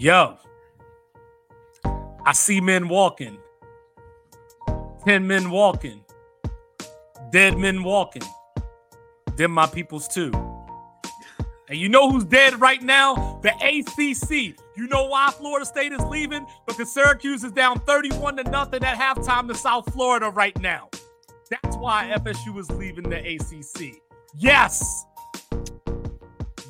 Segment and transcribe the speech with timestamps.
[0.00, 0.38] Yo,
[2.24, 3.36] I see men walking,
[5.04, 6.02] 10 men walking,
[7.30, 8.22] dead men walking.
[9.36, 10.32] Them my peoples too.
[11.68, 13.40] And you know who's dead right now?
[13.42, 14.58] The ACC.
[14.74, 16.46] You know why Florida State is leaving?
[16.66, 20.88] Because Syracuse is down 31 to nothing at halftime to South Florida right now.
[21.50, 24.00] That's why FSU is leaving the ACC.
[24.34, 25.04] Yes,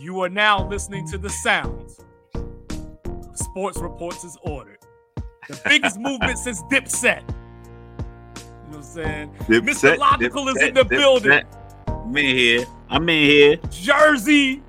[0.01, 2.01] you are now listening to the sounds.
[3.45, 4.79] Sports Reports is ordered.
[5.49, 7.23] The biggest movement since Dipset.
[7.29, 7.35] You
[8.37, 9.35] know what I'm saying?
[9.49, 9.75] Dip Mr.
[9.75, 11.33] set, Logical dip is set, in the building.
[11.33, 11.47] set.
[11.89, 12.65] I'm in here.
[12.89, 13.57] I'm in here.
[13.71, 14.63] Jersey.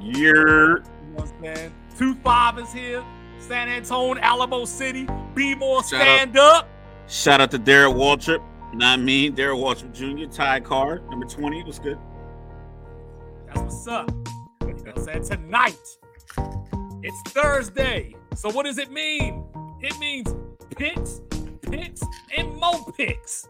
[0.00, 1.74] You're You know what I'm saying?
[1.98, 3.04] Two five is here.
[3.38, 5.06] San Antonio, Alamo City.
[5.34, 6.68] Be more stand up.
[7.06, 8.42] shout out to Derek Waltrip.
[8.72, 10.32] Not me, Derek Waltrip Jr.
[10.34, 11.98] Tie card number 20 was good.
[13.46, 14.10] That's what's up.
[14.62, 15.24] You know what I'm saying?
[15.24, 15.76] Tonight,
[17.04, 18.16] it's Thursday.
[18.34, 19.44] So what does it mean?
[19.82, 20.34] It means
[20.74, 21.20] picks,
[21.60, 22.00] picks,
[22.34, 23.46] and more picks.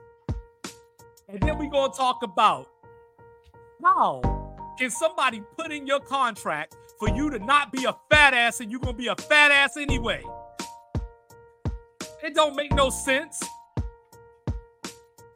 [1.28, 2.68] And then we gonna talk about
[3.82, 4.20] how
[4.76, 8.72] can somebody put in your contract for you to not be a fat ass and
[8.72, 10.22] you're gonna be a fat ass anyway?
[12.24, 13.40] It don't make no sense.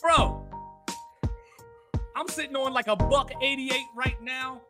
[0.01, 0.45] Bro,
[2.17, 4.61] I'm sitting on like a buck 88 right now.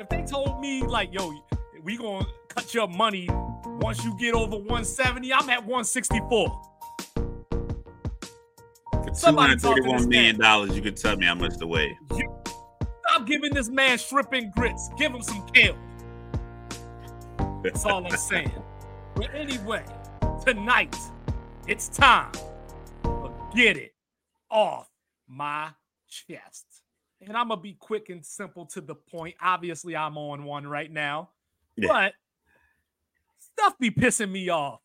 [0.00, 1.32] If they told me, like, yo,
[1.84, 3.28] we gonna cut your money
[3.80, 6.62] once you get over 170, I'm at 164.
[8.92, 11.66] For Somebody talk to this $231 million, dollars, you could tell me how much to
[11.66, 11.96] weigh.
[12.10, 14.88] Stop giving this man shrimp and grits.
[14.96, 15.76] Give him some kale.
[17.62, 18.52] That's all I'm saying.
[19.14, 19.84] But anyway,
[20.44, 20.96] tonight,
[21.66, 22.32] it's time
[23.04, 23.94] to get it
[24.50, 24.88] off
[25.28, 25.70] my
[26.08, 26.66] chest.
[27.20, 29.34] And I'm going to be quick and simple to the point.
[29.40, 31.30] Obviously, I'm on one right now,
[31.76, 31.88] Yeah.
[31.88, 32.14] but
[33.58, 34.80] stuff be pissing me off.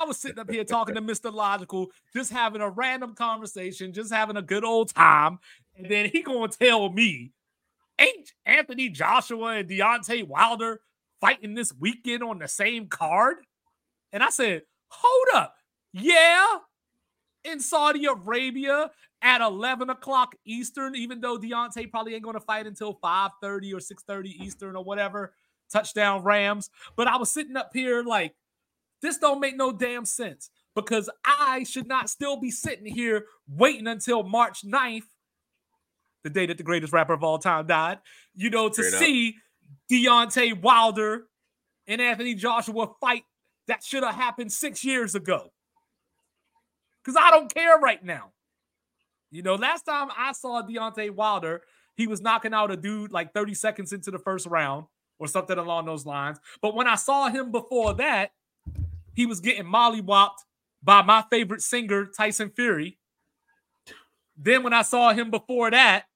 [0.00, 1.32] I was sitting up here talking to Mr.
[1.32, 5.38] Logical, just having a random conversation, just having a good old time.
[5.76, 7.32] And then he gonna tell me,
[7.98, 10.80] ain't Anthony Joshua and Deontay Wilder
[11.20, 13.38] fighting this weekend on the same card?
[14.12, 15.54] And I said, hold up.
[15.92, 16.46] Yeah,
[17.44, 18.90] in Saudi Arabia
[19.22, 24.28] at 11 o'clock Eastern, even though Deontay probably ain't gonna fight until 5:30 or 6:30
[24.40, 25.34] Eastern or whatever.
[25.70, 26.70] Touchdown Rams.
[26.96, 28.34] But I was sitting up here like,
[29.02, 33.86] this don't make no damn sense because I should not still be sitting here waiting
[33.86, 35.04] until March 9th,
[36.22, 37.98] the day that the greatest rapper of all time died,
[38.34, 39.00] you know, to Straight up.
[39.00, 39.36] see
[39.90, 41.24] Deontay Wilder
[41.86, 43.24] and Anthony Joshua fight
[43.68, 45.52] that should have happened six years ago.
[47.02, 48.32] Because I don't care right now.
[49.30, 51.62] You know, last time I saw Deontay Wilder,
[51.96, 54.86] he was knocking out a dude like 30 seconds into the first round
[55.20, 56.40] or something along those lines.
[56.60, 58.32] But when I saw him before that,
[59.14, 60.38] he was getting mollywopped
[60.82, 62.98] by my favorite singer, Tyson Fury.
[64.36, 66.06] Then when I saw him before that,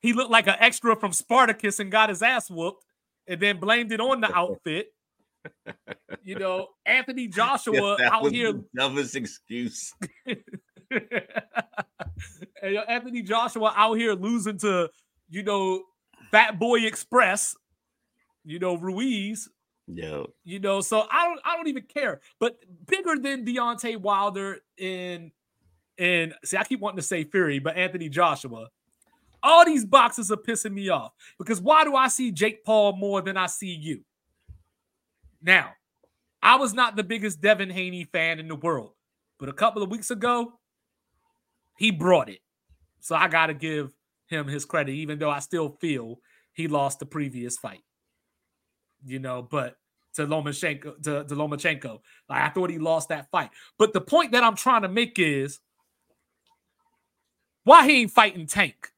[0.00, 2.84] he looked like an extra from Spartacus and got his ass whooped
[3.26, 4.94] and then blamed it on the outfit.
[6.22, 9.92] You know, Anthony Joshua that out here the dumbest excuse.
[12.62, 14.88] Anthony Joshua out here losing to,
[15.28, 15.82] you know,
[16.30, 17.56] Fat Boy Express,
[18.44, 19.48] you know, Ruiz,
[19.88, 22.20] Yo, you know, so I don't I don't even care.
[22.38, 25.32] But bigger than Deontay Wilder in
[25.98, 28.68] in see, I keep wanting to say Fury, but Anthony Joshua.
[29.42, 33.20] All these boxes are pissing me off because why do I see Jake Paul more
[33.22, 34.02] than I see you?
[35.42, 35.72] Now,
[36.40, 38.92] I was not the biggest Devin Haney fan in the world,
[39.40, 40.60] but a couple of weeks ago,
[41.76, 42.38] he brought it.
[43.00, 43.92] So I got to give
[44.28, 46.20] him his credit, even though I still feel
[46.52, 47.82] he lost the previous fight.
[49.04, 49.76] You know, but
[50.14, 53.50] to Lomachenko, to, to Lomachenko, like I thought he lost that fight.
[53.78, 55.60] But the point that I'm trying to make is
[57.64, 58.92] why he ain't fighting Tank.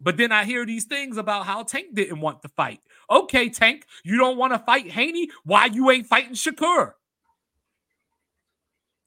[0.00, 2.80] But then I hear these things about how Tank didn't want to fight.
[3.10, 5.30] Okay, Tank, you don't want to fight Haney?
[5.44, 6.92] Why you ain't fighting Shakur?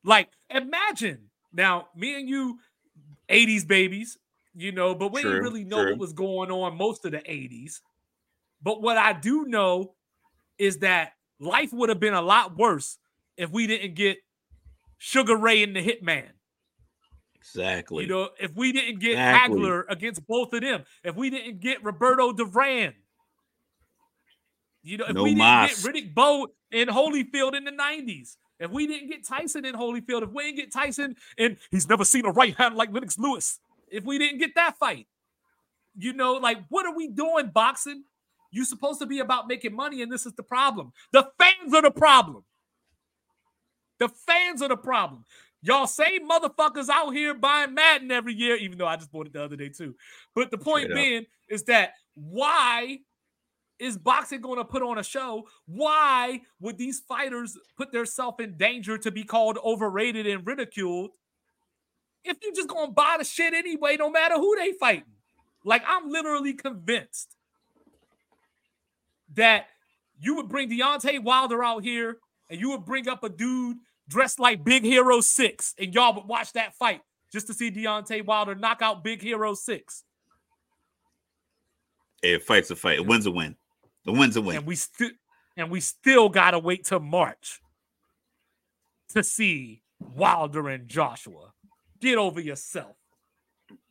[0.03, 2.59] Like, imagine now, me and you,
[3.29, 4.17] 80s babies,
[4.55, 5.91] you know, but we True, didn't really know true.
[5.91, 7.81] what was going on most of the 80s.
[8.61, 9.93] But what I do know
[10.57, 12.97] is that life would have been a lot worse
[13.37, 14.17] if we didn't get
[14.97, 16.25] Sugar Ray and the Hitman.
[17.35, 18.03] exactly.
[18.03, 19.59] You know, if we didn't get Exactly.
[19.59, 22.93] Hagler against both of them, if we didn't get Roberto Duran,
[24.83, 28.71] you know, if No we didn't get Riddick Bowe in Holyfield in the 90s, if
[28.71, 32.25] we didn't get Tyson in Holyfield, if we didn't get Tyson and he's never seen
[32.25, 33.59] a right hand like Lennox Lewis,
[33.89, 35.07] if we didn't get that fight,
[35.97, 38.03] you know, like what are we doing boxing?
[38.57, 40.91] You're supposed to be about making money, and this is the problem.
[41.11, 42.43] The fans are the problem.
[43.99, 45.25] The fans are the problem.
[45.61, 49.33] Y'all same motherfuckers out here buying Madden every year, even though I just bought it
[49.33, 49.93] the other day too.
[50.33, 52.97] But the point being is that why
[53.77, 55.47] is boxing going to put on a show?
[55.67, 61.11] Why would these fighters put themselves in danger to be called overrated and ridiculed
[62.23, 65.13] if you're just gonna buy the shit anyway, no matter who they fighting?
[65.63, 67.36] Like I'm literally convinced
[69.37, 69.67] that
[70.19, 72.17] you would bring Deontay Wilder out here
[72.49, 76.27] and you would bring up a dude dressed like Big Hero Six, and y'all would
[76.27, 77.01] watch that fight
[77.31, 80.03] just to see Deontay Wilder knock out Big Hero Six.
[82.21, 82.99] Hey, fight's a fight.
[82.99, 83.55] A win's a win.
[84.05, 84.57] The win's a win.
[84.57, 85.11] And we still
[85.55, 87.61] and we still gotta wait till March
[89.09, 91.53] to see Wilder and Joshua.
[91.99, 92.95] Get over yourself.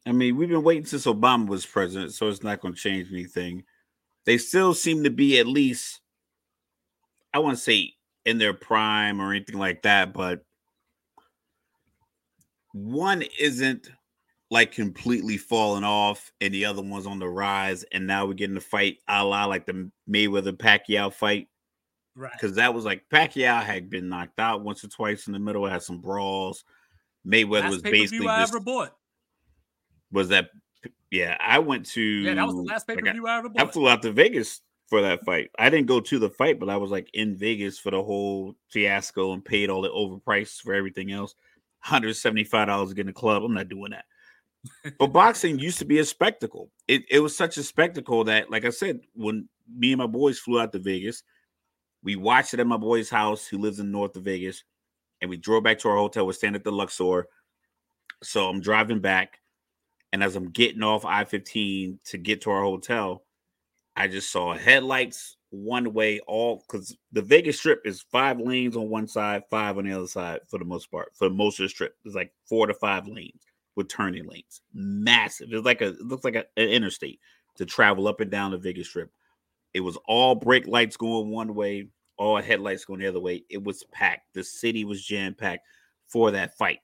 [0.06, 3.12] I mean, we've been waiting since Obama was president, so it's not going to change
[3.12, 3.64] anything.
[4.26, 6.00] They still seem to be at least,
[7.32, 7.94] I want to say,
[8.24, 10.44] in their prime or anything like that, but
[12.72, 13.88] one isn't
[14.50, 17.84] like completely falling off and the other one's on the rise.
[17.92, 21.48] And now we're getting the fight a la like the Mayweather Pacquiao fight.
[22.14, 22.32] Right.
[22.32, 25.66] Because that was like Pacquiao had been knocked out once or twice in the middle,
[25.66, 26.64] had some brawls.
[27.26, 28.96] Mayweather last was basically I just, ever bought.
[30.12, 30.50] was that
[31.16, 33.68] yeah, I went to Yeah, that was the last pay per view I ever bought.
[33.68, 35.50] I flew out to Vegas for that fight.
[35.58, 38.54] I didn't go to the fight, but I was like in Vegas for the whole
[38.68, 41.34] fiasco and paid all the overpriced for everything else.
[41.84, 43.42] $175 to get in the club.
[43.42, 44.04] I'm not doing that.
[44.98, 46.70] but boxing used to be a spectacle.
[46.88, 50.38] It, it was such a spectacle that, like I said, when me and my boys
[50.38, 51.22] flew out to Vegas,
[52.02, 54.64] we watched it at my boy's house who lives in north of Vegas,
[55.20, 56.26] and we drove back to our hotel.
[56.26, 57.26] We're staying at the Luxor.
[58.22, 59.40] So I'm driving back,
[60.12, 63.24] and as I'm getting off I 15 to get to our hotel,
[63.96, 68.90] I just saw headlights one way, all because the Vegas Strip is five lanes on
[68.90, 71.12] one side, five on the other side for the most part.
[71.14, 73.42] For most of the strip, it's like four to five lanes
[73.74, 74.60] with turning lanes.
[74.74, 75.48] Massive.
[75.52, 77.20] It's like a it looks like a, an interstate
[77.56, 79.10] to travel up and down the Vegas Strip.
[79.72, 83.44] It was all brake lights going one way, all headlights going the other way.
[83.48, 84.34] It was packed.
[84.34, 85.66] The city was jam packed
[86.06, 86.80] for that fight.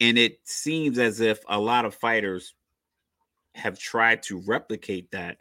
[0.00, 2.54] And it seems as if a lot of fighters
[3.54, 5.38] have tried to replicate that.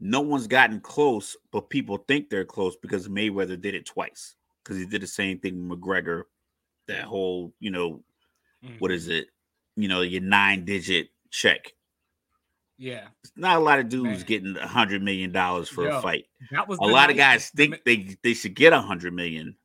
[0.00, 4.34] No one's gotten close, but people think they're close because Mayweather did it twice.
[4.64, 6.24] Because he did the same thing with McGregor.
[6.88, 8.02] That whole, you know,
[8.78, 9.18] what is mm-hmm.
[9.18, 9.26] it?
[9.76, 11.74] You know, your nine digit check.
[12.78, 13.08] Yeah.
[13.36, 14.26] Not a lot of dudes Man.
[14.26, 16.24] getting a hundred million dollars for Yo, a fight.
[16.50, 19.56] That was A lot of guys think they they should get a hundred million.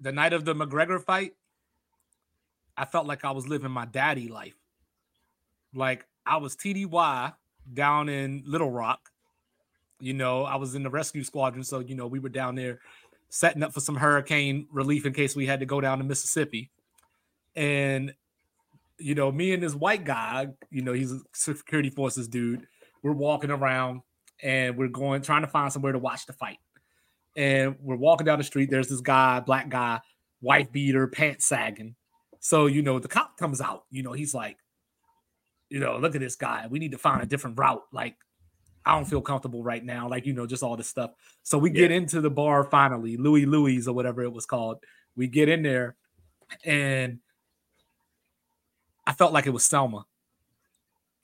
[0.00, 1.32] the night of the McGregor fight,
[2.76, 4.56] I felt like I was living my daddy life.
[5.74, 7.34] Like I was TDY
[7.72, 9.10] down in Little Rock.
[9.98, 12.80] You know, I was in the rescue squadron, so you know we were down there
[13.28, 16.70] setting up for some hurricane relief in case we had to go down to Mississippi.
[17.54, 18.14] And
[18.98, 22.66] you know, me and this white guy, you know, he's a security forces dude.
[23.02, 24.02] We're walking around
[24.42, 26.58] and we're going trying to find somewhere to watch the fight
[27.36, 28.70] and we're walking down the street.
[28.70, 30.00] There's this guy, black guy,
[30.40, 31.94] wife beater, pants sagging.
[32.46, 33.86] So, you know, the cop comes out.
[33.90, 34.58] You know, he's like,
[35.68, 36.68] you know, look at this guy.
[36.70, 37.82] We need to find a different route.
[37.92, 38.14] Like,
[38.84, 40.08] I don't feel comfortable right now.
[40.08, 41.10] Like, you know, just all this stuff.
[41.42, 44.78] So we get into the bar finally, Louis Louis or whatever it was called.
[45.16, 45.96] We get in there
[46.62, 47.18] and
[49.04, 50.06] I felt like it was Selma.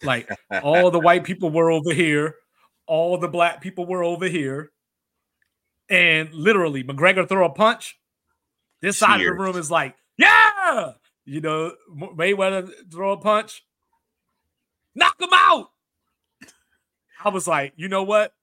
[0.02, 0.28] Like
[0.64, 2.34] all the white people were over here,
[2.88, 4.72] all the black people were over here.
[5.88, 7.96] And literally, McGregor throw a punch.
[8.80, 10.94] This side of the room is like, yeah,
[11.24, 13.64] you know, Mayweather throw a punch,
[14.94, 15.70] knock him out.
[17.24, 18.34] I was like, you know what?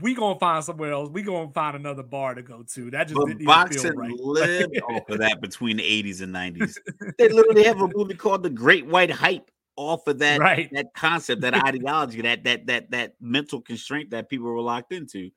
[0.00, 1.10] We gonna find somewhere else.
[1.10, 2.90] We gonna find another bar to go to.
[2.90, 4.12] That just But didn't even boxing feel right.
[4.12, 6.76] lived off of that between the 80s and 90s.
[7.18, 10.68] They literally have a movie called The Great White Hype off of that right.
[10.72, 15.30] that concept, that ideology, that that that that mental constraint that people were locked into.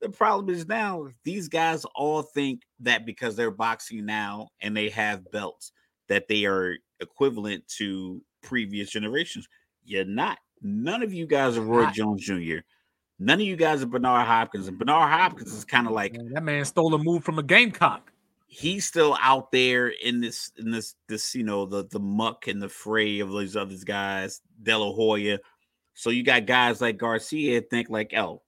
[0.00, 4.90] The problem is now these guys all think that because they're boxing now and they
[4.90, 5.72] have belts
[6.08, 9.48] that they are equivalent to previous generations.
[9.84, 10.38] You're not.
[10.62, 11.94] None of you guys are Roy Not.
[11.94, 12.58] Jones Jr.
[13.18, 16.30] None of you guys are Bernard Hopkins, and Bernard Hopkins is kind of like Man,
[16.32, 18.12] that man stole a move from a gamecock.
[18.46, 22.60] he's still out there in this in this this you know the the muck and
[22.60, 25.38] the fray of these other guys, De La Hoya.
[25.94, 28.42] So you got guys like Garcia think like, oh,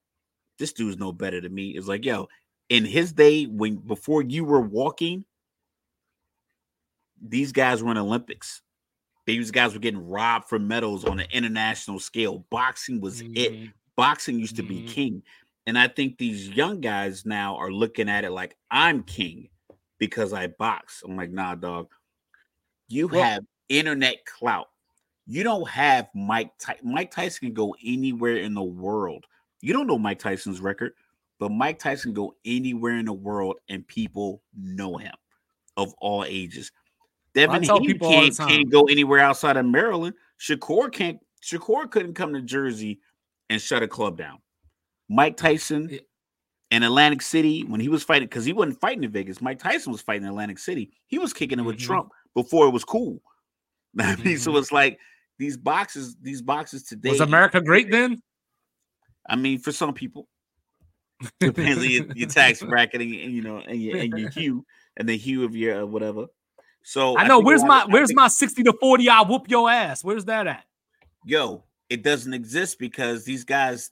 [0.59, 1.71] this dude's no better than me.
[1.71, 2.29] It's like, yo,
[2.69, 5.25] in his day, when before you were walking,
[7.21, 8.63] these guys were in Olympics.
[9.27, 12.47] These guys were getting robbed for medals on an international scale.
[12.51, 13.73] Boxing was it Mhm.
[13.97, 14.89] boxing used to be Mhm.
[14.89, 15.23] king.
[15.67, 19.51] And I think these young guys now are looking at it like I'm king.
[19.99, 21.03] because I box.
[21.05, 21.93] I'm like, nah, dog.
[22.87, 24.71] You Well- have internet clout.
[25.27, 29.27] You don't have Mike Ty- Mike Tyson can go anywhere in the world.
[29.61, 30.95] You don't know Mike Tyson's record,
[31.41, 35.15] but Mike Tyson can go anywhere in the world and people know him
[35.77, 36.71] of all ages.
[37.35, 40.15] Devin Haney people can't, can't go anywhere outside of Maryland.
[40.41, 41.19] Shakur can't.
[41.45, 43.01] Shakur couldn't come to Jersey
[43.51, 44.39] and shut a club down.
[45.09, 45.99] Mike Tyson Yeah.
[46.71, 49.41] in Atlantic City when he was fighting because he wasn't fighting in Vegas.
[49.41, 50.91] Mike Tyson was fighting in Atlantic City.
[51.07, 51.83] He was kicking it with Mhm.
[51.87, 53.23] Trump before it was cool.
[53.99, 54.59] I mean, so Mhm.
[54.59, 54.99] it's like
[55.39, 57.11] these boxes, these boxes today.
[57.11, 58.21] Was America great then?
[59.29, 60.29] I mean, for some people,
[61.41, 64.65] depends on your, your tax bracket and, and, you know and your and your hue
[64.97, 66.27] and the hue of your uh, whatever.
[66.83, 67.41] So I know.
[67.41, 69.09] a Where's my Where's think- my sixty to forty?
[69.09, 70.03] I whoop your ass.
[70.05, 70.65] Where's that at?
[71.25, 71.65] yo?
[71.91, 73.91] It doesn't exist because these guys,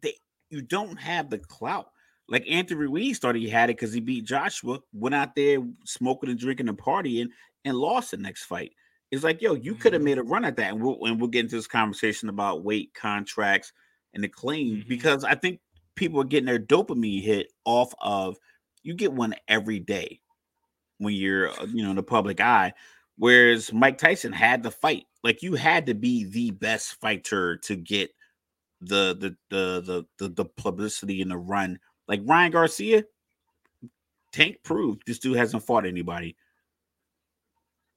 [0.00, 0.14] they
[0.48, 1.90] you don't have the clout.
[2.28, 6.30] Like Anthony Ruiz started, he had it because he beat Joshua, went out there smoking
[6.30, 7.28] and drinking and partying,
[7.64, 8.72] and lost the next fight.
[9.10, 10.04] It's like, yo, you could have Mhm.
[10.06, 12.94] made a run at that, and we'll and we'll get into this conversation about weight
[12.94, 13.72] contracts
[14.14, 14.88] and the claim Mhm.
[14.88, 15.60] because I think
[15.96, 18.38] people are getting their dopamine hit off of
[18.82, 20.20] you get one every day
[21.00, 22.72] when you're uh, you know in the public eye.
[23.16, 27.76] Whereas Mike Tyson had the fight, like you had to be the best fighter to
[27.76, 28.10] get
[28.80, 31.78] the the the the the, the publicity and the run.
[32.08, 33.04] Like Ryan Garcia,
[34.32, 36.36] Tank proved this dude hasn't fought anybody.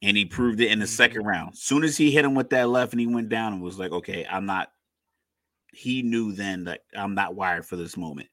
[0.01, 0.89] And he proved it in the Mhm.
[0.89, 1.57] second round.
[1.57, 3.91] Soon as he hit him with that left and he went down and was like,
[3.91, 4.69] okay, I'm not.
[5.71, 8.27] He knew then that I'm not wired for this moment.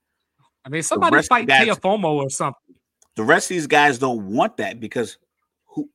[0.65, 2.75] I mean, somebody fight Teofimo or something.
[3.21, 5.19] The rest of these guys don't want that because
[5.67, 5.91] who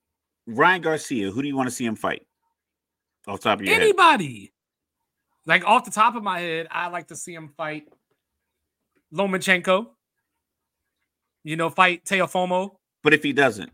[0.46, 2.22] Ryan Garcia, who do you want to see him fight?
[3.28, 3.82] Off the top of your head.
[3.82, 4.54] Anybody.
[5.48, 7.88] Like off the top of my head, I like to see him fight
[9.12, 9.88] Lomachenko.
[11.44, 12.76] You know, fight Teofimo.
[13.02, 13.72] But if he doesn't,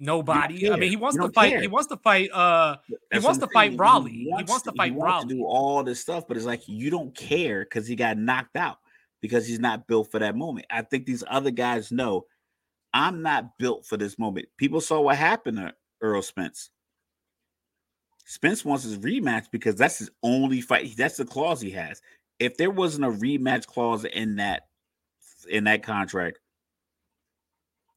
[0.00, 0.70] Nobody.
[0.72, 1.50] I mean, he wants to fight.
[1.50, 1.60] care.
[1.60, 2.30] He wants to fight.
[2.32, 2.78] Uh,
[3.10, 4.10] That's wants to fight Rolly.
[4.10, 5.34] He wants to fight he wants Rolly.
[5.34, 8.78] do all this stuff, but it's like you don't care because he got knocked out
[9.24, 10.66] because he's not built for that moment.
[10.68, 12.26] I think these other guys know
[12.92, 14.48] I'm not built for this moment.
[14.58, 16.68] People saw what happened to Errol Spence.
[18.26, 20.94] Spence wants his rematch because that's his only fight.
[20.98, 22.02] That's the clause he has.
[22.38, 24.64] If there wasn't a rematch clause in that
[25.48, 26.38] in that contract,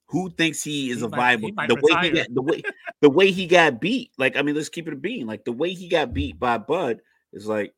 [0.05, 2.61] who thinks he is He a might- viable the way he got the way
[3.01, 4.11] the way he got beat?
[4.17, 5.27] Like, I mean, let's keep it a bean.
[5.27, 7.01] Like the way he got beat by Bud
[7.33, 7.73] is like,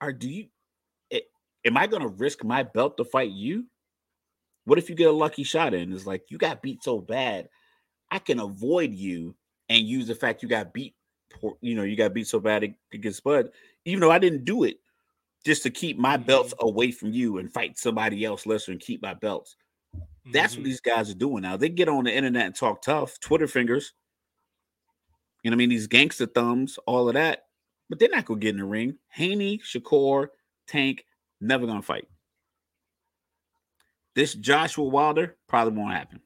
[0.00, 0.46] are do you
[1.64, 3.66] am I gonna risk my belt to fight you?
[4.64, 5.92] What if you get a lucky shot in?
[5.92, 7.48] It's like you got beat so bad,
[8.10, 9.34] I can avoid you
[9.68, 10.94] and use the fact you got beat.
[11.60, 13.50] You know, you got beat so bad ag- against Bud,
[13.84, 14.76] even though I didn't do it,
[15.44, 19.02] just to keep my belts away from you and fight somebody else lesser and keep
[19.02, 19.56] my belts.
[20.32, 20.58] That's mhm.
[20.58, 21.56] what these guys are doing now.
[21.56, 23.92] They get on the internet and talk tough, Twitter fingers.
[25.42, 25.68] You know what I mean?
[25.70, 27.44] These gangster thumbs, all of that.
[27.90, 28.96] But they're not gonna get in the ring.
[29.08, 30.28] Haney, Shakur,
[30.66, 31.04] Tank,
[31.44, 32.08] never gonna fight.
[34.14, 36.20] This Joshua Wilder probably won't happen.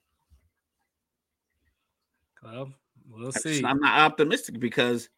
[2.42, 2.72] Well,
[3.10, 3.64] we'll see.
[3.64, 5.08] I'm not optimistic because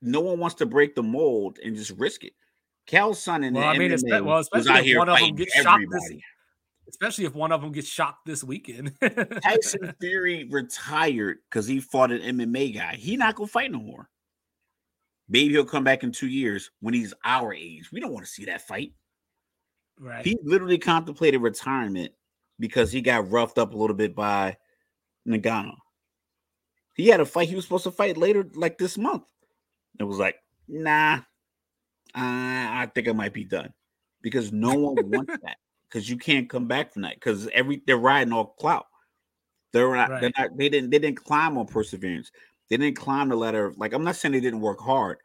[0.00, 2.32] no one wants to break the mold and just risk it.
[2.86, 5.36] Cal's son in Well, the I mean, MMA well, especially if one of 'em fighting
[5.36, 6.12] gets shocked this-
[6.88, 8.92] Especially if one of them gets shocked this weekend.
[9.44, 12.96] Tyson Fury retired because he fought an MMA guy.
[12.96, 14.10] He not gonna fight no more.
[15.28, 17.90] Maybe he'll come back in two years when he's our age.
[17.92, 18.92] We don't want to see that fight.
[20.02, 20.26] Right.
[20.26, 22.12] He literally contemplated retirement
[22.58, 24.56] because he got roughed up a little bit by
[25.28, 25.76] Ngannou.
[26.94, 29.22] He had a fight he was supposed to fight later, like this month.
[30.00, 31.20] It was like, nah,
[32.14, 33.72] I, I think I might be done
[34.22, 37.96] because no one wants that because you can't come back from that because every they're
[37.96, 38.86] riding all clout.
[39.72, 42.30] They're not, they're not, they didn't, they didn't climb on perseverance.
[42.68, 43.72] They didn't climb the ladder.
[43.76, 45.18] Like I'm not saying they didn't work hard,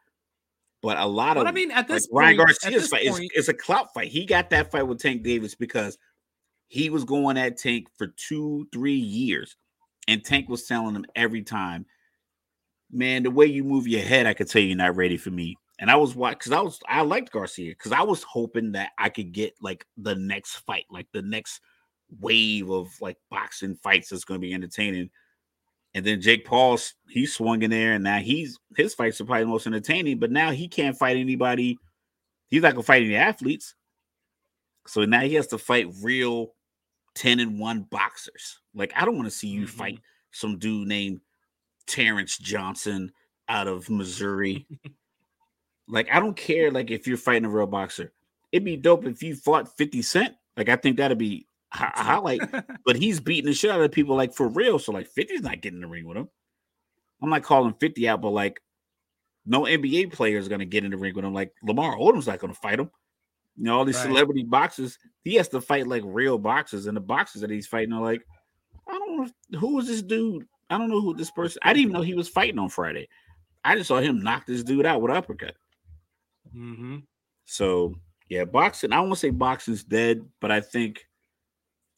[0.82, 3.18] but a lot But of I mean, at this Ryan point, at Garcia's fight is,
[3.18, 4.08] point, is a clout fight.
[4.08, 5.98] He got that fight with Tank Davis because
[6.68, 9.56] he was going at Tank for two, three years,
[10.06, 11.86] and Tank was telling him every time,
[12.90, 15.56] "Man, the way you move your head, I could tell you're not ready for me."
[15.80, 18.90] And I was watching because I was I liked Garcia because I was hoping that
[18.98, 21.60] I could get like the next fight, like the next
[22.20, 25.10] wave of like boxing fights that's going to be entertaining.
[25.98, 29.44] And then Jake Paul's he swung in there, and now he's his fights are probably
[29.44, 30.18] the most entertaining.
[30.18, 31.78] But now he can't fight anybody.
[32.48, 33.74] He's not gonna fight any athletes.
[34.86, 36.54] So now he has to fight real
[37.14, 38.60] 10 and 1 boxers.
[38.74, 39.70] Like, I don't want to see you Mhm.
[39.70, 40.00] fight
[40.30, 41.20] some dude named
[41.86, 43.12] Terrence Johnson
[43.48, 44.66] out of Missouri.
[45.88, 48.12] like, I don't care like if you're fighting a real boxer.
[48.52, 50.36] It'd be dope if you fought 50 Cent.
[50.56, 52.42] Like, I think that'd be hi- highlight,
[52.84, 54.78] but he's beating the shit out of people like for real.
[54.78, 56.28] So like 50's not getting in the ring with him.
[57.22, 58.60] I'm not calling 50 out, but like
[59.46, 61.34] no NBA player is gonna get in the ring with him.
[61.34, 62.90] Like Lamar Odom's not gonna fight him.
[63.56, 64.04] You know, all these Right.
[64.06, 67.92] celebrity boxers, he has to fight like real boxers, and the boxers that he's fighting
[67.92, 68.22] are like,
[68.88, 69.16] I don't
[69.50, 70.46] know who is this dude.
[70.70, 71.58] I don't know who this person.
[71.62, 73.08] I didn't even know he was fighting on Friday.
[73.64, 75.56] I just saw him knock this dude out with uppercut.
[76.52, 76.98] hmm
[77.44, 77.94] So
[78.28, 78.92] yeah, boxing.
[78.92, 81.04] I to say boxing's dead, but I think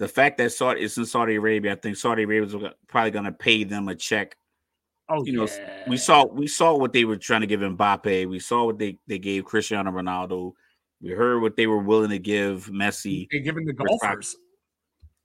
[0.01, 3.27] the fact that Saudi it's in Saudi Arabia, I think Saudi Arabia is probably going
[3.27, 4.35] to pay them a check.
[5.11, 5.49] Oh, You know.
[5.87, 8.27] We saw we saw what they were trying to give Mbappe.
[8.27, 10.53] We saw what they they gave Cristiano Ronaldo.
[11.03, 13.29] We heard what they were willing to give Messi.
[13.31, 14.37] They're giving the golfers.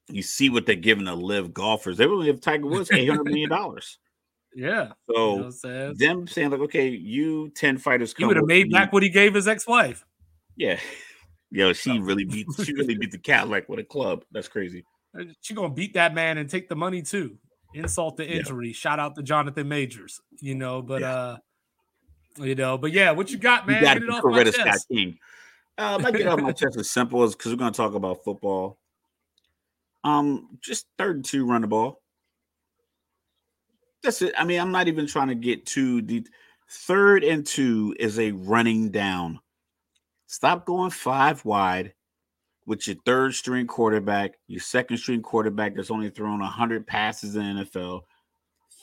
[0.10, 1.96] You see what they're giving to live golfers.
[1.96, 3.98] They will give Tiger Woods eight hundred million dollars.
[4.58, 4.94] Yeah.
[5.10, 5.96] You know So I'm saying?
[5.98, 8.14] them saying like, okay, you ten fighters.
[8.18, 8.74] He would have made me.
[8.74, 10.06] back what he gave his ex-wife.
[10.56, 10.80] Yeah,
[11.52, 12.48] yo, she really beat.
[12.64, 14.24] She really beat the cat like with a club.
[14.32, 14.86] That's crazy.
[15.42, 17.38] She gonna beat that man and take the money too.
[17.74, 18.40] Insult to Yeah.
[18.40, 18.74] injury.
[18.74, 20.22] Shout out to Jonathan Majors.
[20.40, 21.14] You know, but Yeah.
[21.14, 21.38] uh,
[22.38, 23.78] you know, but yeah, what you got, man?
[23.78, 24.88] you got Get it off my chest.
[24.90, 25.18] King.
[25.78, 28.78] Uh, I get off my chest as simple as because we're to talk about football.
[30.04, 32.02] Um, just third and two, run the ball.
[34.04, 34.34] That's it.
[34.38, 36.28] I mean, I'm not even trying to get too deep.
[36.70, 39.40] Third and two is a running down.
[40.28, 41.94] Stop going five wide
[42.66, 47.58] with your third string quarterback, your second string quarterback that's only thrown 100 passes in
[47.58, 48.02] the NFL.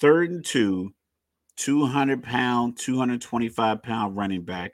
[0.00, 0.92] Third and two,
[1.56, 4.72] 200 pound, 225 pound running back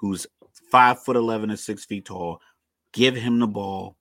[0.00, 0.26] who's
[0.70, 2.40] five foot 11 and six feet tall.
[2.92, 3.96] Give him the ball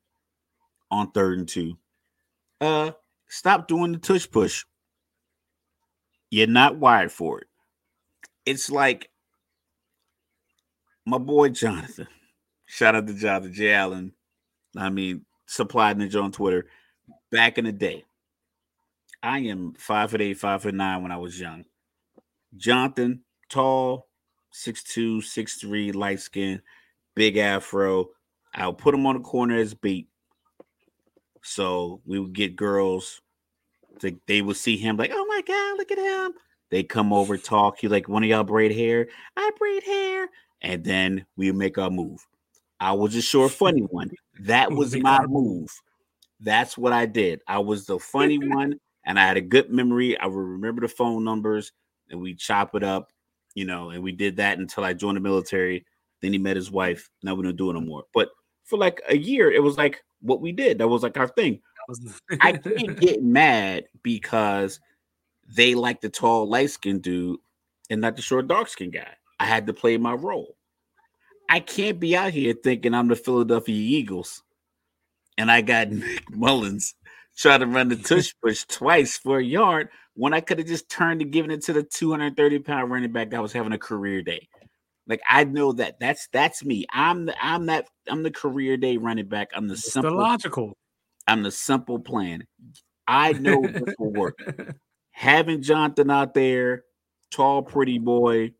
[0.89, 1.77] on third and two.
[2.61, 2.91] Uh,
[3.27, 4.63] stop doing the tush push.
[6.29, 7.47] You're not wired for it.
[8.45, 9.09] It's like
[11.07, 12.05] my boy Jonathan.
[12.65, 13.73] Shout out to Jonathan J.
[13.73, 14.11] Allen.
[14.75, 16.67] I mean, supplied ninja on Twitter.
[17.31, 18.03] Back in the day,
[19.23, 21.63] I am five foot eight, five foot nine when I was young.
[22.57, 24.09] Jonathan, tall,
[24.51, 26.61] six two, six three, light skin,
[27.15, 28.09] big afro.
[28.53, 30.09] I'll put him on the corner as bait.
[31.41, 33.21] So we would get girls.
[34.01, 36.33] To, they would see him like, oh my god, look at him.
[36.69, 37.81] They come over, talk.
[37.81, 39.07] You like one of y'all braid hair?
[39.37, 40.27] I braid hair,
[40.61, 42.25] and then we make our move.
[42.79, 44.11] I was a short, funny one.
[44.41, 45.69] That was my move.
[46.39, 47.41] That's what I did.
[47.47, 50.17] I was the funny one, and I had a good memory.
[50.19, 51.71] I would remember the phone numbers,
[52.09, 53.11] and we chop it up,
[53.55, 53.89] you know.
[53.89, 55.85] And we did that until I joined the military.
[56.21, 57.09] Then he met his wife.
[57.23, 58.03] Now we don't do it no more.
[58.13, 58.29] But
[58.63, 60.79] for like a year, it was like what we did.
[60.79, 61.61] That was like our thing.
[62.41, 64.79] I can't get mad because
[65.47, 67.39] they like the tall, light skinned dude
[67.89, 69.15] and not the short, dark skinned guy.
[69.39, 70.55] I had to play my role.
[71.49, 74.43] I can't be out here thinking I'm the Philadelphia Eagles
[75.37, 76.95] and I got Nick Mullens
[77.37, 80.89] trying to run the tush push twice for a yard when I could have just
[80.89, 84.21] turned and given it to the 230 pound running back that was having a career
[84.21, 84.47] day.
[85.07, 86.85] Like I know that that's that's me.
[86.91, 89.49] I'm the I'm that I'm the career day running back.
[89.55, 90.73] I'm the It's the simple logical.
[91.27, 92.45] I'm the simple plan.
[93.07, 94.37] I know this will work.
[95.11, 96.83] Having Jonathan out there,
[97.31, 98.51] tall, pretty boy,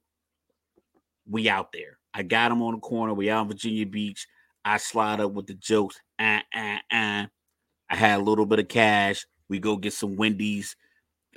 [1.30, 1.98] we out there.
[2.14, 3.14] I got him on the corner.
[3.14, 4.26] We out in Virginia Beach.
[4.66, 6.00] I slide up with the jokes.
[6.20, 7.26] Uh, uh, uh.
[7.90, 9.26] I had a little bit of cash.
[9.50, 10.76] We go get some Wendy's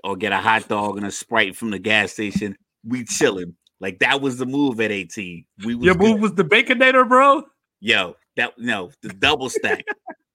[0.02, 2.56] or get a hot dog and a Sprite from the gas station.
[2.84, 3.54] We chilling.
[3.78, 5.44] Like that was the move at 18.
[5.64, 6.08] We was Your good.
[6.10, 7.42] move was the baconator, bro.
[7.80, 9.84] Yo, that no, the double stack.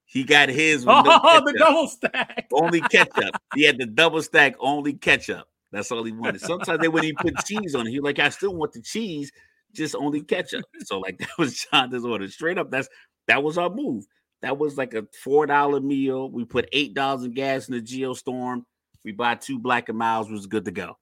[0.05, 2.47] he got his with no Oh, the double stack.
[2.53, 3.35] only ketchup.
[3.55, 5.47] He had the double stack, only ketchup.
[5.75, 6.39] That's all he wanted.
[6.41, 7.91] Sometimes they wouldn't even put cheese on it.
[7.91, 9.31] He like, I still want the cheese,
[9.73, 10.63] just only ketchup.
[10.85, 12.29] So like that was Jonathan's order.
[12.29, 12.87] Straight up, that's
[13.27, 14.05] that was our move.
[14.41, 16.31] That was like a four dollar meal.
[16.31, 18.63] We put eight dollars in gas in the Geostorm.
[19.03, 20.31] We buy two black and miles.
[20.31, 20.97] Was good to go.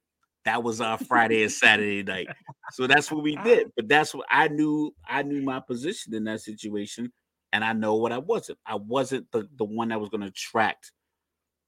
[0.46, 2.28] That was our Friday and Saturday night.
[2.72, 3.72] So that's what we did.
[3.76, 4.94] But that's what I knew.
[5.08, 7.14] I knew my position in that situation,
[7.54, 8.58] and I know what I wasn't.
[8.66, 10.92] I wasn't the the one that was going to attract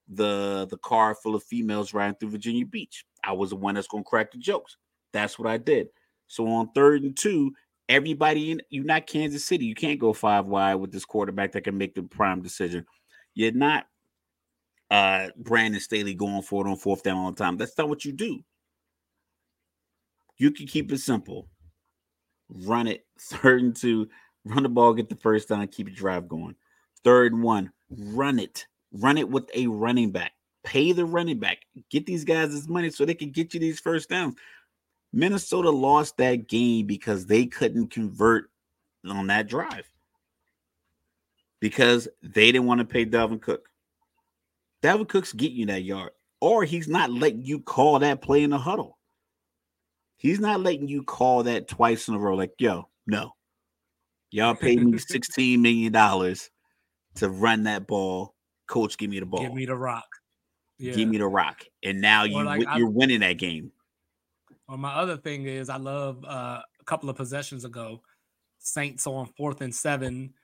[0.08, 3.04] the the car full of females riding through Virginia Beach.
[3.24, 4.76] I was the one that's gonna crack the jokes.
[5.12, 5.88] That's what I did.
[6.28, 7.52] So on third and two,
[7.88, 9.66] everybody in you're not Kansas City.
[9.66, 12.86] You can't go five wide with this quarterback that can make the prime decision.
[13.34, 13.86] You're not
[14.90, 17.56] uh Brandon Staley going for it on fourth down all the time.
[17.56, 18.40] That's not what you do.
[20.38, 21.48] You can keep it simple.
[22.48, 24.08] Run it third and two,
[24.44, 26.54] run the ball, get the first down, keep your drive going.
[27.02, 28.66] Third and one, run it.
[28.92, 30.32] Run it with a running back.
[30.64, 31.58] Pay the running back.
[31.90, 34.36] Get these guys this money so they can get you these first downs.
[35.12, 38.50] Minnesota lost that game because they couldn't convert
[39.08, 39.88] on that drive.
[41.60, 43.68] because they didn't want to pay Dalvin Cook.
[44.82, 48.50] Dalvin Cook's getting you that yard, or he's not letting you call that play in
[48.50, 48.98] the huddle.
[50.18, 52.36] He's not letting you call that twice in a row.
[52.36, 53.32] Like, yo, no,
[54.30, 56.50] y'all paid me sixteen million dollars
[57.16, 58.34] to run that ball.
[58.66, 59.40] Coach, give me the ball.
[59.40, 60.06] Give me the rock.
[60.78, 60.92] Yeah.
[60.92, 61.64] Give me the rock.
[61.82, 63.72] And now you like, you're I, winning that game.
[64.68, 68.02] Or my other thing is, I love uh, a couple of possessions ago,
[68.58, 70.34] Saints on fourth and seven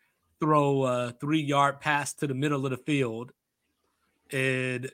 [0.40, 3.32] throw a three yard pass to the middle of the field,
[4.32, 4.90] and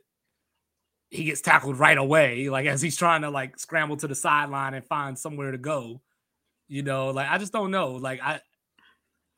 [1.11, 4.75] he gets tackled right away, like as he's trying to like scramble to the sideline
[4.75, 6.01] and find somewhere to go.
[6.69, 7.93] You know, like I just don't know.
[7.93, 8.41] Like I,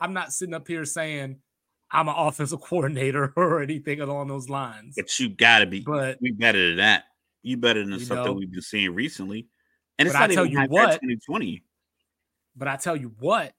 [0.00, 1.36] I'm not sitting up here saying
[1.90, 4.94] I'm an offensive coordinator or anything along those lines.
[4.96, 5.80] But you gotta be.
[5.80, 7.04] But we better than that.
[7.42, 9.48] You better than something know, we've been seeing recently.
[9.98, 11.62] And it's not I tell even you what, 2020.
[12.56, 13.52] But I tell you what,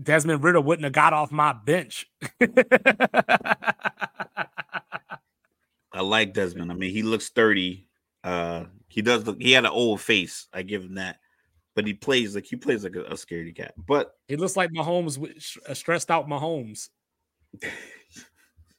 [0.00, 2.06] Desmond Ridder wouldn't have got off my bench.
[5.92, 6.70] I like Desmond.
[6.70, 7.88] I mean, he looks sturdy.
[8.22, 9.40] Uh, he does look.
[9.40, 10.46] He had an old face.
[10.52, 11.18] I give him that.
[11.76, 13.74] But he plays like he plays like a, a scaredy cat.
[13.76, 15.18] But he looks like Mahomes,
[15.66, 16.88] a stressed out Mahomes.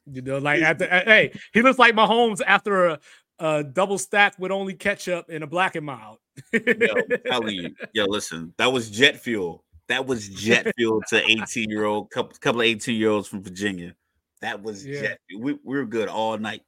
[0.06, 3.00] you know, like after, hey, he looks like Mahomes after a,
[3.38, 6.18] a double stack with only ketchup and a black and mild.
[6.52, 9.64] yo, I'm telling you, yo, listen, that was jet fuel.
[9.88, 13.42] That was jet fuel to 18 year old couple couple of 18 year olds from
[13.42, 13.94] Virginia.
[14.40, 15.00] That was yeah.
[15.00, 15.18] jet.
[15.38, 16.62] We, we were good all night,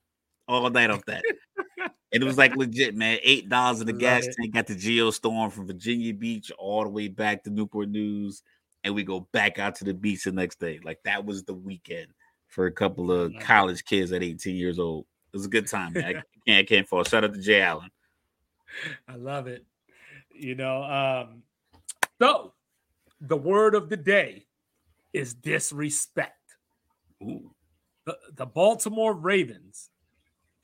[0.47, 1.23] all night off that.
[2.15, 3.19] and it was like legit, man.
[3.23, 4.37] Eight dollars in the gas it.
[4.39, 4.55] tank.
[4.55, 8.43] Got the Geostorm from Virginia Beach all the way back to Newport News,
[8.85, 10.79] and we go back out to the beach the next day.
[10.85, 12.07] Like that was the weekend
[12.47, 15.07] for a couple of college kids at 18 years old.
[15.33, 16.05] It was a good time, man.
[16.05, 16.13] I
[16.47, 17.03] can't, I can't fall.
[17.03, 17.91] Shout out to Jay Allen.
[19.09, 19.65] I love it.
[20.33, 21.43] You know, um,
[22.21, 22.53] so
[23.21, 24.47] the word of the day
[25.13, 26.39] is disrespect.
[27.21, 29.91] The, the Baltimore Ravens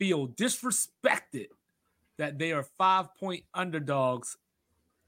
[0.00, 1.48] feel disrespected
[2.18, 4.36] that they are five point underdogs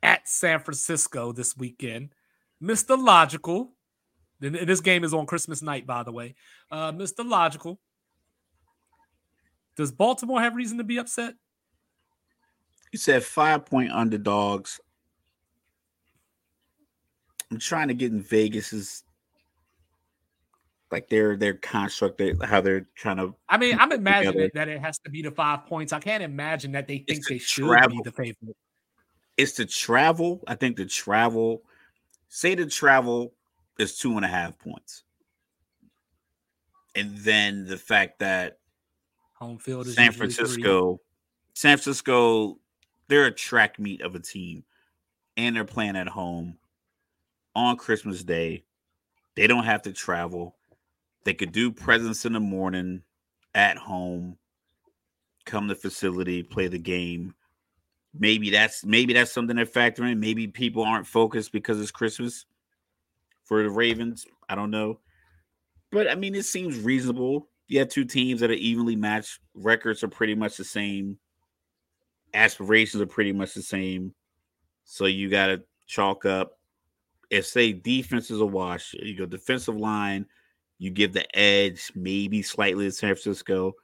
[0.02, 2.10] at San Francisco this weekend.
[2.62, 3.02] Mr.
[3.02, 3.72] Logical,
[4.38, 6.34] this game is on Christmas night, by the way.
[6.70, 7.28] Uh, Mr.
[7.28, 7.80] Logical,
[9.76, 11.34] does Baltimore have reason to be upset?
[12.92, 14.78] You said five point underdogs
[17.50, 19.04] I'm trying to get in Vegas's
[20.92, 23.34] like their their construct, how they're trying to.
[23.48, 25.92] I mean, I'm imagining that it has to be the five points.
[25.92, 27.96] I can't imagine that they think they should travel.
[27.96, 28.56] be the favorite.
[29.38, 30.44] It's the travel.
[30.46, 31.62] I think the travel.
[32.28, 33.32] Say the travel
[33.78, 35.04] is two and a half points,
[36.94, 38.58] and then the fact that
[39.32, 41.00] home field is San Francisco.
[41.54, 42.58] San Francisco,
[43.08, 44.64] they're a track meet of a team,
[45.36, 46.56] and they're playing at home
[47.54, 48.64] on Christmas Day.
[49.34, 50.56] They don't have to travel.
[51.24, 53.02] They could do presents in the morning
[53.54, 54.36] at home,
[55.44, 57.34] come to the facility, play the game.
[58.18, 60.18] Maybe that's maybe that's something they're factoring.
[60.18, 62.44] Maybe people aren't focused because it's Christmas
[63.44, 64.26] for the Ravens.
[64.48, 65.00] I don't know.
[65.90, 67.48] But I mean, it seems reasonable.
[67.68, 69.38] You have two teams that are evenly matched.
[69.54, 71.18] Records are pretty much the same.
[72.34, 74.14] Aspirations are pretty much the same.
[74.84, 76.58] So you got to chalk up
[77.32, 80.26] if say defense is a wash, you go defensive line,
[80.82, 83.74] you give the edge maybe slightly to San Francisco.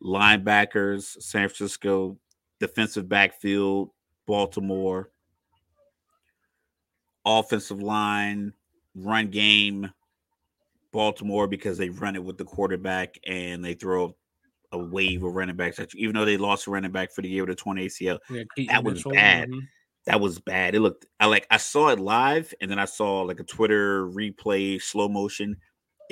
[0.00, 2.16] Linebackers, San Francisco,
[2.60, 3.90] defensive backfield,
[4.24, 5.10] Baltimore.
[7.24, 8.52] Offensive line,
[8.94, 9.90] run game,
[10.92, 14.14] Baltimore because they run it with the quarterback and they throw
[14.70, 17.22] a wave of running backs at you, even though they lost a running back for
[17.22, 18.20] the year with a 20 ACL.
[18.30, 19.48] Yeah, that was bad.
[19.48, 19.58] Mm-hmm
[20.06, 20.74] that was bad.
[20.74, 24.06] It looked I like I saw it live and then I saw like a Twitter
[24.08, 25.56] replay slow motion.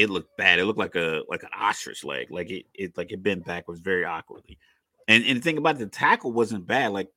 [0.01, 0.59] It looked bad.
[0.59, 2.31] It looked like a like an ostrich leg.
[2.31, 4.57] Like it it like it bent backwards very awkwardly.
[5.07, 6.93] And and the thing about it, the tackle wasn't bad.
[6.93, 7.09] Like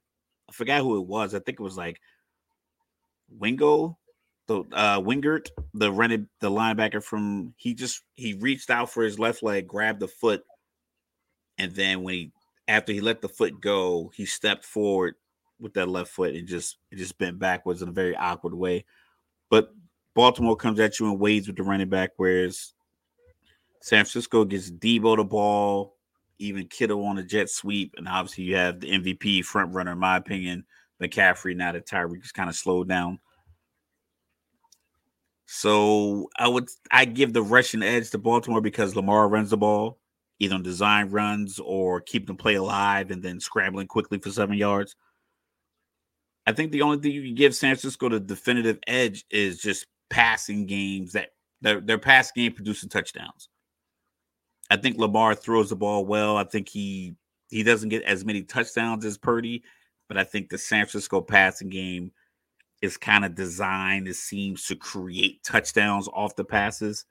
[0.50, 1.34] I forgot who it was.
[1.34, 2.02] I think it was like
[3.30, 3.98] Wingo,
[4.48, 9.18] the uh Wingert, the rented the linebacker from he just he reached out for his
[9.18, 10.44] left leg, grabbed the foot,
[11.58, 12.32] and then when he
[12.68, 15.16] after he let the foot go, he stepped forward
[15.58, 18.84] with that left foot and just it just bent backwards in a very awkward way.
[19.50, 19.74] But
[20.16, 22.74] Baltimore comes at you in waves with the running back, whereas
[23.82, 25.98] San Francisco gets Deebo the ball,
[26.40, 30.00] even Kittle on a jet sweep, and obviously you have the MVP front runner, in
[30.00, 30.66] my opinion,
[31.02, 31.56] McCaffrey.
[31.56, 33.20] Now that Tyreek's kind of slowed down.
[35.46, 40.00] So I would I give the rushing edge to Baltimore because Lamar runs the ball,
[40.40, 44.58] either on design runs or keep the play alive and then scrambling quickly for seven
[44.58, 44.96] yards.
[46.46, 49.86] I think the only thing you can give San Francisco the definitive edge is just
[50.14, 51.30] passing games that
[51.62, 53.50] Their their pass game producing touchdowns.
[54.70, 56.38] I think Lamar throws the ball well.
[56.38, 57.16] I think he
[57.50, 59.64] he doesn't get as many touchdowns as Purdy,
[60.08, 62.12] but I think the San Francisco passing game
[62.84, 67.06] is kind of designed, it seems, to create touchdowns off the passes.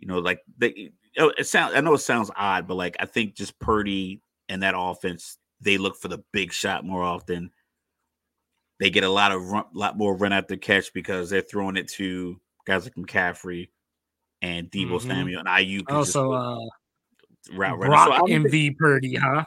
[0.00, 3.06] You know, like they oh, it sounds I know it sounds odd, but like I
[3.06, 7.52] think just Purdy and that offense, they look for the big shot more often.
[8.80, 11.88] They get a lot of run, lot more run after catch because they're throwing it
[11.90, 13.68] to guys like McCaffrey
[14.40, 15.08] and Deebo mm-hmm.
[15.08, 15.90] Samuel and Aiyuk.
[15.90, 16.58] Also, uh,
[17.52, 19.44] route Brock so MV Purdy, huh?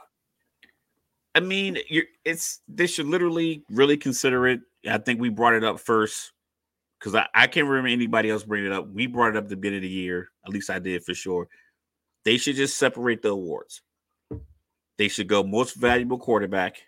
[1.34, 1.78] I mean,
[2.24, 4.60] it's they should literally really consider it.
[4.88, 6.32] I think we brought it up first
[6.98, 8.88] because I, I can't remember anybody else bringing it up.
[8.88, 10.30] We brought it up the beginning of the year.
[10.46, 11.48] At least I did for sure.
[12.24, 13.82] They should just separate the awards.
[14.96, 16.82] They should go most valuable quarterback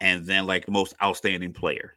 [0.00, 1.94] and then like most outstanding player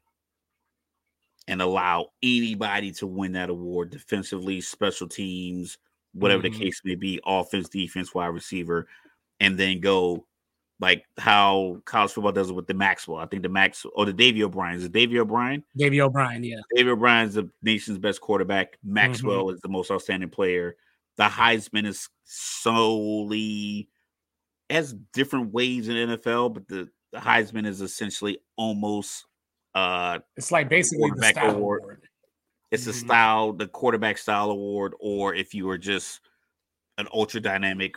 [1.48, 5.78] and allow anybody to win that award defensively, special teams,
[6.14, 6.60] whatever mm-hmm.
[6.60, 8.88] the case may be, offense, defense, wide receiver,
[9.40, 10.26] and then go
[10.80, 13.20] like how college football does it with the Maxwell.
[13.20, 15.64] I think the Max or the Davy O'Brien is it Davy O'Brien?
[15.78, 16.60] Davy O'Brien, yeah.
[16.76, 18.78] Davy O'Brien's the nation's best quarterback.
[18.84, 19.56] Maxwell mm-hmm.
[19.56, 20.76] is the most outstanding player.
[21.18, 23.90] The Heisman is solely
[24.72, 29.26] has different ways in NFL, but the, the Heisman is essentially almost
[29.74, 31.82] uh it's like basically the style award.
[31.84, 32.02] award.
[32.71, 32.91] It's mm-hmm.
[32.91, 36.21] a style, the quarterback style award, or if you are just
[36.97, 37.95] an ultra dynamic,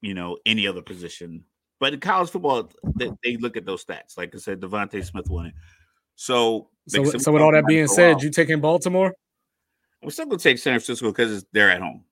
[0.00, 1.44] you know, any other position
[1.78, 4.16] but in college football, they, they look at those stats.
[4.16, 5.54] Like I said, DeVonta Smith won it.
[6.14, 9.14] So, so, so with all that being said, you taking Baltimore?
[10.02, 12.04] I'm still going to take San Francisco because they're at home.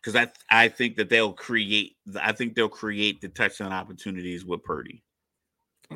[0.00, 0.28] Because I
[0.64, 1.96] I think that they'll create.
[2.20, 5.04] I think they'll create the touchdown opportunities with Purdy.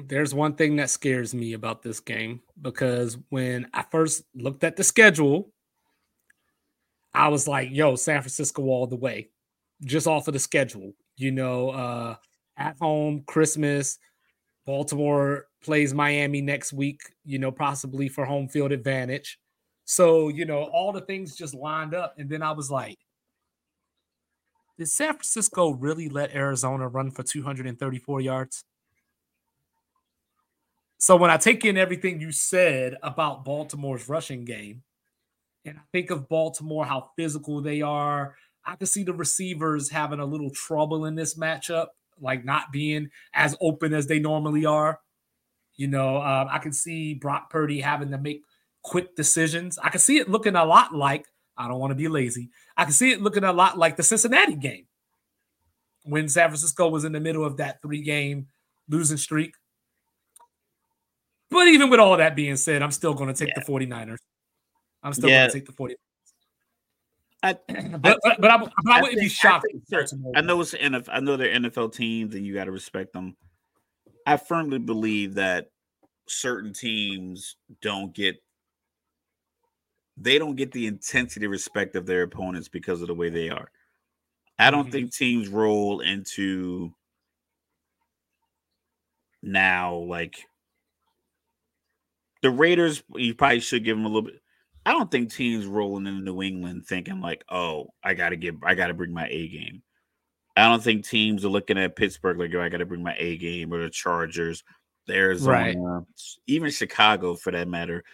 [0.06, 4.76] There's one thing that scares me about this game because when I first looked at
[4.76, 5.52] the schedule,
[7.14, 9.30] I was like, "Yo, San Francisco all the way,"
[9.84, 10.92] just off of the schedule.
[11.16, 12.16] You know, uh,
[12.56, 13.98] at home, Christmas.
[14.66, 19.38] Baltimore plays Miami next week, you know, possibly for home field advantage.
[19.84, 22.14] So, you know, all the things just lined up.
[22.18, 22.98] And then I was like,
[24.76, 28.64] did San Francisco really let Arizona run for 234 yards?
[30.98, 34.82] So when I take in everything you said about Baltimore's rushing game,
[35.64, 40.20] and I think of Baltimore, how physical they are, I can see the receivers having
[40.20, 41.88] a little trouble in this matchup
[42.20, 45.00] like not being as open as they normally are.
[45.76, 48.42] You know, um, I can see Brock Purdy having to make
[48.82, 49.78] quick decisions.
[49.78, 51.26] I can see it looking a lot like
[51.58, 52.50] I don't want to be lazy.
[52.76, 54.86] I can see it looking a lot like the Cincinnati game
[56.04, 58.46] when San Francisco was in the middle of that three game
[58.88, 59.54] losing streak.
[61.50, 63.62] But even with all that being said, I'm still going to take yeah.
[63.64, 64.16] the 49ers.
[65.02, 65.48] I'm still yeah.
[65.48, 65.94] going to take the 49ers.
[67.42, 67.52] I,
[67.98, 69.66] but, but, but, I, but I, I wouldn't think, be shocked.
[70.34, 71.08] I, know it's NFL.
[71.08, 73.36] I know they're NFL teams, and you got to respect them.
[74.26, 75.70] I firmly believe that
[76.28, 78.36] certain teams don't get
[80.16, 83.70] they don't get the intensity respect of their opponents because of the way they are.
[84.58, 84.92] I don't mm-hmm.
[84.92, 86.94] think teams roll into
[89.42, 90.46] now like
[92.46, 93.02] the Raiders.
[93.16, 94.40] You probably should give them a little bit.
[94.84, 98.54] I don't think teams rolling into New England thinking like, "Oh, I got to get,
[98.62, 99.82] I got to bring my A game."
[100.56, 103.16] I don't think teams are looking at Pittsburgh like, "Oh, I got to bring my
[103.18, 104.62] A game," or the Chargers,
[105.08, 105.76] there's right.
[106.46, 108.04] even Chicago for that matter.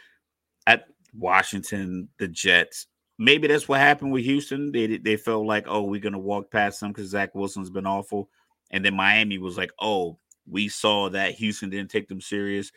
[0.66, 2.86] At Washington, the Jets.
[3.18, 4.72] Maybe that's what happened with Houston.
[4.72, 8.30] They they felt like, "Oh, we're gonna walk past them because Zach Wilson's been awful,"
[8.70, 12.72] and then Miami was like, "Oh, we saw that Houston didn't take them serious.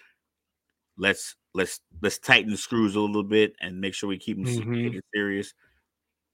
[0.98, 4.46] Let's let's let's tighten the screws a little bit and make sure we keep them
[4.46, 4.98] mm-hmm.
[5.14, 5.54] serious.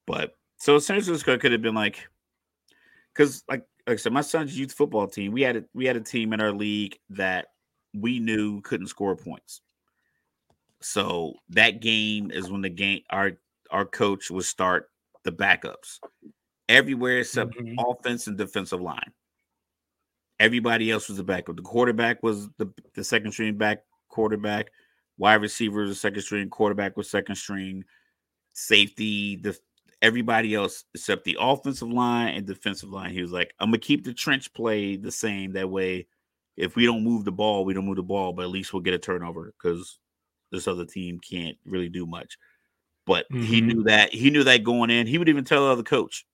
[0.08, 2.10] But so San Francisco could have been like,
[3.14, 5.96] because like like I said, my son's youth football team, we had a, we had
[5.96, 7.48] a team in our league that
[7.94, 9.62] we knew couldn't score points.
[10.82, 13.34] So that game is when the game our
[13.70, 14.90] our coach would start
[15.24, 16.00] the backups
[16.68, 17.78] everywhere except mm-hmm.
[17.80, 19.14] offense and defensive line.
[20.40, 21.56] Everybody else was the backup.
[21.56, 24.72] The quarterback was the, the second string back quarterback
[25.22, 27.86] wide receivers a second string, quarterback was second string,
[28.54, 29.58] safety, the
[30.02, 33.12] everybody else except the offensive line and defensive line.
[33.12, 35.54] He was like, I'm gonna keep the trench play the same.
[35.54, 36.08] That way,
[36.58, 38.82] if we don't move the ball, we don't move the ball, but at least we'll
[38.82, 40.00] get a turnover because
[40.52, 42.40] this other team can't really do much.
[43.06, 43.44] But mm-hmm.
[43.44, 45.06] he knew that he knew that going in.
[45.06, 46.26] He would even tell the other coach,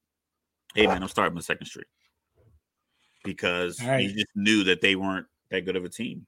[0.76, 1.86] Hey man, I'm starting my second string.
[3.26, 4.00] Because right.
[4.00, 6.26] he just knew that they weren't that good of a team.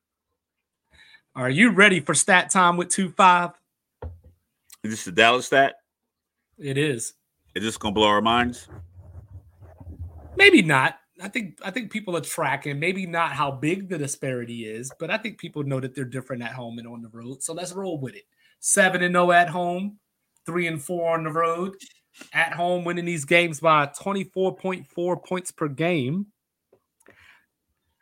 [1.39, 3.51] Are you ready for stat time with two five?
[4.83, 5.75] Is this the Dallas stat?
[6.57, 7.13] It is.
[7.55, 8.67] Is this gonna blow our minds?
[10.35, 10.95] Maybe not.
[11.21, 12.77] I think I think people are tracking.
[12.77, 16.43] Maybe not how big the disparity is, but I think people know that they're different
[16.43, 17.41] at home and on the road.
[17.41, 18.25] So let's roll with it.
[18.59, 19.97] Seven and zero at home,
[20.45, 21.73] three and four on the road.
[22.33, 26.25] At home, winning these games by twenty four point four points per game.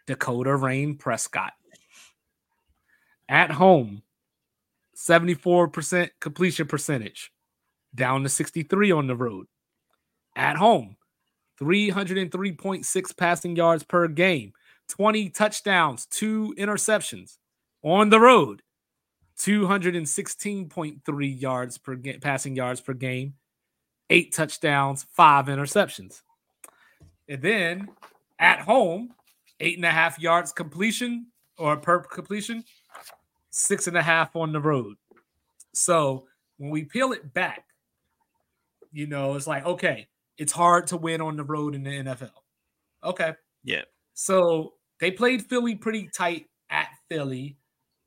[0.07, 1.53] Dakota Rain Prescott.
[3.29, 4.01] At home,
[4.95, 7.31] 74% completion percentage,
[7.93, 9.47] down to 63 on the road.
[10.35, 10.97] At home,
[11.59, 14.53] 303.6 passing yards per game,
[14.89, 17.37] 20 touchdowns, two interceptions.
[17.83, 18.61] On the road,
[19.39, 23.35] 216.3 yards per ga- passing yards per game,
[24.09, 26.21] eight touchdowns, five interceptions.
[27.27, 27.89] And then
[28.39, 29.13] at home,
[29.59, 32.63] eight and a half yards completion or per completion,
[33.57, 34.95] six and a half on the road.
[35.73, 36.25] So
[36.57, 37.65] when we peel it back,
[38.91, 42.31] you know, it's like, okay, it's hard to win on the road in the NFL.
[43.03, 43.33] Okay.
[43.63, 43.83] Yeah.
[44.13, 47.57] So they played Philly pretty tight at Philly.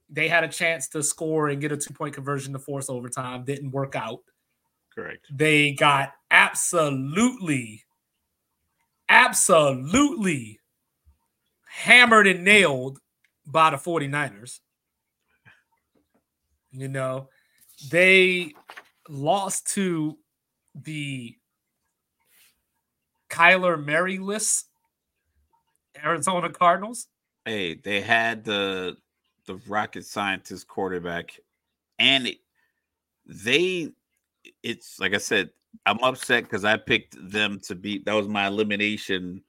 [0.09, 3.45] They had a chance to score and get a two point conversion to force overtime.
[3.45, 4.21] Didn't work out.
[4.95, 5.27] Correct.
[5.33, 7.85] They got absolutely,
[9.09, 10.59] absolutely
[11.69, 12.99] hammered and nailed
[13.47, 14.59] by the 49ers.
[16.73, 17.29] You know,
[17.91, 18.53] they
[19.09, 20.17] lost to
[20.75, 21.37] the
[23.29, 24.65] Kyler Maryless
[26.03, 27.09] Arizona Cardinals.
[27.45, 28.97] Hey, they had the
[29.47, 31.39] the rocket scientist quarterback,
[31.99, 32.39] and it,
[33.27, 33.91] they.
[34.63, 35.51] It's like I said,
[35.87, 38.05] I'm upset because I picked them to beat.
[38.05, 39.43] That was my elimination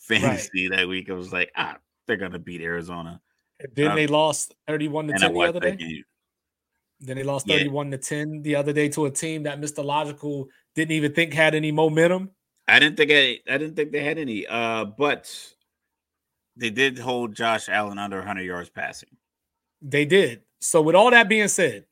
[0.00, 1.10] fantasy that week.
[1.10, 1.76] I was like, ah,
[2.06, 3.20] they're gonna beat Arizona.
[3.74, 5.76] Then Um, they lost 31 to And 10 the other day.
[5.76, 6.04] game.
[7.00, 7.58] Then they lost Yeah.
[7.58, 9.84] 31 to 10 the other day to a team that Mr.
[9.84, 12.30] Logical didn't even think had any momentum.
[12.66, 14.46] I didn't think I, I didn't think they had any.
[14.46, 15.30] Uh, but
[16.56, 19.10] they did hold Josh Allen under 100 yards passing.
[19.82, 20.42] They did.
[20.60, 21.84] So, with all that being said,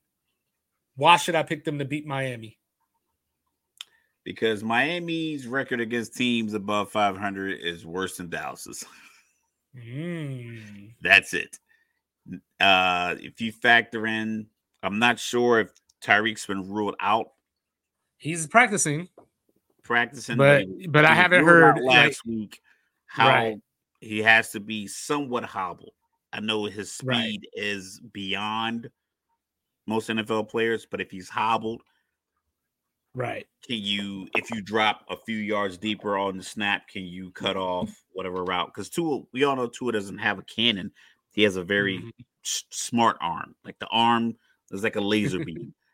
[0.96, 2.58] why should I pick them to beat Miami?
[4.24, 8.84] because Miami's record against teams above 500 is worse than Dallas's.
[9.76, 10.92] Mm.
[11.00, 11.58] That's it.
[12.60, 14.46] Uh, if you factor in,
[14.82, 17.28] I'm not sure if Tyreek's been ruled out
[18.18, 19.08] He's practicing,
[19.82, 22.60] practicing, but but I haven't heard like, last week
[23.06, 23.56] how Right.
[24.00, 25.94] he has to be somewhat hobbled.
[26.32, 27.40] I know his speed Right.
[27.54, 28.90] is beyond
[29.86, 31.82] most NFL players, but if he's hobbled,
[33.14, 33.46] right.
[33.66, 37.56] can you if you drop a few yards deeper on the snap can you cut
[37.56, 40.92] off whatever route because Tua we all know Tua doesn't have a cannon
[41.32, 42.12] he has a very Mhm.
[42.44, 44.36] s- smart arm like the arm
[44.72, 45.74] is like a laser beam.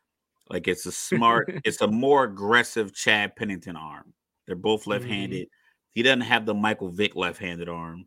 [0.50, 4.14] Like it's a smart it's a more aggressive Chad Pennington arm.
[4.46, 4.92] They're both mm-hmm.
[4.92, 5.48] left-handed.
[5.90, 8.06] He doesn't have the Michael Vick left-handed arm.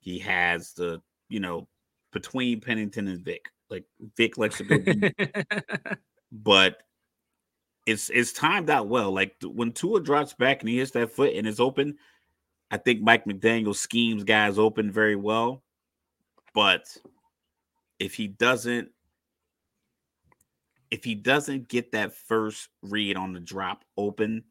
[0.00, 1.68] He has the you know
[2.12, 3.48] between Pennington and Vick.
[3.70, 3.84] Like
[4.16, 5.14] Vick likes to go deep.
[6.32, 6.78] But
[7.84, 9.12] it's it's timed out well.
[9.12, 11.98] Like when Tua drops back and he hits that foot and it's open,
[12.70, 15.62] I think Mike McDaniel schemes guys open very well.
[16.54, 16.84] But
[17.98, 18.90] if he doesn't,
[20.92, 24.44] if he doesn't get that first read on the drop open,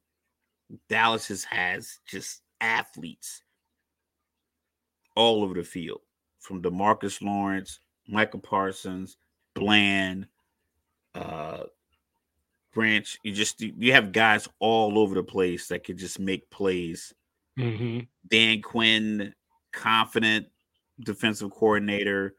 [0.89, 3.43] Dallas has, has just athletes
[5.15, 6.01] all over the field,
[6.39, 9.17] from Demarcus Lawrence, Michael Parsons,
[9.53, 10.25] Bland,
[11.13, 11.65] uh,
[12.73, 13.19] Branch.
[13.21, 17.13] You just you have guys all over the place that could just make plays.
[17.59, 18.07] Mhm.
[18.27, 19.35] Dan Quinn,
[19.73, 20.47] confident
[21.01, 22.35] defensive coordinator.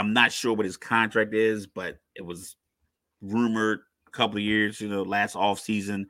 [0.00, 2.56] I'm not sure what his contract is, but it was
[3.20, 6.06] rumored a couple of years, you know, last offseason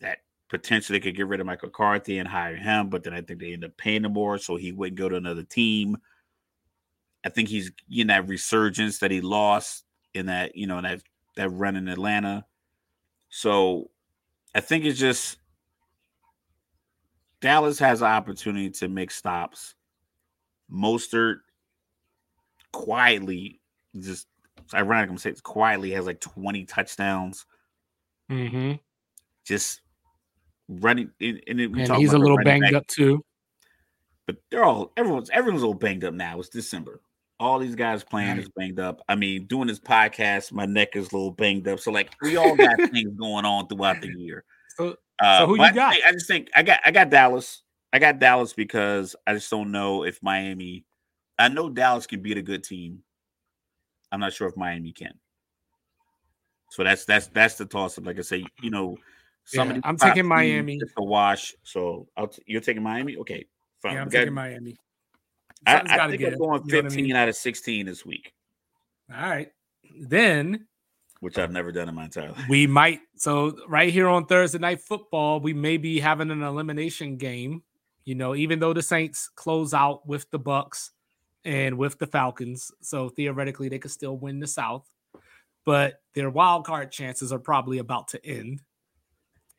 [0.00, 3.20] that potentially they could get rid of Mike McCarthy and hire him, but then I
[3.20, 5.96] think they end up paying him more, so he wouldn't go to another team.
[7.24, 11.02] I think he's in that resurgence that he lost in that, you know, that
[11.34, 12.44] that run in Atlanta.
[13.28, 13.90] So
[14.54, 15.38] I think it's just
[17.40, 19.74] Dallas has an opportunity to make stops.
[20.72, 21.38] Mostert
[22.72, 23.60] quietly,
[23.98, 24.26] just
[24.58, 27.46] it's ironic I'm saying quietly has like 20 touchdowns.
[28.30, 28.74] Mm-hmm.
[29.44, 29.80] Just
[30.68, 33.24] running and, and And he's a little banged back, up too.
[34.26, 36.38] but they're all everyone's everyone's all banged up now.
[36.40, 37.00] It's December.
[37.40, 39.02] All these guys playing is banged up.
[39.08, 41.80] I mean, doing this podcast, my neck is a little banged up.
[41.80, 44.44] So like we all got things going on throughout the year.
[44.76, 45.94] So Uh, So who you got?
[45.94, 47.62] I, I just think I got I got Dallas.
[47.92, 50.84] I got Dallas because I just don't know if Miami.
[51.38, 53.02] I know Dallas can beat a good team.
[54.10, 55.14] I'm not sure if Miami can.
[56.70, 58.06] So that's that's that's the toss up.
[58.06, 58.96] Like I say, you know,
[59.52, 60.80] yeah, I'm taking Miami.
[60.96, 61.54] A wash.
[61.62, 63.16] So I'll t- you're taking Miami.
[63.18, 63.46] Okay,
[63.80, 63.94] fine.
[63.94, 64.76] Yeah, I'm taking Miami.
[65.66, 67.14] I, I, think I'm going 15 I mean?
[67.14, 68.32] out of 16 this week.
[69.14, 69.48] All right,
[70.00, 70.66] then
[71.20, 72.48] which I've never done in my entire life.
[72.48, 73.00] We might.
[73.16, 77.62] So right here on Thursday night football, we may be having an elimination game.
[78.04, 80.90] You know, even though the Saints close out with the Bucks
[81.44, 84.88] and with the Falcons, so theoretically they could still win the South,
[85.64, 88.62] but their wild card chances are probably about to end.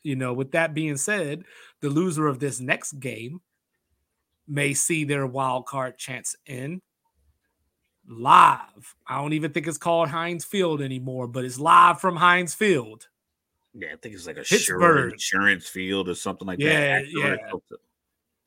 [0.02, 1.44] You know, with that being said,
[1.82, 3.42] the loser of this next game
[4.48, 6.82] may see their wild card chance end
[8.08, 8.96] live.
[9.08, 13.08] I don't even think it's called Heinz Field anymore, but it's live from Heinz Field.
[13.74, 17.06] Yeah, I think it's like a Pittsburgh insurance field or something like yeah, that.
[17.10, 17.36] Yeah,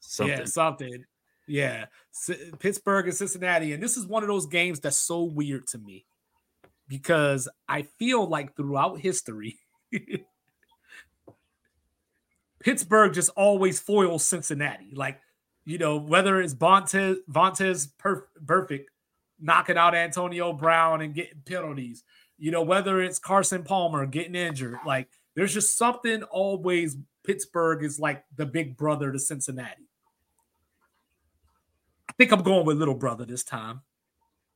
[0.01, 0.39] something.
[0.39, 1.05] Yeah, something.
[1.47, 1.87] Yeah,
[2.59, 6.07] Pittsburgh and Cincinnati, and this is one of those games that's so weird to me
[6.89, 9.59] because I feel like throughout history,
[12.61, 14.93] Pittsburgh just always foils Cincinnati.
[14.95, 15.21] Like,
[15.65, 18.87] you know, whether it's Vontaze, Vontaze Perf- Burfict
[19.41, 22.03] knocking out Antonio Brown and getting penalties.
[22.39, 27.99] You know, whether it's Carson Palmer getting injured, like there's just something always Pittsburgh is
[27.99, 29.89] like the big brother to Cincinnati.
[32.09, 33.83] I think I'm going with little brother this time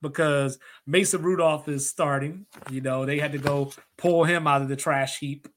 [0.01, 2.45] because Mason Rudolph is starting.
[2.69, 5.47] You know, they had to go pull him out of the trash heap.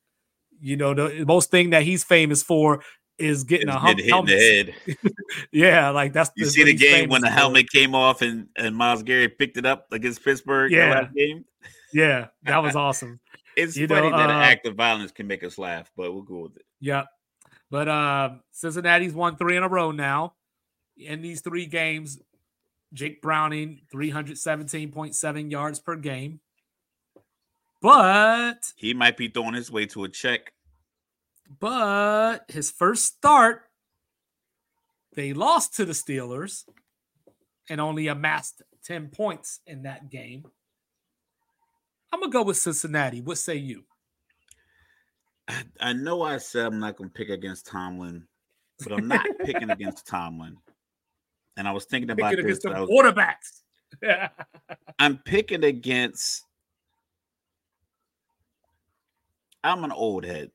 [0.60, 2.82] You know, the most thing that he's famous for
[3.18, 4.74] is getting a hump, hit in the head.
[5.52, 7.32] yeah, like that's you the, see the game when the for.
[7.32, 10.72] helmet came off and and Myles Garrett picked it up against Pittsburgh.
[10.72, 11.44] Yeah, game.
[11.92, 13.20] Yeah, that was awesome.
[13.56, 16.12] it's you funny know, that uh, an act of violence can make us laugh, but
[16.12, 16.64] we'll go with it.
[16.80, 17.04] Yeah,
[17.70, 20.34] but uh, Cincinnati's won three in a row now.
[20.96, 22.18] In these three games,
[22.92, 26.40] Jake Browning three hundred seventeen point seven yards per game.
[27.82, 30.54] But he might be throwing his way to a check
[31.60, 33.62] but his first start,
[35.14, 36.64] they lost to the Steelers
[37.68, 40.44] and only amassed 10 points in that game.
[42.12, 43.20] I'm going to go with Cincinnati.
[43.20, 43.84] What say you?
[45.48, 48.26] I, I know I said I'm not going to pick against Tomlin,
[48.82, 50.56] but I'm not picking against Tomlin.
[51.56, 52.64] And I was thinking about picking this.
[52.64, 54.30] Against the quarterbacks.
[54.98, 56.44] I'm picking against.
[59.62, 60.50] I'm an old head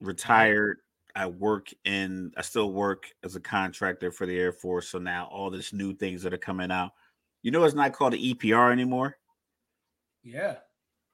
[0.00, 0.78] retired.
[1.14, 4.88] I work in, I still work as a contractor for the Air Force.
[4.88, 6.92] So now all this new things that are coming out.
[7.42, 9.16] You know, it's not called an EPR anymore.
[10.22, 10.56] Yeah.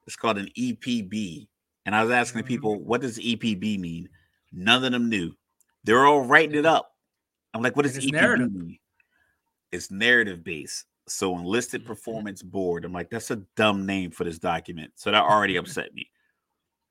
[0.07, 1.49] It's called an EPB.
[1.87, 2.49] And I was asking mm-hmm.
[2.49, 4.09] people, what does EPB mean?
[4.53, 5.33] None of them knew.
[5.85, 6.93] They're all writing it up.
[7.53, 8.53] I'm like, what does EPB narrative.
[8.53, 8.79] mean?
[9.75, 10.87] It's narrative based.
[11.07, 11.89] So enlisted mm-hmm.
[11.89, 12.85] performance board.
[12.85, 14.93] I'm like, that's a dumb name for this document.
[14.95, 16.09] So that already upset me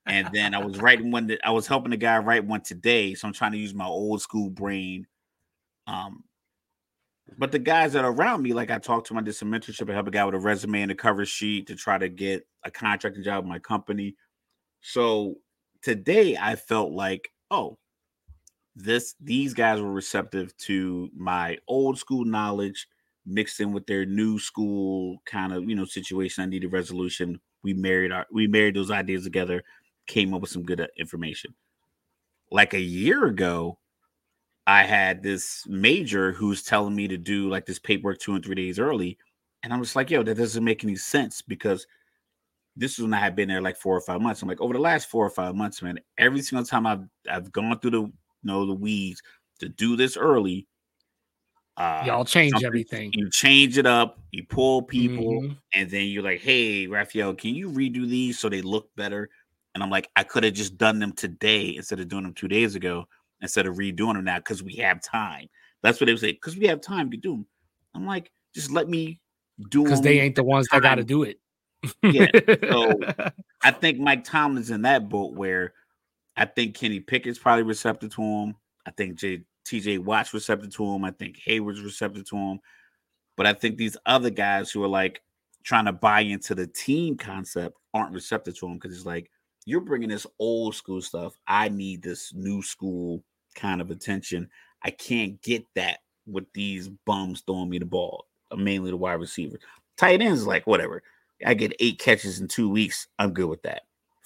[0.06, 3.14] and then I was writing one that I was helping the guy write one today.
[3.14, 5.08] So I'm trying to use my old school brain.
[5.88, 6.24] Um,
[7.38, 9.50] but the guys that are around me, like I talked to him, I did some
[9.50, 9.90] mentorship.
[9.90, 12.46] I help a guy with a resume and a cover sheet to try to get
[12.66, 14.16] a contracting job in my company.
[14.82, 15.36] So
[15.82, 17.78] today I felt like, oh,
[18.76, 22.88] this these guys were receptive to my old school knowledge
[23.26, 26.44] mixed in with their new school kind of you know situation.
[26.44, 27.40] I needed resolution.
[27.64, 29.64] We married our we married those ideas together
[30.08, 31.54] came up with some good uh, information.
[32.52, 33.80] Like a year ago,
[34.68, 38.56] I had this major who's telling me to do like this paperwork two and three
[38.56, 39.18] days early.
[39.64, 41.88] And I'm just like, yo, that doesn't make any sense because
[42.76, 44.42] this is when I had been there like four or five months.
[44.42, 47.52] I'm like, over the last four or five months, man, every single time I've I've
[47.52, 48.12] gone through the
[48.44, 49.22] know the weeds
[49.60, 50.68] to do this early.
[51.76, 53.12] Uh, Y'all change everything.
[53.16, 55.54] You change it up, you pull people, mm-hmm.
[55.74, 59.30] and then you're like, hey, Raphael, can you redo these so they look better?
[59.74, 62.48] And I'm like, I could have just done them today instead of doing them two
[62.48, 63.06] days ago,
[63.42, 65.48] instead of redoing them now because we have time.
[65.82, 67.48] That's what they would say, because we have time to do them.
[67.96, 69.20] I'm like, just let me
[69.70, 70.82] do Because they ain't the ones time.
[70.82, 71.40] that got to do it.
[72.04, 72.28] yeah.
[72.70, 73.00] So
[73.64, 75.74] I think Mike Tomlin's in that boat where
[76.36, 78.56] I think Kenny Pickett's probably receptive to him.
[78.86, 81.04] I think J- TJ Watt's receptive to him.
[81.04, 82.60] I think Heyward's receptive to him.
[83.36, 85.22] But I think these other guys who are like
[85.64, 89.30] trying to buy into the team concept aren't receptive to him because it's like,
[89.66, 91.38] you're bringing this old school stuff.
[91.48, 93.24] I need this new school
[93.56, 94.50] kind of attention.
[94.84, 99.14] I can't get that with these bums throwing me the ball, uh, mainly the wide
[99.14, 99.58] receiver.
[99.98, 101.02] Tight ends, like whatever.
[101.46, 103.08] I get eight catches in two weeks.
[103.20, 103.84] I'm good with that.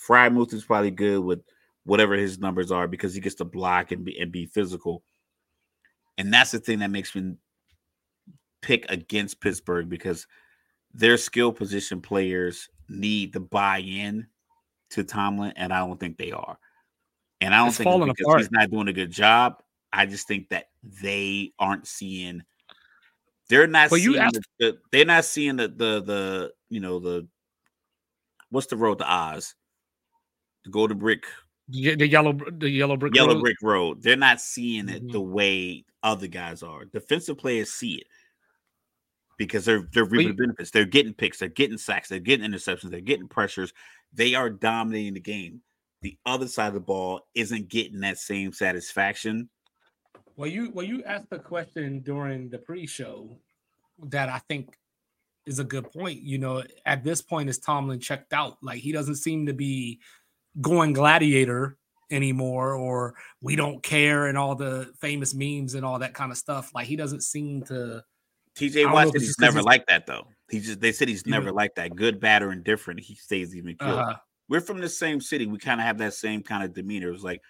[0.08, 1.41] Freiermuth is probably good with
[1.88, 5.04] whatever his numbers are because he gets to block and be and be physical.
[6.18, 7.36] And that's the thing that makes me
[8.62, 10.28] pick against Pittsburgh because
[10.94, 14.28] their skill position players need the buy-in
[14.92, 16.58] to Tomlin, and I don't think they are.
[17.40, 18.40] And I don't It's think because apart.
[18.42, 19.62] he's not doing a good job.
[19.94, 22.42] I just think that they aren't seeing.
[23.50, 24.18] They're not Well, seeing.
[24.18, 27.28] asked- the, the- they're not seeing the the the you know the
[28.50, 29.56] what's the road to Oz,
[30.66, 31.26] the Golden Brick
[31.70, 33.13] Ye- The yellow, the yellow brick.
[33.15, 33.41] Yellow road.
[33.41, 34.01] Brick Road.
[34.01, 35.11] They're not seeing it Mhm.
[35.11, 36.86] the way other guys are.
[36.86, 38.07] Defensive players see it
[39.38, 40.72] because they're they're reaping you- the benefits.
[40.72, 43.74] They're getting picks, they're getting sacks, they're getting interceptions, they're getting pressures.
[44.13, 45.61] They are dominating the game.
[46.01, 49.49] The other side of the ball isn't getting that same satisfaction.
[50.38, 53.38] Well, you well you asked the question during the pre-show
[54.03, 54.78] that I think
[55.47, 56.22] is a good point.
[56.22, 58.61] You know, at this point, is Tomlin checked out?
[58.63, 59.99] Like he doesn't seem to be
[60.62, 61.78] going gladiator
[62.10, 66.38] anymore, or we don't care and all the famous memes and all that kind of
[66.38, 66.72] stuff.
[66.74, 68.03] Like he doesn't seem to.
[68.55, 70.28] TJ Watt he's never like that though.
[70.49, 71.95] He just they said he's You never like that.
[71.95, 72.99] Good, bad, or indifferent.
[72.99, 73.99] He stays even killed.
[73.99, 74.16] Uh,
[74.49, 75.45] we're from the same city.
[75.45, 77.12] We kind of have that same kind of demeanor.
[77.12, 77.41] It's like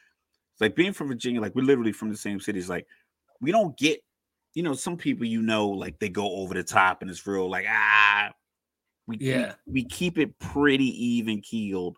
[0.54, 2.60] it's like being from Virginia, like we're literally from the same city.
[2.60, 2.88] It's like
[3.40, 4.02] we don't get,
[4.56, 7.50] you know, some people you know, like they go over the top and it's real
[7.50, 8.32] like ah
[9.06, 9.50] we Yeah.
[9.50, 11.98] keep, we keep it pretty even keeled.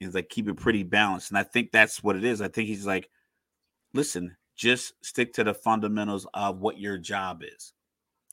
[0.00, 1.30] It's like keep it pretty balanced.
[1.30, 2.40] And I think that's what it is.
[2.42, 3.08] I think he's like,
[3.94, 7.72] listen, just stick to the fundamentals of what your job is.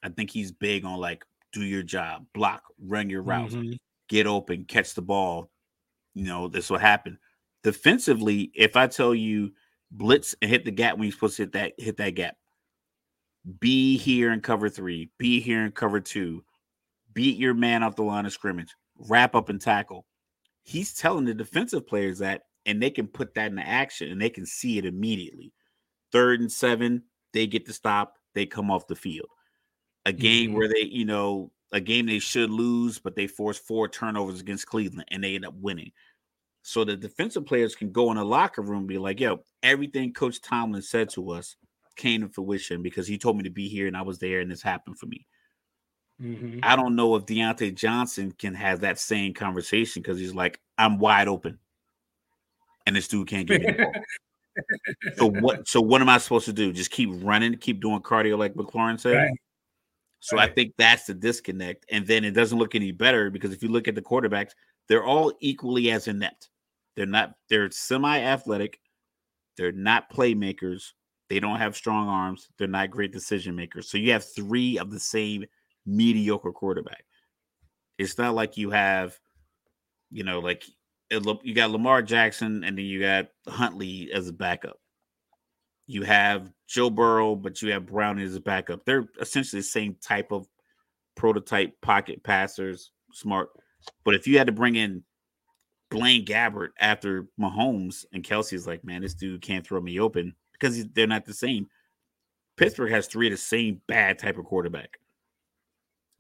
[0.04, 3.78] I think he's big on like do your job, block, run your routes mhm.
[4.10, 5.50] get open, catch the ball.
[6.14, 7.18] You know, this will happen.
[7.64, 9.52] Defensively, if I tell you
[9.92, 12.36] blitz and hit the gap when you're supposed to hit that hit that gap,
[13.60, 16.44] be here in cover three, be here in cover two,
[17.14, 20.06] beat your man off the line of scrimmage, wrap up and tackle.
[20.64, 24.30] He's telling the defensive players that, and they can put that into action and they
[24.30, 25.54] can see it immediately.
[26.12, 27.04] Third and seven,
[27.34, 29.28] they get to stop, they come off the field.
[30.06, 30.56] A game Mhm.
[30.56, 34.68] where they, you know, a game they should lose, but they force four turnovers against
[34.68, 35.92] Cleveland and they end up winning.
[36.62, 40.14] So the defensive players can go in the locker room and be like, yo, everything
[40.14, 41.56] Coach Tomlin said to us
[41.96, 44.50] came to fruition because he told me to be here and I was there and
[44.50, 45.26] this happened for me.
[46.24, 46.60] Mhm.
[46.64, 50.98] I don't know if Diontae Johnson can have that same conversation because he's like, I'm
[50.98, 51.60] wide open.
[52.86, 53.94] And this dude can't get me the ball.
[55.16, 56.72] so what so what am I supposed to do?
[56.72, 59.16] Just keep running, keep doing cardio like McLaurin said.
[59.16, 59.38] Right.
[60.20, 61.86] So I think that's the disconnect.
[61.92, 64.52] And then it doesn't look any better because if you look at the quarterbacks,
[64.88, 66.50] they're all equally as inept.
[66.96, 68.80] They're not, they're semi-athletic,
[69.58, 70.92] they're not playmakers,
[71.30, 73.90] they don't have strong arms, they're not great decision makers.
[73.90, 75.44] So you have three of the same
[75.86, 77.06] mediocre quarterback.
[77.98, 79.18] It's not like you have,
[80.12, 80.64] you know, like
[81.10, 84.80] it you got Lamar Jackson and then you got Huntley as a backup.
[85.86, 88.86] You have Joe Burrow, but you have Brown as a backup.
[88.86, 90.48] They're essentially the same type of
[91.16, 93.50] prototype pocket passers, smart.
[94.06, 95.04] But if you had to bring in
[95.92, 100.84] Blaine Gabbert after Mahomes and Kelsey's like, man, this dude can't throw me open because
[100.90, 101.68] they're not the same.
[102.58, 104.98] Pittsburgh has three of the same bad type of quarterback.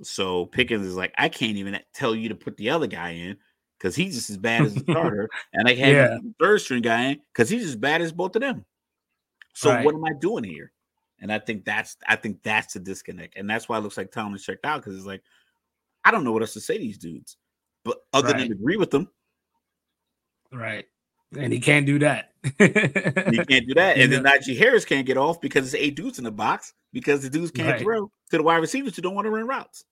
[0.03, 3.37] So Pickens is like, I can't even tell you to put the other guy in
[3.77, 6.07] because he's just as bad as the starter, and I have Yeah.
[6.21, 8.65] the third string guy in because he's as bad as both of them.
[9.53, 9.83] So Right.
[9.85, 10.71] what am I doing here?
[11.19, 14.11] And I think that's I think that's the disconnect, and that's why it looks like
[14.11, 15.21] Tomlin checked out because it's like
[16.05, 17.37] I don't know what else to say to these dudes,
[17.85, 18.39] but other Right.
[18.49, 19.09] than agree with them,
[20.51, 20.85] Right.
[21.37, 22.31] And he can't do that.
[22.43, 23.97] he can't do that.
[23.97, 26.73] And then know- Najee Harris can't get off because it's eight dudes in the box
[26.91, 27.81] because the dudes can't Right.
[27.81, 29.85] throw to the wide receivers who don't want to run routes.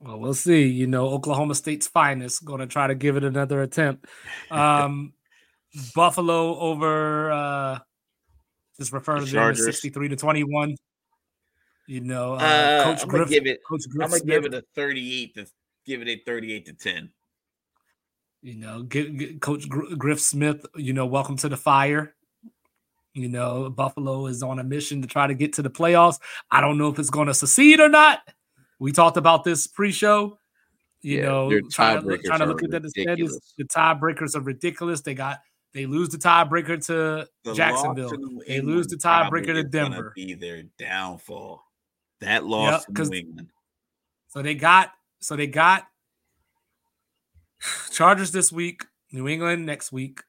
[0.00, 0.66] Well, we'll see.
[0.66, 4.06] You know, Oklahoma State's finest going to try to give it another attempt.
[4.50, 5.12] Um,
[5.94, 7.78] Buffalo over, uh,
[8.78, 10.76] just refer The to them as 63 to 21.
[11.86, 13.60] You know, uh, Uh, Coach I'm Griff, give it.
[13.68, 15.46] Coach I'm gonna give it a 38 to
[15.84, 17.10] give it a 38 to 10.
[18.42, 22.14] you know, get, get Coach Gr- Griff Smith, you know, welcome to the fire.
[23.14, 26.18] You know, Buffalo is on a mission to try to get to the playoffs.
[26.50, 28.20] I don't know if it's going to succeed or not.
[28.78, 30.38] We talked about this pre-show.
[31.02, 33.32] You Yeah, know, trying to, trying to look at the standings.
[33.32, 33.54] ridiculous.
[33.58, 35.00] The tiebreakers are ridiculous.
[35.02, 35.40] They got
[35.72, 38.10] they lose the tiebreaker to The Jacksonville.
[38.10, 40.12] to They lose the tiebreaker to is gonna Denver.
[40.14, 41.62] Be their downfall.
[42.20, 43.48] That loss Yep, to 'cause- New England.
[44.28, 45.86] So they got so they got
[47.92, 50.20] Chargers this week, New England next week,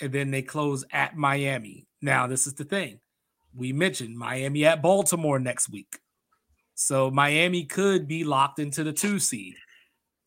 [0.00, 1.86] and then they close at Miami.
[2.00, 3.00] Now, this is the thing.
[3.54, 5.98] We mentioned Miami at Baltimore next week.
[6.82, 9.54] So Miami could be locked into the two seed.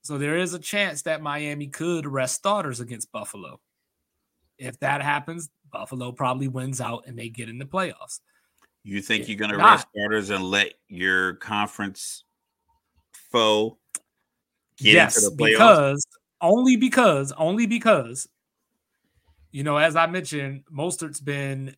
[0.03, 3.59] So there is a chance that Miami could rest starters against Buffalo.
[4.59, 8.19] If that happens, Buffalo probably wins out and they get in the playoffs.
[8.83, 12.23] You think If you're gonna not- rest starters and let your conference
[13.31, 13.79] foe
[14.77, 15.49] get yes, into the playoffs?
[15.53, 16.07] because
[16.39, 18.27] only because, only because,
[19.49, 21.75] you know, as I mentioned, Mostert's been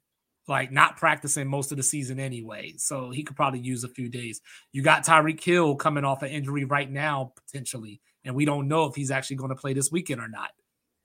[0.48, 4.10] like not practicing most of the season anyway, so he could probably use a few
[4.10, 4.42] days.
[4.72, 8.86] You got Tyreek Hill coming off an injury right now potentially, and we don't know
[8.86, 10.50] if he's actually going to play this weekend or not.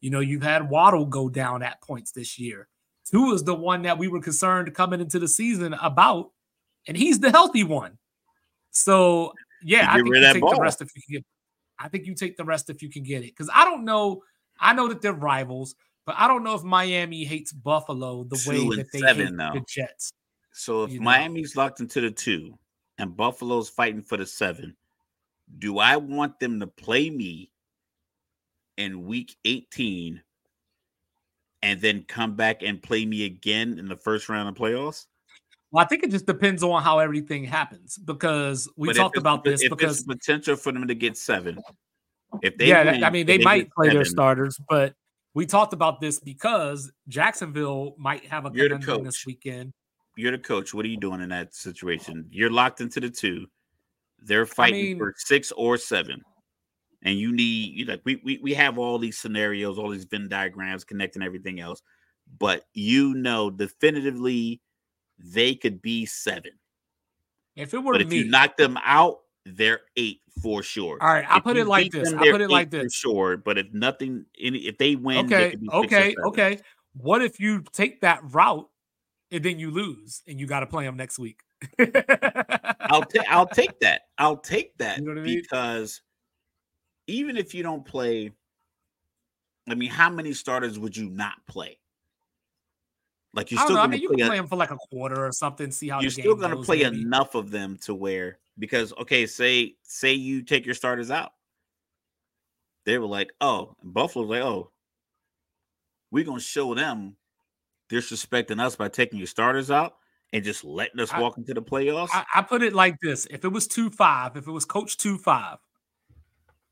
[0.00, 2.68] You know, you've had Waddle go down at points this year.
[3.10, 6.30] Tua is the one that we were concerned coming into the season about,
[6.86, 7.98] and he's the healthy one.
[8.70, 9.32] So
[9.62, 10.54] yeah, I think you take ball.
[10.54, 11.24] the rest if you can get.
[11.78, 14.22] I think you take the rest if you can get it because I don't know.
[14.60, 15.74] I know that they're rivals.
[16.10, 19.36] But I don't know if Miami hates Buffalo the two way that they seven, hate
[19.36, 19.50] though.
[19.54, 20.10] the Jets.
[20.52, 21.62] So if Miami's know?
[21.62, 22.58] locked into the two
[22.98, 24.74] and Buffalo's fighting for the seven,
[25.60, 27.52] do I want them to play me
[28.76, 30.20] in week 18
[31.62, 35.06] and then come back and play me again in the first round of playoffs?
[35.70, 39.44] Well, I think it just depends on how everything happens because we but talked about
[39.44, 41.62] this because potential for them to get seven.
[42.42, 44.94] If they yeah, win, I mean they, they might play seven, their starters, but
[45.34, 49.72] we talked about this because Jacksonville might have a You're conundrum this weekend.
[50.16, 50.74] You're the coach.
[50.74, 52.26] What are you doing in that situation?
[52.30, 53.46] You're locked into the two.
[54.18, 56.22] They're fighting I mean, for six or seven.
[57.02, 60.28] And you need you like we, we we have all these scenarios, all these Venn
[60.28, 61.80] diagrams connecting everything else,
[62.38, 64.60] but you know definitively
[65.18, 66.52] they could be seven.
[67.56, 69.20] If it were but if me, you knock them out,
[69.56, 70.98] they're eight for sure.
[71.00, 72.12] All right, I'll put it like this.
[72.12, 72.92] I'll put it like this.
[72.94, 76.58] sure, but if nothing, any if they win, okay, they okay, okay.
[76.94, 78.68] What if you take that route
[79.30, 81.40] and then you lose and you got to play them next week?
[81.78, 84.02] I'll take I'll take that.
[84.18, 85.40] I'll take that you know I mean?
[85.40, 86.02] because
[87.06, 88.32] even if you don't play,
[89.68, 91.78] I mean, how many starters would you not play?
[93.32, 95.32] Like you're still going to you play, can play them for like a quarter or
[95.32, 95.70] something.
[95.70, 97.00] See how you're still going to play maybe.
[97.00, 101.32] enough of them to where because okay, say say you take your starters out,
[102.84, 104.70] they were like, oh, Buffalo's like, oh,
[106.10, 107.16] we're gonna show them
[107.90, 109.96] disrespecting us by taking your starters out
[110.32, 112.10] and just letting us I, walk into the playoffs.
[112.12, 114.96] I, I, put it like this: if it was two five, if it was Coach
[114.96, 115.58] two five,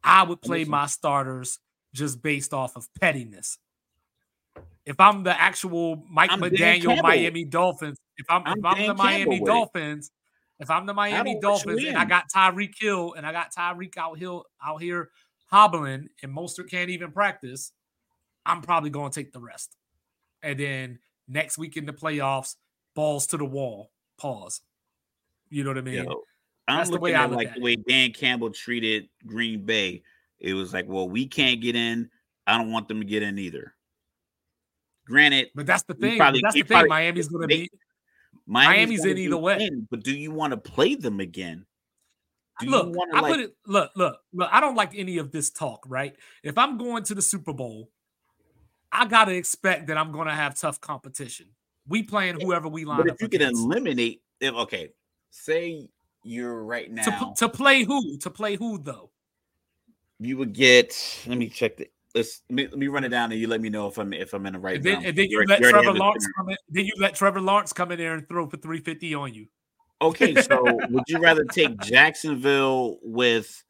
[0.03, 1.59] I would play my starters
[1.95, 3.59] just based off of pettiness.
[4.87, 8.95] If I'm the actual Mike I'm McDaniel Miami Dolphins, if I'm, I'm if I'm the
[8.95, 10.11] Miami Dolphins,
[10.61, 14.19] if I'm the Miami Dolphins and I got Tyreek Hill and I got Tyreek out
[14.19, 15.11] here out here
[15.51, 17.73] hobbling and Mostert can't even practice,
[18.47, 19.77] I'm probably going to take the rest.
[20.43, 20.99] And then
[21.29, 22.57] next week in the playoffs,
[22.95, 23.91] balls to the wall.
[24.19, 24.63] Pause.
[25.51, 26.05] You know what I mean?
[26.05, 26.23] Yo,
[26.67, 30.03] I'm That's looking at like the way Dan Campbell treated Green Bay.
[30.39, 32.11] It was like, well, we can't get in.
[32.47, 33.75] I don't want them to get in either.
[35.09, 36.19] Granted, but that's the thing.
[36.19, 36.69] Probably, that's the thing.
[36.69, 37.71] Probably, Miami's going to be
[38.47, 39.57] Miami's, Miami's in either way.
[39.65, 41.65] In, but do you want to play them again?
[42.61, 43.33] Do look, I like...
[43.33, 43.55] put it.
[43.67, 44.49] Look, look, look.
[44.53, 45.85] I don't like any of this talk.
[45.87, 46.15] Right?
[46.43, 47.89] If I'm going to the Super Bowl,
[48.93, 51.47] I gotta expect that I'm going to have tough competition.
[51.87, 53.15] We playing whoever we line but up.
[53.15, 53.63] If you against.
[53.63, 54.91] can eliminate, if okay,
[55.31, 55.89] say
[56.23, 59.11] you're right now to, to play who to play who though.
[60.19, 60.95] You would get.
[61.27, 63.61] Let me check the let's let me, let me, run it down and you let
[63.61, 64.77] me know if I'm if I'm in the right.
[64.77, 66.57] And then, and then you let Trevor Lawrence come in.
[66.69, 69.47] Then you let Trevor Lawrence come in there and throw for 350 on you.
[70.01, 73.65] Okay, so would you rather take Jacksonville with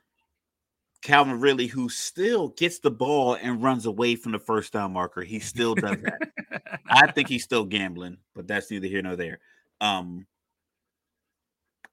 [1.00, 5.22] Calvin Ridley, who still gets the ball and runs away from the first down marker?
[5.22, 6.80] He still does that.
[6.88, 9.38] I think he's still gambling, but that's neither here nor there.
[9.80, 10.26] Um,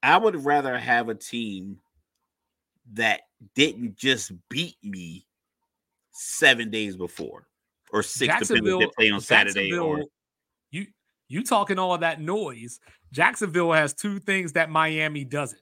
[0.04, 1.80] I would rather have a team
[2.94, 3.22] that
[3.56, 5.26] didn't just beat me
[6.16, 7.48] seven days before
[7.92, 10.04] or six depending if they play on Saturday or
[10.72, 10.88] you
[11.28, 12.80] you talking all that noise.
[13.12, 15.62] Jacksonville has two things that Miami doesn't.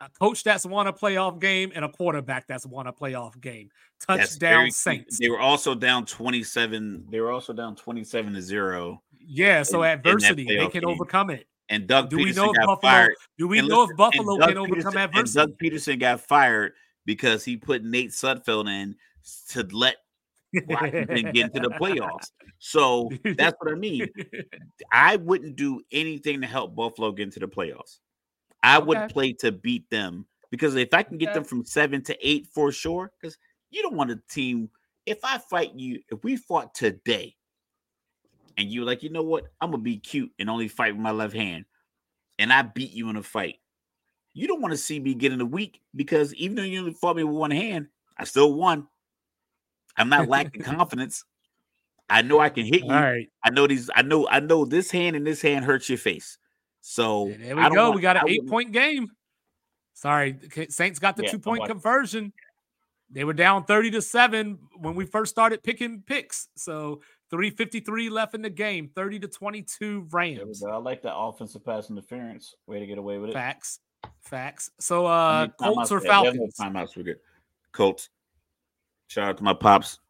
[0.00, 3.70] A coach that's won a playoff game and a quarterback that's won a playoff game.
[4.06, 5.18] Touchdown Saints.
[5.18, 7.06] They were also down 27.
[7.10, 9.02] They were also down 27 to 0.
[9.20, 10.90] Yeah, so in, adversity, in they can game.
[10.90, 11.46] overcome it.
[11.68, 13.14] And Doug do Pederson we know if Buffalo, fired.
[13.38, 15.40] Do we know if Buffalo can overcome adversity?
[15.40, 16.72] And Doug Pederson got fired
[17.06, 18.96] because he put Nate Sudfeld in
[19.50, 19.96] to let
[20.66, 22.30] Washington get into the playoffs.
[22.58, 24.08] So that's what I mean.
[24.92, 27.98] I wouldn't do anything to help Buffalo get into the playoffs.
[28.62, 28.86] I okay.
[28.86, 31.34] would play to beat them because if I can get okay.
[31.34, 33.36] them from seven to eight for sure, because
[33.70, 34.70] you don't want a team.
[35.04, 37.36] If I fight you, if we fought today,
[38.56, 41.10] and you're like, you know what, I'm gonna be cute and only fight with my
[41.10, 41.64] left hand,
[42.38, 43.56] and I beat you in a fight,
[44.32, 46.92] you don't want to see me get in a week because even though you only
[46.92, 48.86] fought me with one hand, I still won.
[49.96, 51.24] I'm not lacking confidence.
[52.08, 52.92] I know I can hit you.
[52.92, 53.28] All right.
[53.42, 53.90] I know these.
[53.94, 54.28] I know.
[54.28, 56.38] I know this hand and this hand hurts your face.
[56.80, 57.84] So there we go.
[57.84, 59.10] Want, we got an eight point game.
[59.94, 60.36] Sorry,
[60.68, 62.32] Saints got the yeah, two point conversion.
[63.10, 66.48] They were down 30 to 7 when we first started picking picks.
[66.56, 70.64] So 353 left in the game, 30 to 22 Rams.
[70.64, 72.54] I like that offensive pass interference.
[72.66, 73.34] Way to get away with it.
[73.34, 73.78] Facts.
[74.20, 74.70] Facts.
[74.80, 76.36] So uh Colts or Falcons?
[76.58, 76.96] No timeouts.
[76.96, 77.18] We're good.
[77.72, 78.10] Colts.
[79.14, 80.00] Shout out to my pops.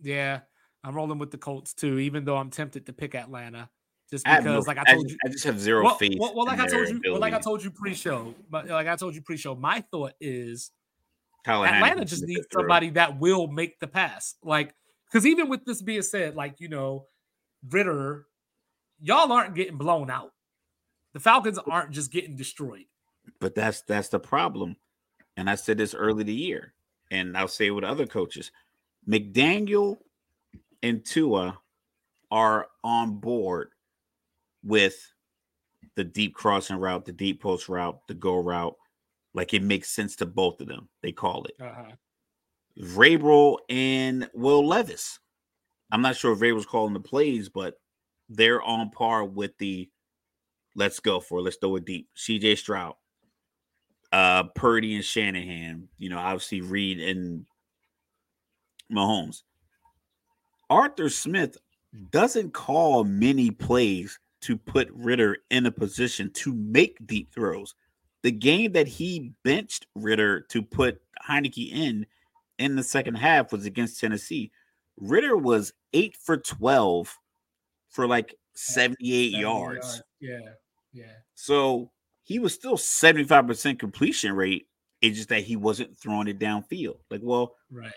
[0.00, 0.40] Yeah,
[0.82, 3.68] I'm rolling with the Colts too, even though I'm tempted to pick Atlanta.
[4.10, 6.16] Just because, no, like I told I you, I just have zero well, faith.
[6.18, 8.96] Well, well like I told you, well, like I told you pre-show, but like I
[8.96, 10.70] told you pre-show, my thought is
[11.46, 14.36] Atlanta just needs somebody that will make the pass.
[14.42, 14.74] Like,
[15.12, 17.04] because even with this being said, like you know,
[17.68, 18.24] Ridder,
[19.02, 20.32] y'all aren't getting blown out.
[21.12, 22.86] The Falcons aren't just getting destroyed.
[23.38, 24.76] But that's that's the problem.
[25.36, 26.72] And I said this early the year,
[27.10, 28.50] and I'll say it with other coaches.
[29.08, 29.98] McDaniel
[30.82, 31.58] and Tua
[32.30, 33.70] are on board
[34.64, 35.12] with
[35.94, 38.76] the deep crossing route, the deep post route, the go route.
[39.34, 40.88] Like it makes sense to both of them.
[41.02, 41.54] They call it.
[41.60, 41.92] Uh-huh.
[42.80, 45.18] Vrabel and Will Levis.
[45.92, 47.74] I'm not sure if Vrabel's calling the plays, but
[48.28, 49.88] they're on par with the
[50.74, 51.42] let's go for it.
[51.42, 52.08] Let's throw it deep.
[52.16, 52.94] CJ Stroud,
[54.12, 55.88] uh, Purdy and Shanahan.
[55.98, 57.46] You know, obviously Reid and
[58.92, 59.42] Mahomes.
[60.68, 61.56] Arthur Smith
[62.10, 67.74] doesn't call many plays to put Ridder in a position to make deep throws.
[68.22, 72.06] The game that he benched Ridder to put Heinicke in
[72.58, 74.50] in the second half was against Tennessee.
[74.98, 77.18] Ridder was eight for 12
[77.90, 79.42] for like 78 yards.
[79.42, 80.02] yards.
[80.20, 80.52] Yeah.
[80.92, 81.12] Yeah.
[81.34, 81.90] So
[82.26, 84.66] he was still 75% completion rate.
[85.00, 86.96] It's just that he wasn't throwing it downfield.
[87.08, 87.92] Like, well, right.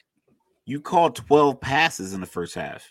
[0.66, 2.86] You called 12 passes in the first half.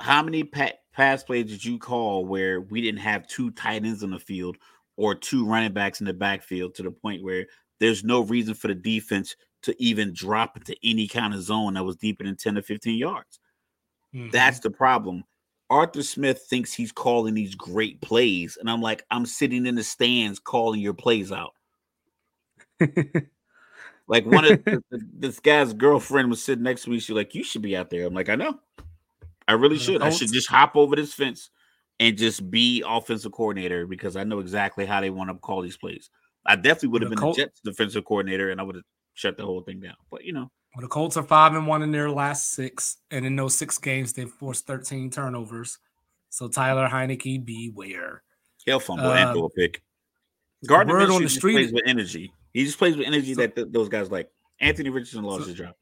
[0.00, 4.02] How many pa- pass plays did you call where we didn't have two tight ends
[4.02, 4.56] on the field
[4.96, 7.44] or two running backs in the backfield to the point where
[7.80, 11.84] there's no reason for the defense to even drop into any kind of zone that
[11.84, 13.40] was deeper than 10 to 15 yards?
[14.14, 14.30] Mm-hmm.
[14.30, 15.22] That's the problem.
[15.70, 18.58] Arthur Smith thinks he's calling these great plays.
[18.60, 21.54] And I'm like, I'm sitting in the stands calling your plays out.
[24.08, 26.98] like one of the, this guy's girlfriend was sitting next to me.
[26.98, 28.06] She's like, You should be out there.
[28.06, 28.58] I'm like, I know.
[29.46, 30.02] I really should.
[30.02, 31.50] I should just hop over this fence
[32.00, 35.76] and just be offensive coordinator because I know exactly how they want to call these
[35.76, 36.10] plays.
[36.46, 38.84] I definitely would have been Col- the Jets defensive coordinator and I would have
[39.14, 39.96] shut the whole thing down.
[40.10, 40.50] But you know.
[40.74, 43.78] Well, the Colts are five and one in their last six, and in those six
[43.78, 45.78] games, they've forced 13 turnovers.
[46.30, 48.22] So Tyler Heinicke, beware.
[48.64, 49.82] He'll fumble uh, and throw a pick.
[50.66, 52.32] Gardner word on the street plays with energy.
[52.52, 54.30] He just plays with energy so, that th- those guys like.
[54.60, 55.74] Anthony Richardson lost so, his job.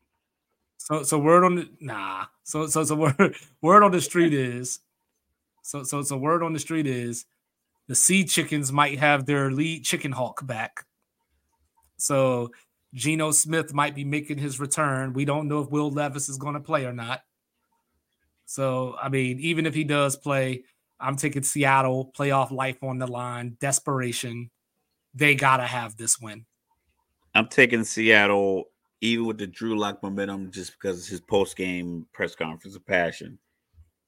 [0.79, 2.27] So so word on the nah.
[2.43, 4.81] So so so word word on the street is
[5.63, 7.27] so so so word on the street is
[7.87, 10.87] the Sea Chickens might have their lead chicken hawk back.
[11.99, 12.51] So
[12.95, 15.13] Geno Smith might be making his return.
[15.13, 17.21] We don't know if Will Levis is going to play or not.
[18.45, 20.65] So, I mean, even if he does play,
[21.01, 24.51] I'm taking Seattle, playoff life on the line, desperation.
[25.15, 26.45] They got to have this win.
[27.35, 28.65] I'm taking Seattle,
[29.01, 33.39] even with the Drew Lock momentum, just because his post game press conference of passion.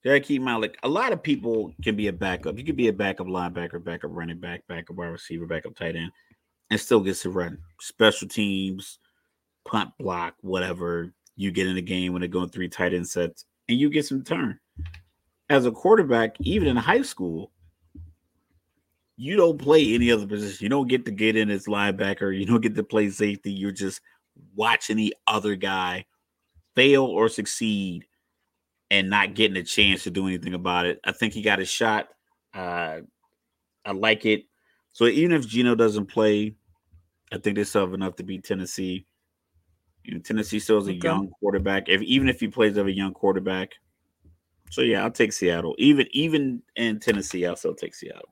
[0.04, 2.58] Keep like a lot of people can be a backup.
[2.58, 6.12] You could be a backup linebacker, backup running back, backup wide receiver, backup tight end
[6.70, 8.98] and still gets to run special teams,
[9.64, 11.12] punt block, whatever.
[11.36, 14.06] You get in the game when they're going three tight end sets, and you get
[14.06, 14.58] some turn.
[15.50, 17.50] As a quarterback, even in high school,
[19.16, 20.64] you don't play any other position.
[20.64, 22.36] You don't get to get in as linebacker.
[22.36, 23.52] You don't get to play safety.
[23.52, 24.00] You're just
[24.54, 26.06] watching the other guy
[26.74, 28.06] fail or succeed
[28.90, 31.00] and not getting a chance to do anything about it.
[31.04, 32.08] I think he got a shot.
[32.52, 33.00] Uh,
[33.84, 34.44] I like it.
[34.94, 36.54] So even if Geno doesn't play,
[37.32, 39.06] I think they still have enough to beat Tennessee.
[40.04, 41.00] You know, Tennessee still is a okay.
[41.02, 41.88] young quarterback.
[41.88, 43.72] If even if he plays of a young quarterback,
[44.70, 45.74] so yeah, I'll take Seattle.
[45.78, 48.28] Even even in Tennessee, I'll still take Seattle.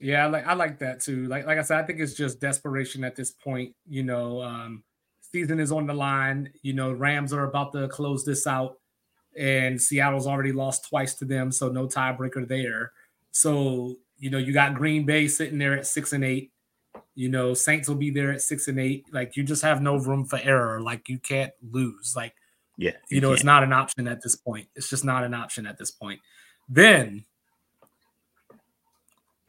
[0.00, 1.26] Yeah, I like I like that too.
[1.26, 3.72] Like like I said, I think it's just desperation at this point.
[3.88, 4.82] You know, um,
[5.20, 6.52] season is on the line.
[6.62, 8.78] You know, Rams are about to close this out,
[9.38, 12.90] and Seattle's already lost twice to them, so no tiebreaker there.
[13.30, 16.52] So you know, you got Green Bay sitting there at six and eight.
[17.14, 19.06] You know, Saints will be there at six and eight.
[19.12, 20.80] Like you just have no room for error.
[20.80, 22.14] Like you can't lose.
[22.16, 22.34] Like,
[22.76, 23.38] yeah, you, you know, can't.
[23.38, 24.68] it's not an option at this point.
[24.74, 26.20] It's just not an option at this point.
[26.68, 27.24] Then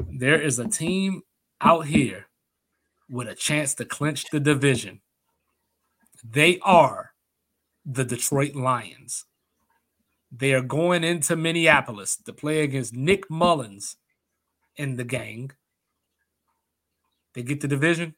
[0.09, 1.23] there is a team
[1.61, 2.27] out here
[3.09, 5.01] with a chance to clinch the division.
[6.23, 7.11] They are
[7.85, 9.25] the Detroit Lions.
[10.31, 13.95] They are going into Minneapolis to play against Nick Mullens
[14.77, 15.51] in the gang.
[17.33, 18.15] They get the division.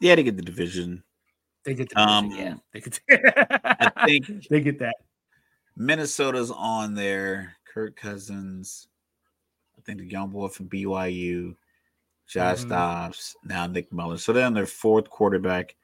[0.00, 1.02] Yeah, they get the division.
[1.64, 2.54] They get the division, Um, yeah.
[2.72, 3.00] They get
[3.94, 4.96] I think they get that.
[5.76, 7.56] Minnesota's on there.
[7.72, 8.88] Kirk Cousins.
[9.78, 11.56] I think the young boy from BYU,
[12.26, 12.68] Josh Mhm.
[12.68, 14.22] Dobbs, now Nick Mullens.
[14.24, 15.74] So they're on their fourth quarterback.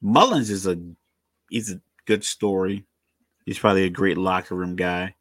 [0.00, 0.78] Mullens is a
[1.50, 2.84] he's a good story.
[3.44, 5.14] He's probably a great locker room guy,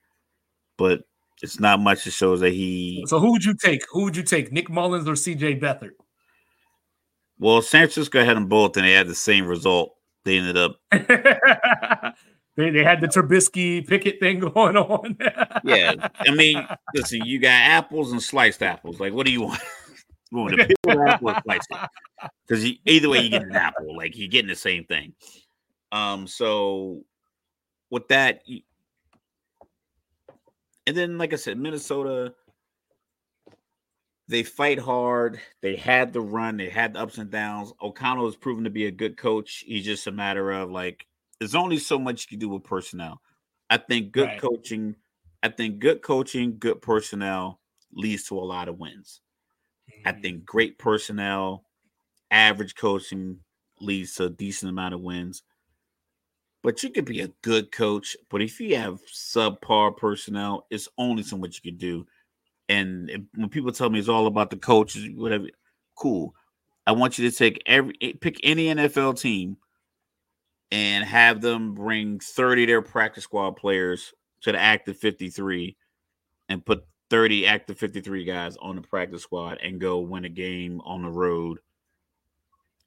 [0.78, 1.07] but
[1.42, 3.84] it's not much that shows that he So who would you take?
[3.92, 4.52] Who would you take?
[4.52, 5.92] Nick Mullens or CJ Beathard?
[7.40, 9.96] well, San Francisco had them both and they had the same result.
[10.26, 15.18] They ended up they, they had the Trubisky Pickett thing going on.
[15.64, 19.00] Yeah, I mean, listen, you got apples and sliced apples.
[19.00, 19.62] Like, what do you want?
[20.32, 21.90] you want a peel apple or slice it?
[22.46, 23.96] Because either way, you get an apple.
[23.96, 25.14] Like, you're getting the same thing.
[25.92, 27.04] Um, so
[27.90, 28.42] with that,
[30.88, 32.34] and then like I said, Minnesota,
[34.30, 35.40] they fight hard.
[35.62, 36.58] They had the run.
[36.58, 37.74] They had the ups and downs.
[37.82, 39.66] O'Connell has proven to be a good coach.
[39.68, 41.06] He's just a matter of like,
[41.40, 43.22] there's only so much you can do with personnel.
[43.70, 44.42] I think good Right.
[44.42, 44.96] coaching.
[45.44, 47.60] I think good coaching, good personnel
[47.94, 49.22] leads to a lot of wins.
[50.06, 50.22] I mm.
[50.22, 51.66] think great personnel,
[52.32, 53.42] average coaching
[53.82, 55.44] leads to a decent amount of wins.
[56.68, 61.24] But you could be a good coach, but if you have subpar personnel, it's only
[61.24, 62.06] so much you can do.
[62.68, 65.48] And if- when people tell me it's all about the coaches, whatever,
[65.96, 66.36] cool.
[66.86, 69.56] I want you to take every eh, pick any NFL team
[70.70, 75.78] and have them bring 30 of their practice squad players to the active 53
[76.50, 80.82] and put 30 active 53 guys on the practice squad and go win a game
[80.82, 81.60] on the road.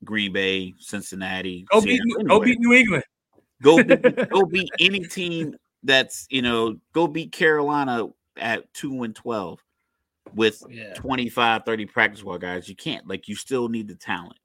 [0.04, 3.04] Green Bay, Cincinnati, Go beat, Seattle, go beat New England.
[3.62, 9.14] Go beat, go beat any team that's you know go beat Carolina at 2 and
[9.14, 9.58] 12
[10.34, 10.94] with Yeah.
[10.94, 12.68] 25 30 practice squad guys.
[12.68, 14.38] You can't like you still need the talent.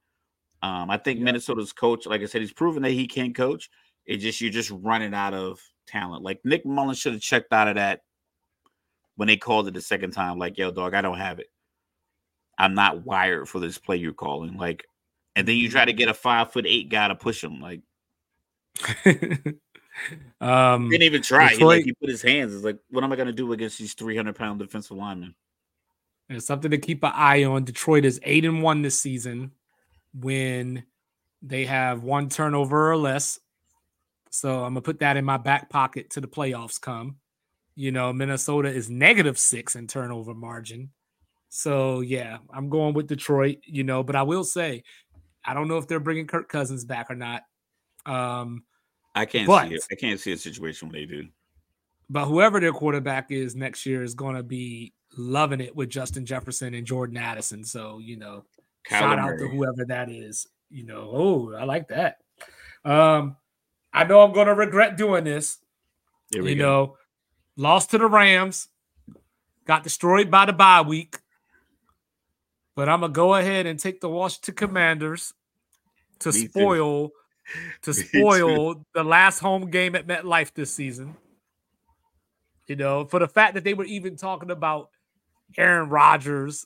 [0.64, 1.26] Um I think Yeah.
[1.26, 3.70] Minnesota's coach like I said he's proven that he can coach.
[4.06, 6.24] It just you're just running out of talent.
[6.24, 8.02] Like Nick Mullens should have checked out of that
[9.18, 11.48] when they called it the second time like yo dog I don't have it.
[12.58, 14.58] I'm not wired for this play you're calling.
[14.58, 14.86] Like
[15.36, 17.60] and then you try to get a five foot eight guy to push him.
[17.60, 17.82] Like
[20.42, 21.50] um, didn't even try.
[21.50, 22.54] He, like he put his hands.
[22.54, 25.36] It's like, what am I gonna do against these 300 pound defensive linemen?
[26.30, 27.66] It's something to keep an eye on.
[27.66, 29.52] Detroit is eight and one this season
[30.14, 30.84] when
[31.42, 33.40] they have one turnover or less.
[34.32, 37.18] So I'm gonna put that in my back pocket to the playoffs come.
[37.76, 40.92] You know, Minnesota is negative six in turnover margin.
[41.50, 43.60] So yeah, I'm going with Detroit.
[43.64, 44.84] You know, but I will say,
[45.44, 47.44] I don't know if they're bringing Kirk Cousins back or not.
[48.06, 48.64] Um,
[49.14, 49.86] I can't But- see it.
[49.92, 51.28] I can't see a situation where they do.
[52.10, 56.26] but whoever their quarterback is next year is going to be loving it with Justin
[56.26, 57.64] Jefferson and Jordan Addison.
[57.64, 58.44] So you know,
[58.88, 60.48] Shout out to whoever that is.
[60.70, 62.18] You know, oh, I like that.
[62.84, 63.38] Um,
[63.94, 65.58] I know I'm gonna regret doing this.
[66.32, 66.54] You go.
[66.56, 66.98] know,
[67.56, 68.68] lost to the Rams,
[69.66, 71.18] got destroyed by the bye week.
[72.76, 75.34] But I'm gonna go ahead and take the Washington Commanders
[76.20, 77.12] to Me too.
[77.84, 81.16] to spoil the last home game at MetLife this season.
[82.68, 84.90] You know, for the fact that they were even talking about
[85.58, 86.66] Aaron Rodgers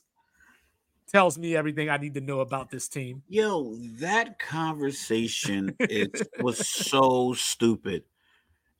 [1.08, 3.22] tells me everything I need to know about this team.
[3.28, 8.04] Yo, that conversation it was so stupid.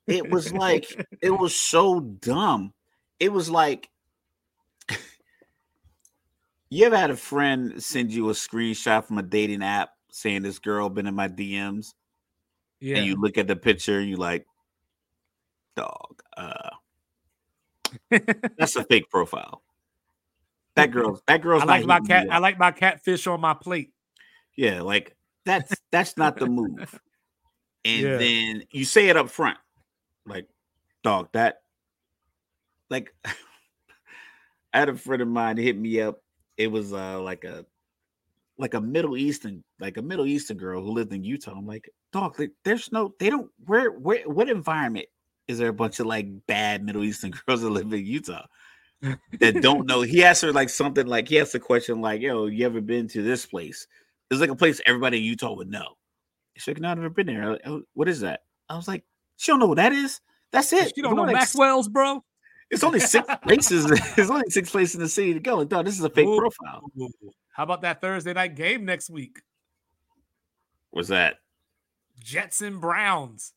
[0.07, 2.73] It was like it was so dumb.
[3.19, 3.91] It was like
[6.71, 10.59] you ever had a friend send you a screenshot from a dating app saying this
[10.59, 11.95] girl been in my DMs
[12.81, 12.99] Yeah.
[12.99, 14.47] and you look at the picture and you like,
[15.77, 16.71] dog, uh
[18.59, 19.63] that's a fake profile.
[20.77, 22.27] That girl, that girl's I like not my cat.
[22.31, 23.93] I like my catfish on my plate.
[24.57, 27.01] Yeah, like that's that's not the move.
[27.85, 28.19] And Yeah.
[28.19, 29.57] then you say it up front,
[30.27, 30.47] like,
[31.03, 31.63] dog, that
[32.91, 33.15] like
[34.73, 36.23] I had a friend of mine hit me up.
[36.57, 37.65] It was uh like a
[38.61, 41.53] like a Middle Eastern, like a Middle Eastern girl who lived in Utah.
[41.57, 45.07] I'm like, dog, like, there's no, they don't where where what environment
[45.49, 48.47] is there a bunch of like bad Middle Eastern girls that live in Utah?
[49.41, 50.03] that don't know.
[50.03, 53.09] He asked her like something like he asked a question like, "Yo, you ever been
[53.09, 53.87] to this place?"
[54.31, 55.97] It's like a place everybody in Utah would know.
[56.57, 58.41] She's like, "No, I've never been there." I- oh, what is that?
[58.69, 59.05] I was like,
[59.37, 60.21] "She don't know what that is.
[60.53, 60.93] That's it.
[60.97, 62.23] You don't know like, Maxwell's, bro.
[62.71, 63.87] It's only six places.
[64.17, 65.57] There's only six places in the city to go.
[65.57, 66.39] Like, dog, this is a fake Ooh.
[66.39, 66.91] profile.
[67.53, 69.41] How about that Thursday night game next week?
[70.91, 71.37] What's that?
[72.21, 73.53] Jets and Browns.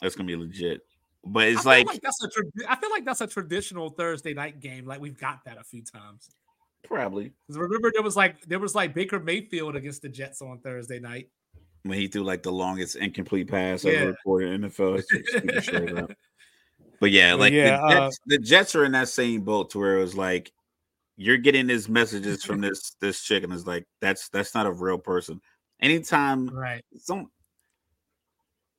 [0.00, 0.80] That's gonna be legit.
[1.24, 2.28] But it's like, like that's a.
[2.28, 4.86] Tra- I feel like that's a traditional Thursday night game.
[4.86, 6.30] Like we've got that a few times.
[6.84, 10.98] probably remember there was like there was like Baker Mayfield against the Jets on Thursday
[11.00, 11.28] night.
[11.82, 13.92] when he threw like the longest incomplete pass Yeah.
[13.92, 14.96] ever recorded in NFL.
[14.96, 15.24] history.
[15.26, 16.10] Super straight up.
[17.00, 19.70] But yeah, But like yeah, the, uh, Jets, the Jets are in that same boat
[19.70, 20.52] to where it was like
[21.16, 24.72] you're getting these messages from this this chick, and it's like that's that's not a
[24.72, 25.40] real person.
[25.80, 26.84] Anytime Right.
[26.96, 27.30] some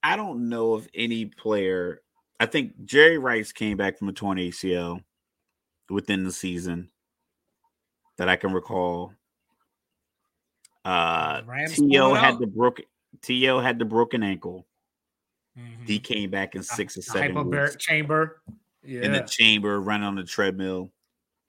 [0.04, 2.02] I don't know if any player
[2.40, 5.04] I think Jerry Rice came back from a torn ACL
[5.90, 6.90] within the season
[8.18, 9.14] that I can recall.
[10.86, 12.14] Uh T.O.
[12.14, 12.86] had the broken
[13.22, 13.60] T.O.
[13.60, 14.66] had the broken ankle.
[15.60, 15.88] Mhm.
[15.88, 18.42] He came back in six or seven hyperbaric chamber.
[18.82, 19.02] Yeah.
[19.02, 20.92] in the chamber, running on the treadmill.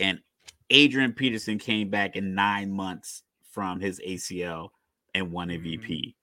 [0.01, 0.21] And
[0.69, 4.71] Adrian Peterson came back in nine months from his ACL
[5.15, 6.17] and won MVP.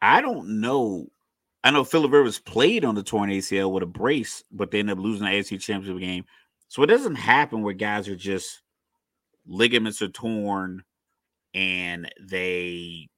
[0.00, 1.08] I don't know.
[1.64, 4.98] I know Philip Rivers played on the torn ACL with a brace, but they ended
[4.98, 6.24] up losing the AFC Championship game.
[6.68, 8.62] So it doesn't happen where guys are just
[9.46, 10.84] ligaments are torn
[11.54, 13.08] and they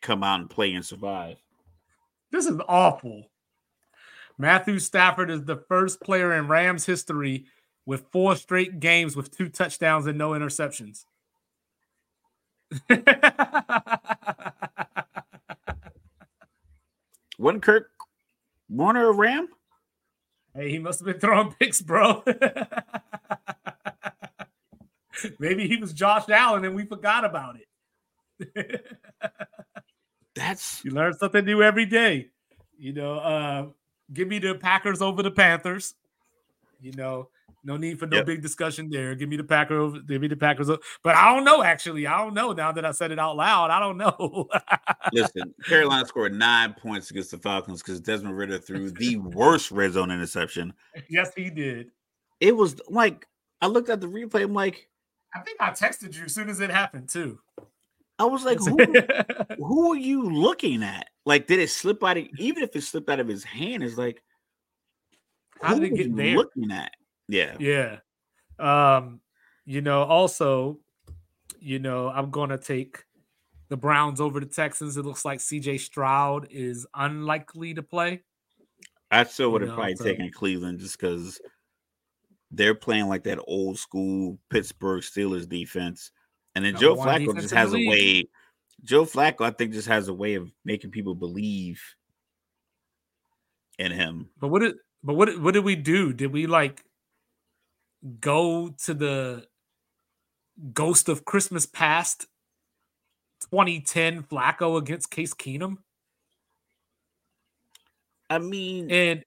[0.00, 1.36] come out and play and survive.
[2.30, 3.30] This is awful.
[4.38, 7.44] Matthew Stafford is the first player in Rams history
[7.84, 11.04] with four straight games with two touchdowns and no interceptions.
[17.38, 17.90] Wasn't Kurt
[18.68, 19.48] Warner a Ram?
[20.54, 22.22] hey, he must have been throwing picks, bro.
[25.38, 27.66] Maybe he was Josh Allen and we forgot about it.
[30.34, 32.28] That's You learn something new every day.
[32.78, 33.66] You know, uh,
[34.12, 35.94] give me the Packers over the Panthers.
[36.80, 37.28] You know,
[37.62, 38.26] no need for no Yep.
[38.26, 39.14] big discussion there.
[39.14, 39.98] Give me the Packers over.
[40.00, 40.70] Give me the Packers.
[40.70, 40.80] Over.
[41.02, 41.62] But I don't know.
[41.62, 42.52] Actually, I don't know.
[42.52, 44.48] Now that I said it out loud, I don't know.
[45.12, 45.52] listen.
[45.66, 50.10] Carolina scored nine points against the Falcons because Desmond Ridder threw the worst red zone
[50.10, 50.72] interception.
[51.10, 51.90] yes, he did.
[52.40, 53.26] It was like
[53.60, 54.42] I looked at the replay.
[54.44, 54.88] I'm like,
[55.34, 57.38] I think I texted you as soon as it happened too.
[58.20, 58.76] I was like, who,
[59.56, 61.06] who are you looking at?
[61.24, 62.18] Like, did it slip out?
[62.18, 64.22] Of, even if it slipped out of his hand, it's like,
[65.62, 66.36] How did it get you there?
[66.36, 66.92] Looking at,
[67.28, 67.56] yeah.
[67.58, 67.98] Yeah.
[68.58, 69.20] Um,
[69.64, 70.78] you know, also,
[71.60, 73.02] you know, I'm gonna take
[73.68, 74.96] the Browns over the Texans.
[74.96, 78.22] It looks like CJ Stroud is unlikely to play.
[79.10, 81.40] I still would You have know, probably so- taken Cleveland just because
[82.50, 86.10] they're playing like that old school Pittsburgh Steelers defense.
[86.54, 88.28] And then Joe Flacco just has a way.
[88.82, 91.82] Joe Flacco, I think, just has a way of making people believe
[93.78, 94.30] in him.
[94.38, 96.12] But what did but what what did we do?
[96.12, 96.84] Did we like
[98.20, 99.46] go to the
[100.72, 102.26] Ghost of Christmas Past
[103.50, 105.78] 2010 Flacco against Case Keenum?
[108.28, 109.24] I mean, And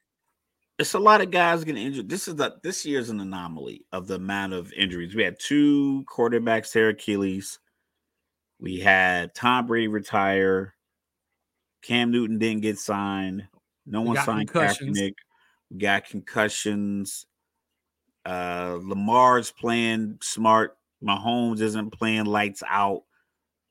[0.84, 2.10] it's a lot of guys getting injured.
[2.10, 5.16] This is the this year's an anomaly of the amount of injuries.
[5.16, 7.58] We had two quarterbacks tear Achilles.
[8.60, 10.76] We had Tom Brady retire.
[11.84, 13.48] Cam Newton didn't get signed.
[13.86, 14.52] No We one signed.
[14.52, 15.14] Kaepernick.
[15.72, 17.26] We got concussions.
[18.26, 20.78] Uh, Lamar's playing smart.
[21.02, 23.04] Mahomes isn't playing lights out.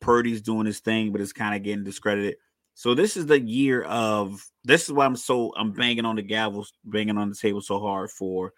[0.01, 2.37] Purdy's doing his thing, but it's kind of getting discredited.
[2.75, 6.23] So this is the year of this is why I'm so I'm banging on the
[6.23, 8.53] gavel, banging on the table so hard for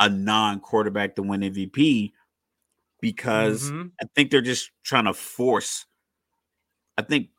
[0.00, 2.12] a non-quarterback to win MVP
[3.00, 3.92] because Mhm.
[4.00, 5.86] I think they're just trying to force.
[6.98, 7.30] I think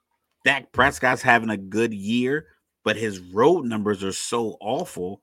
[0.43, 2.47] Dak Prescott's having a good year,
[2.83, 5.21] but his road numbers are so awful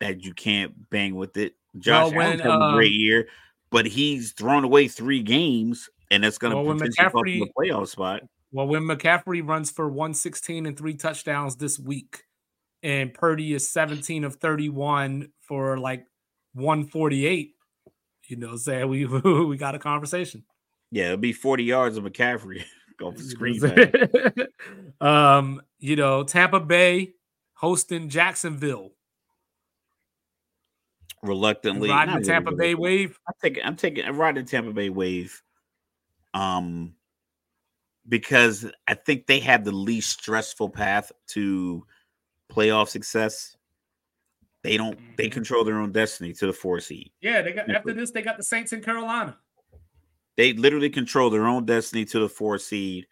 [0.00, 1.54] that you can't bang with it.
[1.78, 3.28] Josh Well, Allen's having a great um, year,
[3.70, 7.52] but he's thrown away three games, and that's going to Well, potentially cost him McCaffrey-
[7.58, 8.22] playoff spot.
[8.54, 12.22] Well, when McCaffrey runs for 116 and three touchdowns this week,
[12.84, 16.06] and Purdy is 17 of 31 for like
[16.52, 17.56] 148,
[18.28, 19.06] you know, say we
[19.44, 20.44] we got a conversation.
[20.92, 22.62] Yeah, it'll be 40 yards of McCaffrey
[23.02, 23.60] off the screen.
[25.00, 27.14] um, you know, Tampa Bay
[27.54, 28.92] hosting Jacksonville.
[31.24, 33.18] Reluctantly, Riding the Tampa really Bay wave.
[33.26, 35.42] I'm taking I'm taking I'm riding the Tampa Bay wave.
[36.34, 36.94] Um
[38.08, 41.86] because I think they have the least stressful path to
[42.50, 43.56] playoff success.
[44.62, 45.32] They don't they Mhm.
[45.32, 47.12] control their own destiny to the four seed.
[47.20, 49.38] Yeah, they got after this, they got the Saints in Carolina.
[50.36, 53.06] They literally control their own destiny to the four seed.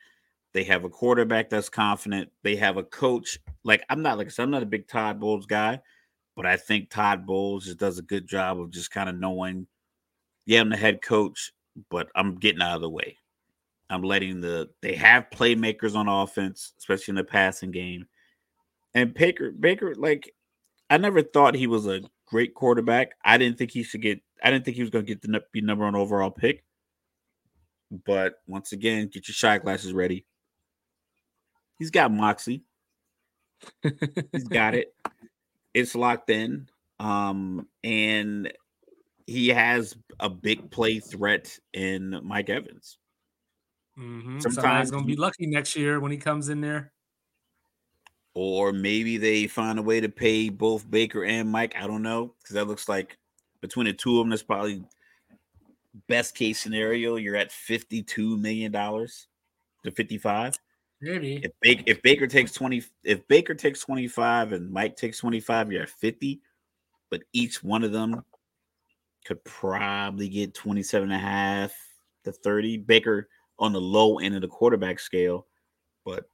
[0.55, 2.31] They have a quarterback that's confident.
[2.43, 3.39] They have a coach.
[3.65, 5.81] Like I'm not like I said, I'm not a big Todd Bowles guy,
[6.37, 9.67] but I think Todd Bowles just does a good job of just kind of knowing,
[10.47, 11.53] yeah, I'm the head coach,
[11.91, 13.19] but I'm getting out of the way.
[13.93, 18.07] I'm letting the they have playmakers on offense, especially in the passing game.
[18.95, 20.35] And Baker, Baker, like
[20.91, 23.13] I never thought he was a great quarterback.
[23.25, 24.21] I didn't think he should get.
[24.43, 26.65] I didn't think he was going to get the be number one overall pick.
[28.07, 30.27] But once again, get your shot glasses ready.
[31.79, 32.65] He's got moxie.
[34.33, 34.95] He's got it.
[35.75, 36.69] It's locked in.
[37.01, 38.53] Um, and
[39.27, 42.99] he has a big play threat in Mike Evans.
[43.99, 44.41] Mm-hmm.
[44.41, 46.93] Sometimes gonna be lucky next year when he comes in there.
[48.35, 51.75] Or maybe they find a way to pay both Baker and Mike.
[51.79, 53.19] I don't know because that looks like
[53.61, 54.83] between the two of them, that's probably
[56.09, 57.17] best case scenario.
[57.17, 59.27] You're at fifty-two million dollars
[59.85, 60.55] to fifty-five.
[61.03, 65.71] Maybe if Baker, if Baker takes twenty, if Baker takes twenty-five and Mike takes twenty-five,
[65.71, 66.41] you're at fifty.
[67.11, 68.25] But each one of them
[69.25, 71.73] could probably get 27 and a half
[72.25, 72.79] to 30.
[72.79, 73.29] Baker
[73.59, 75.47] on the low end of the quarterback scale,
[76.05, 76.25] but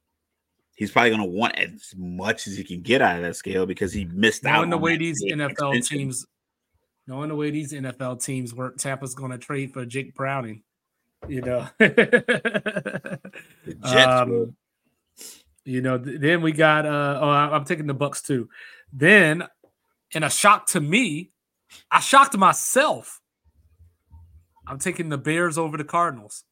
[0.75, 3.65] he's probably going to want as much as he can get out of that scale
[3.65, 4.59] because he missed knowing out.
[4.59, 5.97] Knowing the way these NFL extension.
[5.97, 6.25] teams,
[7.05, 10.63] knowing the way these NFL teams work, Tampa's going to trade for Jake Browning.
[11.27, 11.67] You know,
[13.83, 14.55] um,
[15.65, 15.97] you know.
[15.97, 16.85] Then we got.
[16.85, 18.47] uh Oh, I'm taking the Bucks too.
[18.93, 19.43] Then,
[20.13, 21.31] in a shock to me,
[21.91, 23.19] I shocked myself.
[24.65, 26.45] I'm taking the Bears over the Cardinals.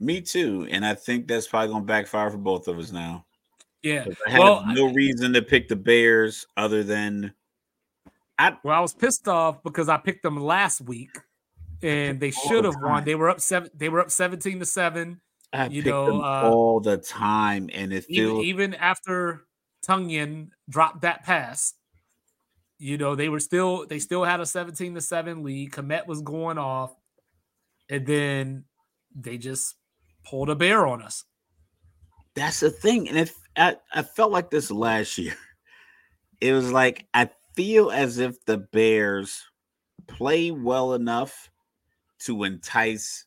[0.00, 3.24] Me too, and I think that's probably going to backfire for both of us now.
[3.82, 7.32] Yeah, I had well, no I, reason to pick the Bears other than
[8.38, 8.56] I.
[8.62, 11.18] Well, I was pissed off because I picked them last week,
[11.82, 13.04] and they should have won.
[13.04, 13.70] They were up seven.
[13.74, 15.20] They were up seventeen to seven.
[15.52, 19.46] I you know, uh, all the time, and it feels even, even after
[19.86, 21.74] Tonyan dropped that pass,
[22.78, 25.72] you know, they were still they still had a 17 to 7 lead.
[25.72, 26.94] Kmet was going off,
[27.88, 28.64] and then
[29.14, 29.74] they just
[30.28, 31.24] pulled a bear on us.
[32.34, 33.08] That's the thing.
[33.08, 35.34] And if I, I felt like this last year.
[36.40, 39.42] It was like I feel as if the Bears
[40.06, 41.50] play well enough
[42.20, 43.24] to entice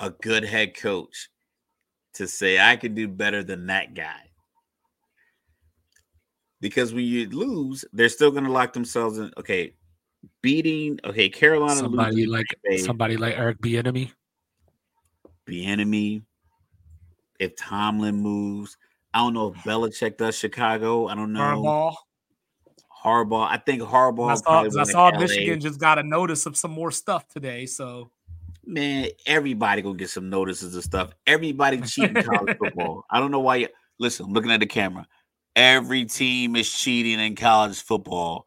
[0.00, 1.28] a good head coach
[2.14, 4.20] to say I can do better than that guy.
[6.60, 9.30] Because when you lose, they're still going to lock themselves in.
[9.38, 9.74] Okay,
[10.42, 10.98] beating.
[11.04, 11.76] Okay, Carolina.
[11.76, 12.46] Somebody like
[12.78, 14.10] somebody like Eric Bieniemy.
[15.48, 16.22] Bieniemy.
[17.38, 18.76] If Tomlin moves,
[19.14, 21.06] I don't know if Belichick does Chicago.
[21.06, 21.40] I don't know.
[21.40, 21.94] Harbaugh.
[23.04, 23.48] Harbaugh.
[23.48, 24.32] I think Harbaugh.
[24.32, 27.64] I saw, I saw Michigan just got a notice of some more stuff today.
[27.66, 28.10] So,
[28.64, 31.10] man, everybody gonna get some notices of stuff.
[31.26, 33.04] Everybody cheating college football.
[33.10, 33.56] I don't know why.
[33.56, 33.68] You,
[33.98, 35.06] listen, I'm looking at the camera.
[35.54, 38.46] Every team is cheating in college football.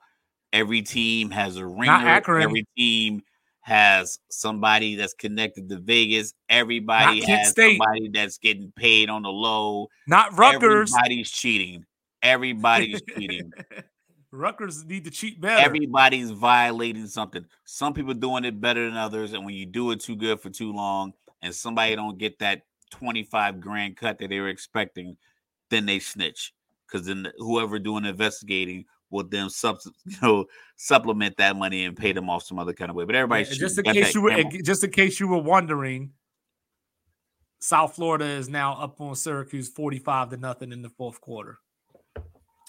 [0.54, 1.90] Every team has a ring.
[1.90, 3.22] Every team
[3.62, 6.34] has somebody that's connected to Vegas.
[6.50, 7.78] Everybody has State.
[7.78, 9.88] somebody that's getting paid on the low.
[10.08, 10.94] Not Rutgers.
[10.94, 11.86] Everybody's cheating.
[12.22, 13.52] Everybody's cheating.
[14.32, 15.62] Rutgers need to cheat better.
[15.62, 17.46] Everybody's violating something.
[17.66, 20.50] Some people doing it better than others, and when you do it too good for
[20.50, 25.18] too long, and somebody don't get that twenty-five grand cut that they were expecting,
[25.70, 26.54] then they snitch.
[26.88, 30.46] Because then whoever doing investigating will then sub, you know,
[30.78, 33.06] supplement that money and pay them off some other kind of way.
[33.06, 36.12] But everybody, yeah, just in case you were, just in case you were wondering,
[37.60, 41.60] South Florida is now up on Syracuse forty-five to nothing in the fourth quarter.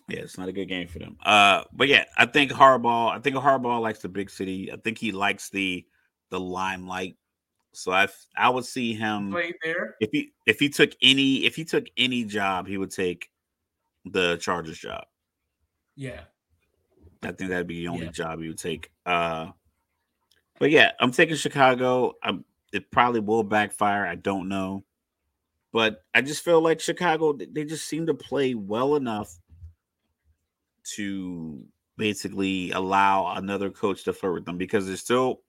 [0.09, 1.17] Yeah, it's not a good game for them.
[1.25, 3.17] Uh, but yeah, I think Harbaugh.
[3.17, 4.71] I think Harbaugh likes the big city.
[4.71, 5.87] I think he likes the
[6.31, 7.17] the limelight.
[7.73, 9.35] So I I would see him
[10.01, 13.29] if he if he took any if he took any job, he would take
[14.05, 15.05] the Chargers job.
[15.97, 16.23] Yeah.
[17.23, 18.13] I think that'd be the only yeah.
[18.13, 18.91] job you would take.
[19.07, 19.49] Uh,
[20.59, 22.15] but yeah, I'm taking Chicago.
[22.23, 24.07] I'm, it probably will backfire.
[24.07, 24.85] I don't know,
[25.73, 27.33] but I just feel like Chicago.
[27.33, 29.39] They just seem to play well enough
[30.97, 31.65] to
[31.97, 35.43] basically allow another coach to flirt with them because they're still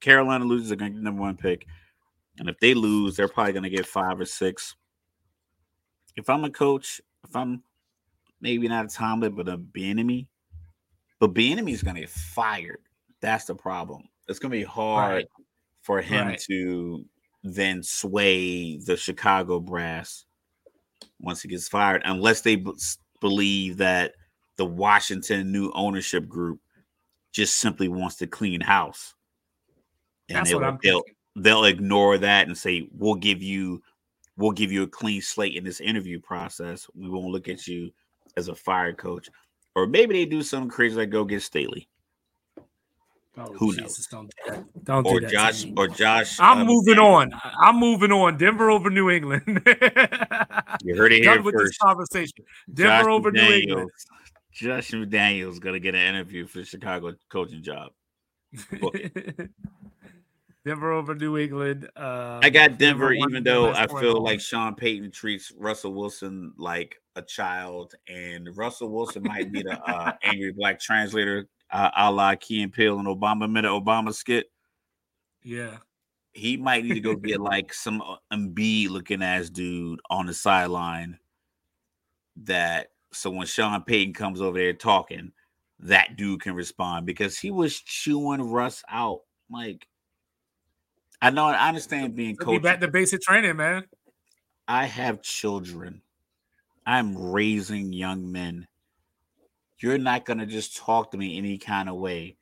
[0.00, 1.66] Carolina loses, they're going to get number one pick,
[2.38, 4.74] and if they lose, they're probably going to get five or six.
[6.16, 7.62] If I'm a coach, if I'm
[8.40, 10.26] maybe not a Tomlin, but a Bieniemy,
[11.22, 12.80] but Bieniemy is going to get fired.
[13.20, 14.08] That's the problem.
[14.26, 15.26] It's going to be hard right.
[15.80, 16.40] for him right.
[16.50, 17.04] to
[17.44, 20.24] then sway the Chicago brass
[21.20, 22.72] once he gets fired, unless they b-
[23.20, 24.14] believe that
[24.56, 26.58] the Washington new ownership group
[27.30, 29.14] just simply wants to clean house.
[30.28, 31.04] And That's they, what I'm they'll,
[31.36, 33.80] they'll ignore that and say, "We'll give you,
[34.36, 36.88] we'll give you a clean slate in this interview process.
[36.96, 37.92] We won't look at you
[38.36, 39.30] as a fired coach."
[39.74, 41.88] Or maybe they do something crazy like go get Staley.
[43.38, 44.28] Oh, Who Jesus, knows?
[44.44, 46.38] Don't, don't or do Josh or Josh.
[46.38, 47.32] I'm um, moving on.
[47.42, 48.36] I'm moving on.
[48.36, 49.42] Denver over New England.
[50.82, 51.70] you heard it here Done with first.
[51.70, 52.44] this conversation.
[52.72, 53.90] Denver Josh over McDaniels, New England.
[54.52, 57.92] Josh McDaniels going to get an interview for the Chicago coaching job.
[60.66, 61.88] Denver over New England.
[61.96, 66.52] Uh, I got Denver, Denver even though I feel like Sean Payton treats Russell Wilson
[66.58, 72.10] like a child, and Russell Wilson might be the uh, angry black translator, uh, a
[72.10, 74.50] la Key and Peele and Obama minute Obama skit.
[75.42, 75.78] Yeah,
[76.32, 80.34] he might need to go get like some uh, Embiid looking ass dude on the
[80.34, 81.18] sideline.
[82.44, 85.32] That so when Sean Payton comes over there talking,
[85.80, 89.20] that dude can respond because he was chewing Russ out
[89.50, 89.86] like
[91.20, 91.46] I know.
[91.46, 92.62] I understand being coached.
[92.62, 93.84] Be back to basic training, man.
[94.66, 96.02] I have children.
[96.86, 98.66] I'm raising young men.
[99.78, 102.36] You're not gonna just talk to me any kind of way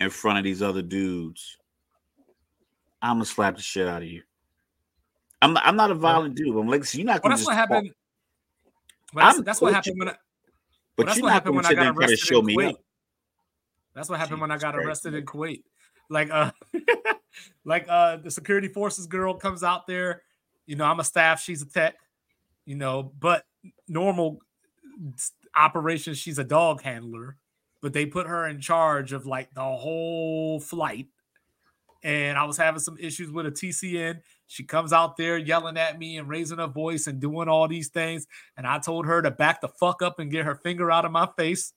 [0.00, 1.56] in front of these other dudes.
[3.00, 4.22] I'm gonna slap the shit out of you.
[5.40, 6.56] I'm not, I'm not a violent dude.
[6.56, 7.34] I'm like, so you're not gonna.
[7.34, 7.90] Well, that's what happened.
[9.14, 10.08] That's, that's what happened when.
[10.08, 10.16] I,
[10.96, 12.76] but well, you're not happened when I got arrested show me up.
[13.94, 15.62] That's what happened when I got arrested in Kuwait.
[16.08, 16.50] Like, uh,
[17.64, 20.22] like uh the security forces girl comes out there
[20.66, 21.96] you know i'm a staff she's a tech
[22.64, 23.44] you know but
[23.88, 24.38] normal
[25.56, 27.36] operations she's a dog handler
[27.80, 31.06] but they put her in charge of like the whole flight
[32.02, 35.98] and i was having some issues with a tcn she comes out there yelling at
[35.98, 38.26] me and raising her voice and doing all these things
[38.56, 41.12] and i told her to back the fuck up and get her finger out of
[41.12, 41.72] my face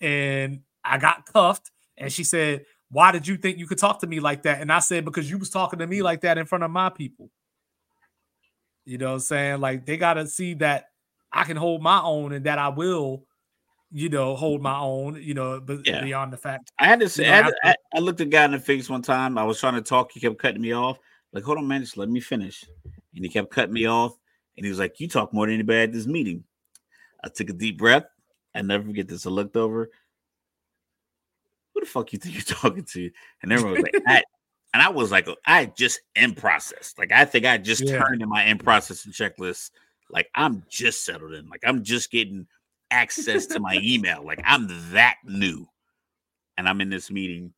[0.00, 4.06] and i got cuffed and she said why did you think you could talk to
[4.06, 4.60] me like that?
[4.60, 6.88] And I said, because you was talking to me like that in front of my
[6.88, 7.30] people.
[8.84, 9.60] You know what I'm saying?
[9.60, 10.86] Like they gotta see that
[11.32, 13.24] I can hold my own and that I will,
[13.90, 16.02] you know, hold my own, you know, but yeah.
[16.02, 16.72] beyond the fact.
[16.78, 19.38] I had to say, I, I, I, looked a guy in the face one time.
[19.38, 20.98] I was trying to talk, he kept cutting me off.
[21.32, 22.64] Like, hold on, man, just let me finish.
[23.14, 24.16] And he kept cutting me off.
[24.56, 26.44] And he was like, You talk more than anybody at this meeting.
[27.22, 28.06] I took a deep breath.
[28.54, 29.26] I never forget this.
[29.26, 29.90] I looked over
[31.78, 33.10] who the fuck you think you're talking to?
[33.42, 34.22] And everyone was like, I,
[34.74, 36.94] and I was like, I just in process.
[36.98, 37.98] Like, I think I just yeah.
[37.98, 39.70] turned in my in processing checklist.
[40.10, 41.48] Like, I'm just settled in.
[41.48, 42.46] Like, I'm just getting
[42.90, 44.24] access to my email.
[44.24, 45.66] Like, I'm that new.
[46.56, 47.52] And I'm in this meeting.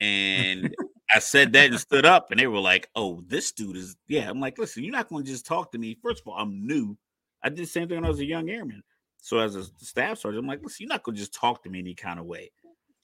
[0.00, 0.74] And
[1.14, 4.30] I said that and stood up, and they were like, Oh, this dude is, yeah.
[4.30, 5.98] I'm like, Listen, you're not going to just talk to me.
[6.02, 6.96] First of all, I'm new.
[7.42, 8.82] I did the same thing when I was a young airman.
[9.20, 11.78] So as a staff sergeant, I'm like, listen, you're not gonna just talk to me
[11.78, 12.50] any kind of way.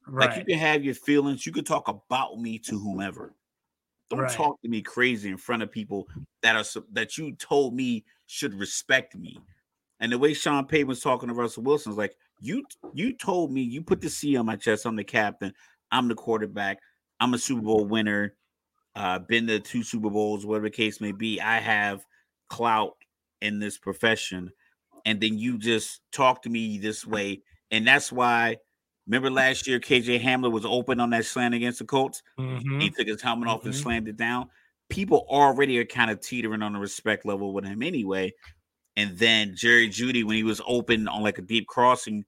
[0.07, 0.29] Right.
[0.29, 1.47] Like you can have your feelings.
[1.47, 3.35] You can talk about me to whomever.
[4.11, 4.31] Don't right.
[4.31, 6.07] talk to me crazy in front of people
[6.43, 9.39] that are that you told me should respect me.
[10.01, 13.53] And the way Sean Payton was talking to Russell Wilson is like, you you told
[13.53, 14.85] me you put the C on my chest.
[14.87, 15.53] I'm the captain.
[15.91, 16.79] I'm the quarterback.
[17.21, 18.35] I'm a Super Bowl winner.
[18.97, 21.41] Uh, been to two Super Bowls, whatever the case may be.
[21.41, 22.05] I have
[22.49, 22.97] clout
[23.41, 24.51] in this profession,
[25.05, 28.59] and then you just talk to me this way, and that's why
[29.07, 32.23] Remember last year, KJ Hamler was open on that slant against the Colts.
[32.39, 32.81] Mm-hmm.
[32.81, 33.83] He took his helmet off and mm-hmm.
[33.83, 34.49] slammed it down.
[34.89, 38.33] People already are kind of teetering on the respect level with him anyway.
[38.97, 42.25] And then Jerry Jeudy, when he was open on like a deep crossing,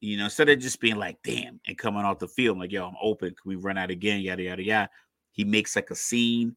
[0.00, 2.72] you know, instead of just being like, damn, and coming off the field, I'm like,
[2.72, 3.28] yo, I'm open.
[3.28, 4.20] Can we run out again?
[4.20, 4.90] Yada, yada, yada.
[5.30, 6.56] He makes like a scene.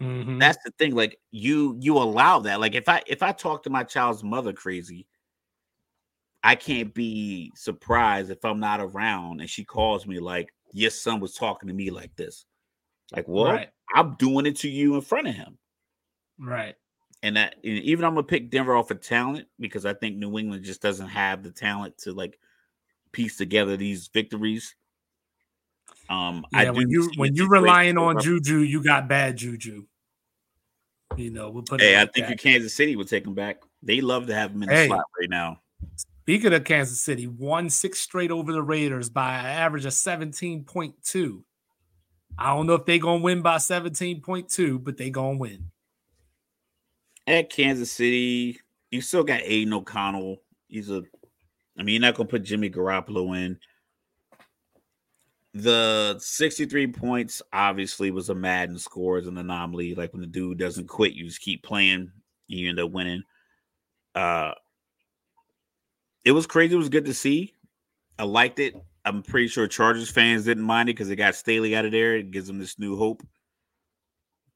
[0.00, 0.38] Mm-hmm.
[0.38, 0.94] That's the thing.
[0.94, 2.60] Like you, you allow that.
[2.60, 5.06] Like if I if I talk to my child's mother crazy,
[6.44, 11.20] I can't be surprised if I'm not around and she calls me like, your son
[11.20, 12.46] was talking to me like this.
[13.14, 13.52] Like, what?
[13.52, 13.68] Right.
[13.94, 15.58] I'm doing it to you in front of him.
[16.38, 16.74] Right.
[17.22, 20.38] And that and even I'm gonna pick Denver off of talent because I think New
[20.38, 22.38] England just doesn't have the talent to like
[23.12, 24.74] piece together these victories.
[26.08, 29.86] Um, yeah, when you when you relying on Juju, you got bad Juju.
[31.16, 31.80] You know, we'll put.
[31.80, 33.62] Hey, I think your Kansas City will take him back.
[33.82, 35.61] They love to have him in the hey, slot right now.
[36.22, 41.42] Speaking of Kansas City, won six straight over the Raiders by an average of 17.2.
[42.38, 45.72] I don't know if they're gonna win by 17.2, but they're gonna win.
[47.26, 48.60] At Kansas City,
[48.92, 50.36] you still got Aidan O'Connell.
[50.68, 51.02] He's a
[51.76, 53.58] I mean, you're not gonna put Jimmy Garoppolo in.
[55.54, 59.96] The 63 points obviously was a Madden score as an anomaly.
[59.96, 62.10] Like when the dude doesn't quit, you just keep playing, and
[62.46, 63.24] you end up winning.
[64.14, 64.52] Uh
[66.24, 66.74] it was crazy.
[66.74, 67.54] It was good to see.
[68.18, 68.74] I liked it.
[69.04, 72.16] I'm pretty sure Chargers fans didn't mind it because it got Staley out of there.
[72.16, 73.22] It gives them this new hope.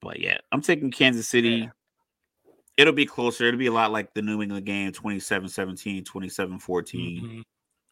[0.00, 1.48] But yeah, I'm taking Kansas City.
[1.48, 1.70] Yeah.
[2.76, 3.46] It'll be closer.
[3.46, 7.22] It'll be a lot like the New England game 27 17, 27 14.
[7.24, 7.40] Mm-hmm.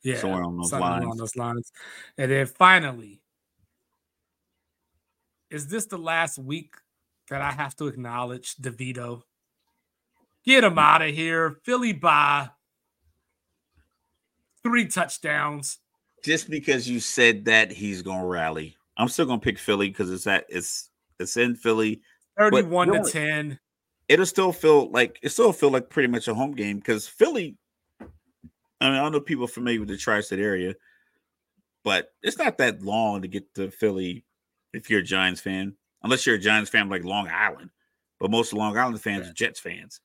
[0.02, 1.05] Yeah, somewhere on those lines.
[1.05, 1.72] Along those lines.
[2.18, 3.22] And then finally,
[5.51, 6.74] is this the last week
[7.30, 9.22] that I have to acknowledge DeVito?
[10.44, 11.56] Get him out of here.
[11.64, 12.51] Philly bye
[14.64, 15.78] three touchdowns.
[16.24, 18.76] Just because you said that, he's gonna rally.
[18.96, 22.00] I'm still gonna pick Philly because it's at it's it's in Philly.
[22.38, 23.60] 31 to 10.
[24.08, 27.56] It'll still feel like it still feel like pretty much a home game because Philly.
[28.80, 30.74] I mean, I know people familiar with the tri-state area,
[31.84, 34.24] but it's not that long to get to Philly
[34.74, 37.70] if you're a Giants fan, unless you're a Giants fan like Long Island.
[38.20, 40.00] But most Long Island fans are Jets fans.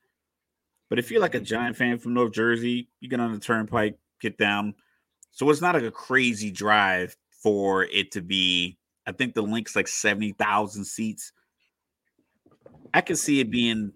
[0.90, 3.98] But if you're like a Giant fan from North Jersey, you get on the turnpike,
[4.20, 4.74] get down.
[5.32, 8.78] So it's not like a crazy drive for it to be.
[9.06, 11.32] I think the link's like 70,000 seats.
[12.94, 13.94] I can see it being,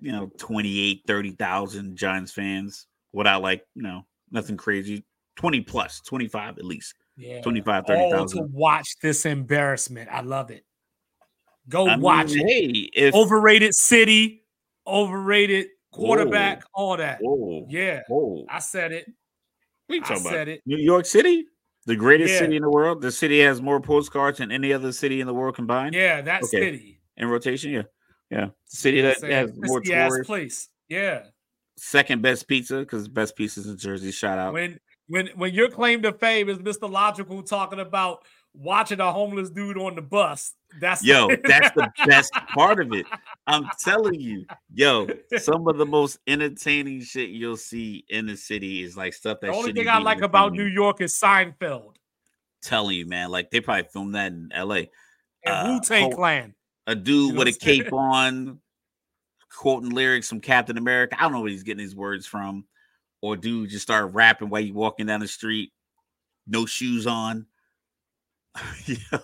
[0.00, 5.04] you know, 28, 30,000 Giants fans without like, you know, nothing crazy.
[5.36, 6.94] 20 plus, 25 at least.
[7.16, 7.40] Yeah.
[7.42, 8.38] 25, 30,000.
[8.38, 10.08] to watch this embarrassment.
[10.10, 10.64] I love it.
[11.68, 12.50] Go I watch mean, it.
[12.50, 14.44] Hey, if overrated city,
[14.86, 17.18] overrated quarterback, whoa, all that.
[17.20, 18.00] Whoa, yeah.
[18.08, 18.44] Whoa.
[18.48, 19.06] I said it.
[19.90, 20.48] You talking I about?
[20.48, 20.62] It.
[20.66, 21.46] New York City?
[21.86, 22.38] The greatest yeah.
[22.40, 23.00] city in the world.
[23.00, 25.94] The city has more postcards than any other city in the world combined.
[25.94, 26.60] Yeah, that okay.
[26.60, 27.00] city.
[27.16, 27.82] In rotation, yeah.
[28.30, 28.46] Yeah.
[28.70, 30.26] The city that has more tourists.
[30.26, 30.68] place.
[30.88, 31.24] Yeah.
[31.76, 34.10] Second best pizza, because best pizzas in Jersey.
[34.10, 34.52] Shout out.
[34.52, 36.90] When when when your claim to fame is Mr.
[36.90, 40.54] Logical talking about watching a homeless dude on the bus.
[40.80, 43.06] That's yo, that's the best part of it.
[43.46, 45.08] I'm telling you, yo,
[45.38, 49.48] some of the most entertaining shit you'll see in the city is like stuff that.
[49.48, 51.96] The only thing I like about New York is Seinfeld.
[52.62, 54.90] Telling you, man, like they probably filmed that in L.A.
[55.44, 56.54] And uh, Wu Tang Clan.
[56.86, 58.60] A dude you with a cape on,
[59.50, 61.16] quoting lyrics from Captain America.
[61.18, 62.64] I don't know where he's getting his words from.
[63.22, 65.72] Or dude just start rapping while you walking down the street,
[66.46, 67.46] no shoes on.
[68.86, 69.18] yeah.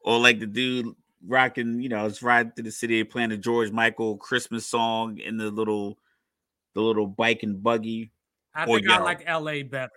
[0.00, 0.94] Or like the dude
[1.26, 5.36] rocking, you know, it's riding through the city playing the George Michael Christmas song in
[5.36, 5.98] the little
[6.74, 8.12] the little bike and buggy.
[8.54, 9.92] I think or, I like LA better.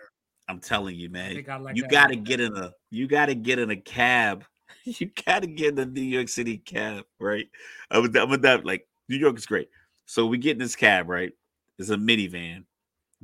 [0.48, 1.44] I'm telling you, man.
[1.62, 4.44] Like you gotta get in a you gotta get in a cab.
[4.84, 7.48] you gotta get in a New York City cab, right?
[7.90, 9.68] I was I'm with that like New York is great.
[10.06, 11.32] So we get in this cab, right?
[11.78, 12.64] It's a minivan.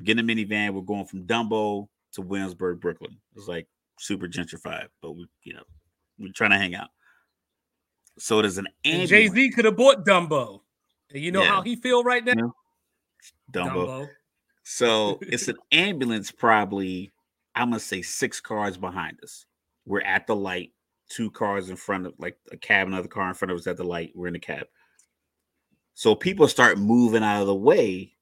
[0.03, 0.73] Get a minivan.
[0.73, 3.17] We're going from Dumbo to Williamsburg, Brooklyn.
[3.35, 3.67] It's like
[3.99, 5.65] super gentrified, but we, you know,
[6.19, 6.89] we're trying to hang out.
[8.19, 10.61] So there's an Jay Z could have bought Dumbo.
[11.13, 11.49] And you know yeah.
[11.49, 12.33] how he feel right now?
[12.37, 12.49] Yeah.
[13.53, 13.87] Dumbo.
[13.87, 14.09] Dumbo.
[14.63, 17.13] So it's an ambulance, probably.
[17.55, 19.47] I'm gonna say six cars behind us.
[19.85, 20.73] We're at the light.
[21.09, 23.77] Two cars in front of, like a cab, another car in front of us at
[23.77, 24.11] the light.
[24.17, 24.67] We're in the cab.
[25.95, 28.13] So people start moving out of the way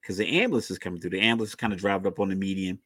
[0.00, 1.10] because the ambulance is coming through.
[1.10, 2.78] The ambulance is kind of driving up on the median.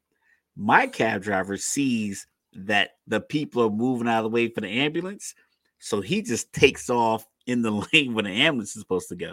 [0.56, 4.68] My cab driver sees that the people are moving out of the way for the
[4.68, 5.34] ambulance.
[5.78, 9.32] So he just takes off in the lane where the ambulance is supposed to go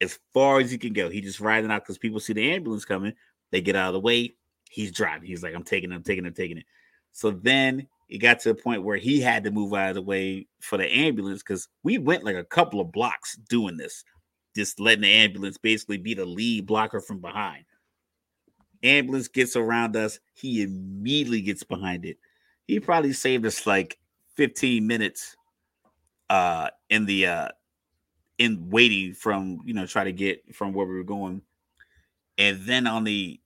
[0.00, 1.08] as far as he can go.
[1.08, 3.14] He just riding out because people see the ambulance coming.
[3.50, 4.34] They get out of the way.
[4.70, 5.28] He's driving.
[5.28, 6.64] He's like, I'm taking it, I'm taking it, I'm taking it.
[7.12, 10.02] So then it got to a point where he had to move out of the
[10.02, 14.04] way for the ambulance because we went like a couple of blocks doing this,
[14.56, 17.64] just letting the ambulance basically be the lead blocker from behind.
[18.82, 20.18] Ambulance gets around us.
[20.34, 22.18] He immediately gets behind it
[22.66, 23.98] he probably saved us like
[24.36, 25.36] 15 minutes
[26.30, 27.48] uh in the uh
[28.38, 31.40] in waiting from you know try to get from where we were going
[32.38, 33.40] and then on the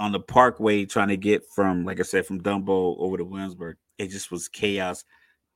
[0.00, 3.76] on the parkway trying to get from like i said from dumbo over to williamsburg
[3.98, 5.04] it just was chaos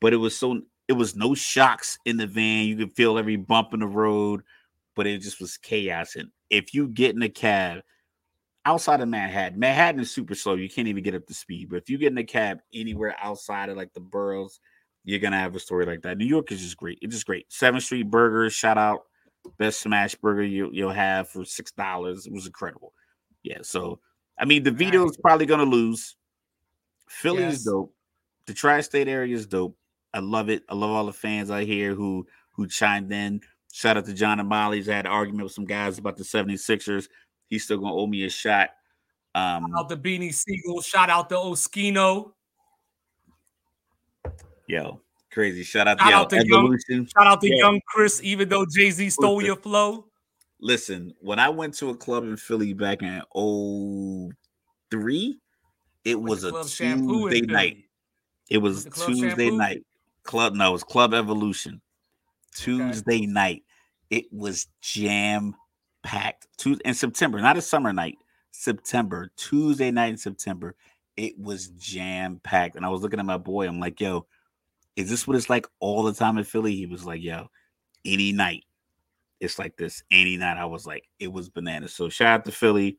[0.00, 3.36] but it was so it was no shocks in the van you could feel every
[3.36, 4.42] bump in the road
[4.94, 7.82] but it just was chaos and if you get in a cab
[8.68, 10.55] outside of Manhattan, Manhattan is super slow.
[10.55, 11.70] You can't even get up to speed.
[11.70, 14.60] But if you get in a cab anywhere outside of like the boroughs,
[15.04, 16.18] you're gonna have a story like that.
[16.18, 16.98] New York is just great.
[17.02, 17.50] It's just great.
[17.50, 19.02] Seventh Street Burgers, shout out,
[19.58, 22.26] best smash burger you, you'll have for six dollars.
[22.26, 22.92] It was incredible.
[23.42, 23.58] Yeah.
[23.62, 24.00] So
[24.38, 26.16] I mean, DeVito is probably gonna lose.
[27.08, 27.54] Philly yes.
[27.54, 27.94] is dope.
[28.46, 29.76] The tri-state area is dope.
[30.14, 30.62] I love it.
[30.68, 33.40] I love all the fans out here who who chimed in.
[33.72, 34.88] Shout out to John and Molly's.
[34.88, 37.08] I had an argument with some guys about the 76ers.
[37.46, 38.70] He's still gonna owe me a shot.
[39.34, 40.80] Um, shout out the Beanie Sigel.
[40.82, 42.32] Shout out to Oskino.
[44.69, 45.01] Yo,
[45.32, 45.62] crazy.
[45.65, 46.82] Shout out, shout yo, out to Evolution.
[46.89, 48.20] young, shout out to young Chris.
[48.23, 50.05] Even though Jay Z stole your flow.
[50.61, 53.23] Listen, when I went to a club in Philly back in
[54.90, 55.40] 03,
[56.05, 57.78] it was a Tuesday night.
[58.51, 59.57] It was Tuesday shampoo?
[59.57, 59.85] night.
[60.24, 61.81] Club no, it was Club Evolution.
[62.55, 63.27] Tuesday okay.
[63.27, 63.62] night.
[64.11, 65.55] It was jam
[66.03, 66.47] packed.
[66.59, 68.19] Tuesday in September, not a summer night.
[68.51, 70.74] September, Tuesday night in September,
[71.16, 72.77] it was jam packed.
[72.77, 73.66] And I was looking at my boy.
[73.66, 74.27] I'm like, yo,
[74.98, 76.74] is this what it's like all the time in Philly?
[76.74, 77.48] He was like, yo,
[78.04, 78.64] any night,
[79.40, 80.02] it's like this.
[80.10, 81.94] Any night, I was like, it was bananas.
[81.94, 82.98] So shout out to Philly.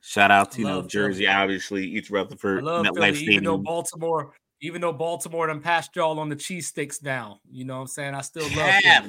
[0.00, 1.34] Shout out to you know Jersey, Philly.
[1.36, 3.30] obviously East Rutherford, MetLife Stadium.
[3.32, 7.76] Even though Baltimore, Even though Baltimore done passed y'all on the cheesesteaks now, you know
[7.76, 8.14] what I'm saying?
[8.14, 9.04] I still love Cap.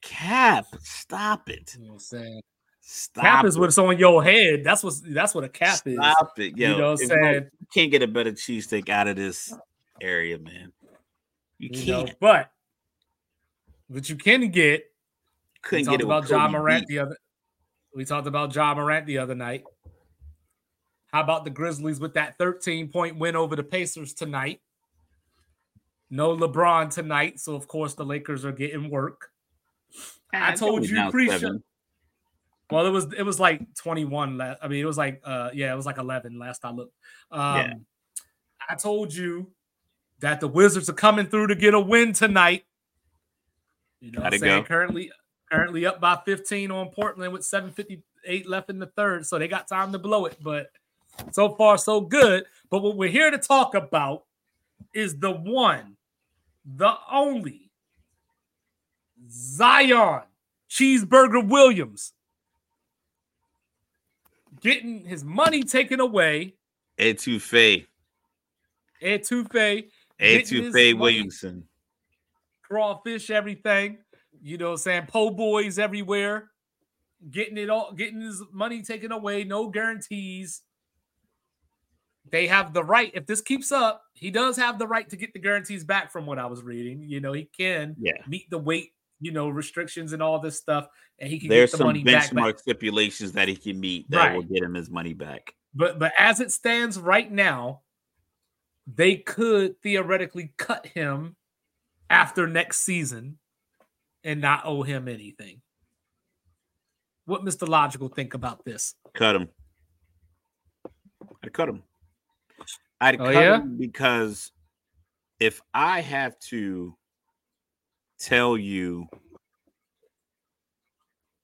[0.00, 1.74] Cap, stop it.
[1.78, 2.40] You know what I'm saying?
[2.80, 3.60] Stop Cap is it.
[3.60, 4.64] what's on your head.
[4.64, 5.94] That's what that's what a cap is.
[5.96, 6.56] Stop it.
[6.56, 7.42] Yo, You know what I'm if you don't- saying?
[7.60, 9.52] you can't get a better cheesesteak out of this
[10.00, 10.72] area, man.
[11.58, 12.18] You You can't.
[12.20, 12.50] but
[13.90, 16.88] but you can get we Couldn't talked get it about with John Kobe Morant beef.
[16.88, 17.16] the other.
[17.94, 19.64] We talked about Ja Morant the other night.
[21.12, 24.60] How about the Grizzlies with that 13 point win over the Pacers tonight?
[26.10, 29.30] No LeBron tonight, so of course the Lakers are getting work.
[30.32, 31.60] I Ah, told you now pre-show.
[32.70, 34.36] Well, it was it was like 21.
[34.36, 36.94] la- I mean, it was like uh yeah, it was like 11 last I looked.
[37.30, 37.72] Um Yeah.
[38.68, 39.50] I told you
[40.20, 42.64] that the Wizards are coming through to get a win tonight.
[44.00, 44.66] You know, what I'm saying go?
[44.66, 45.10] currently
[45.50, 49.66] currently up by 15 on Portland with 758 left in the third, so they got
[49.66, 50.36] time to blow it.
[50.42, 50.70] But
[51.32, 52.44] so far, so good.
[52.70, 54.24] But what we're here to talk about
[54.94, 55.96] is the one,
[56.64, 57.70] the only
[59.30, 60.22] Zion
[60.70, 62.12] Cheeseburger Williams
[64.60, 66.54] getting his money taken away.
[66.98, 67.86] Etouffee.
[69.02, 69.88] Etouffee,
[70.18, 71.68] Getting his money- Etouffee Williamson.
[72.62, 73.98] crawfish, everything.
[74.42, 75.06] You know what I'm saying?
[75.08, 76.50] Po' boys everywhere.
[77.30, 80.62] Getting it all, getting his money taken away, no guarantees.
[82.30, 85.32] They have the right, if this keeps up, he does have the right to get
[85.32, 87.02] the guarantees back from what I was reading.
[87.08, 88.20] You know, he can Yeah.
[88.28, 90.88] meet the weight, you know, restrictions and all this stuff,
[91.18, 92.30] and he can There's get the some money back.
[92.30, 95.54] benchmark stipulations that he can meet that will get him his money back.
[95.74, 97.80] but but as it stands right now,
[98.96, 101.36] they could theoretically cut him
[102.08, 103.38] after next season
[104.24, 105.60] and not owe him anything.
[107.26, 107.68] What Mr.
[107.68, 108.94] Logical think about this?
[109.14, 109.48] Cut him.
[111.44, 111.82] I'd cut him.
[113.00, 113.60] I'd Oh, cut yeah?
[113.60, 114.50] him because
[115.38, 116.96] if I have to
[118.18, 119.06] tell you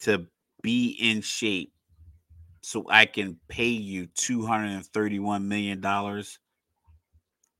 [0.01, 0.27] to
[0.63, 1.73] be in shape
[2.63, 5.81] so I can pay you $231 million,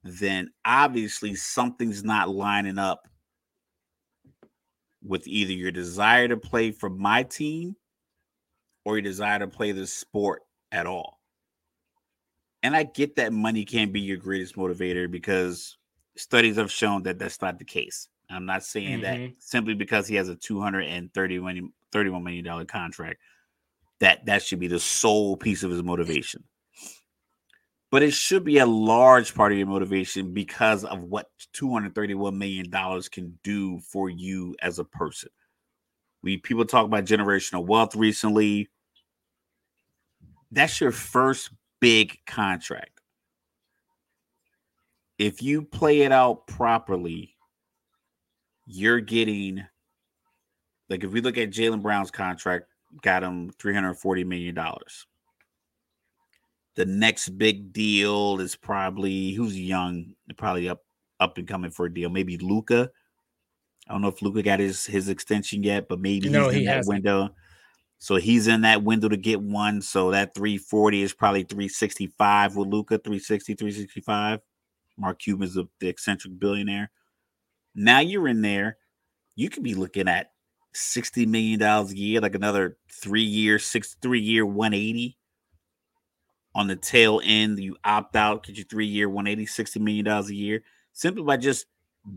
[0.05, 3.09] then obviously something's not lining up
[5.03, 7.75] with either your desire to play for my team
[8.85, 11.21] or your desire to play the sport at all.
[12.63, 15.77] And I get that money can't be your greatest motivator because
[16.17, 18.09] studies have shown that that's not the case.
[18.31, 19.35] I'm not saying that Mhm.
[19.39, 23.21] simply because he has a 231 $31 million contract
[24.01, 26.43] that that should be the sole piece of his motivation.
[27.91, 32.69] But it should be a large part of your motivation because of what 231 million
[32.69, 35.31] dollars can do for you as a person.
[36.23, 38.69] We people talk about generational wealth recently.
[40.51, 41.51] That's your first
[41.81, 43.01] big contract.
[45.19, 47.37] If you play it out properly,
[48.67, 49.65] you're getting
[50.89, 52.67] like if we look at Jaylen Brown's contract,
[53.03, 54.59] got him $340 million.
[56.77, 60.83] The next big deal is probably who's young, probably up
[61.21, 62.11] up and coming for a deal.
[62.11, 62.91] Maybe Luka.
[63.89, 66.61] I don't know if Luka got his his extension yet, but maybe No, he's in
[66.61, 66.95] he that hasn't.
[66.95, 67.29] window.
[67.99, 69.81] So he's in that window to get one.
[69.81, 74.41] So that 340 is probably 365 with Luka, 360, 365.
[74.97, 76.91] Mark Cuban's the, the eccentric billionaire.
[77.75, 78.79] Now you're in there.
[79.37, 80.33] You could be looking at
[80.75, 85.17] $60 million a year, like another three year, six, three year, 180
[86.55, 87.59] on the tail end.
[87.59, 90.63] You opt out, get your three year, 180, $60 million a year
[90.93, 91.67] simply by just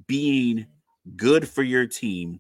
[0.05, 0.68] being
[1.15, 2.39] good for your team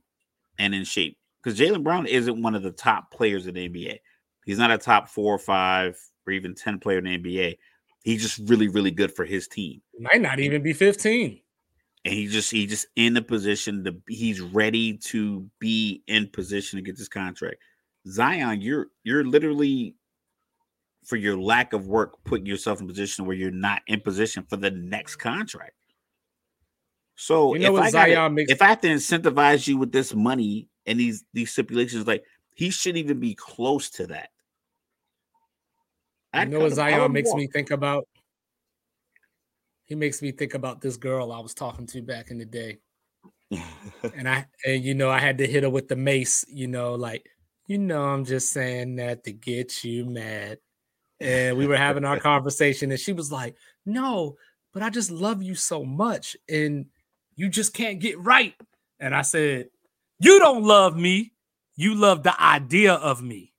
[0.57, 1.17] and in shape.
[1.43, 3.99] Because Jaylen Brown isn't one of the top players in the NBA.
[4.45, 7.57] He's not a top four or five or even 10 player in the NBA.
[8.03, 9.81] He's just really, really good for his team.
[9.99, 11.41] Might not even be 15.
[12.05, 16.77] And he just he just in the position to he's ready to be in position
[16.77, 17.57] to get this contract.
[18.07, 19.95] Zion, you're you're literally
[21.07, 24.43] for your lack of work putting yourself in a position where you're not in position
[24.49, 25.71] for the next contract.
[27.15, 29.91] So You know if I gotta- Zion makes- if I have to incentivize you with
[29.93, 32.23] this money and these these stipulations, like
[32.55, 34.29] he shouldn't even be close to that.
[36.33, 36.71] I'd know cut what.
[36.73, 37.37] I Zion makes walk.
[37.37, 38.07] me think about?
[39.85, 42.79] He makes me think about this girl I was talking to back in the day.
[44.13, 46.95] and I and you know I had to hit her with the mace, you know,
[46.95, 47.25] like
[47.67, 50.59] you know I'm just saying that to get you mad.
[51.19, 54.37] And we were having our conversation, and she was like, "No,
[54.73, 56.85] but I just love you so much, and
[57.35, 58.53] you just can't get right."
[58.99, 59.69] And I said,
[60.19, 61.33] "You don't love me.
[61.75, 63.53] You love the idea of me."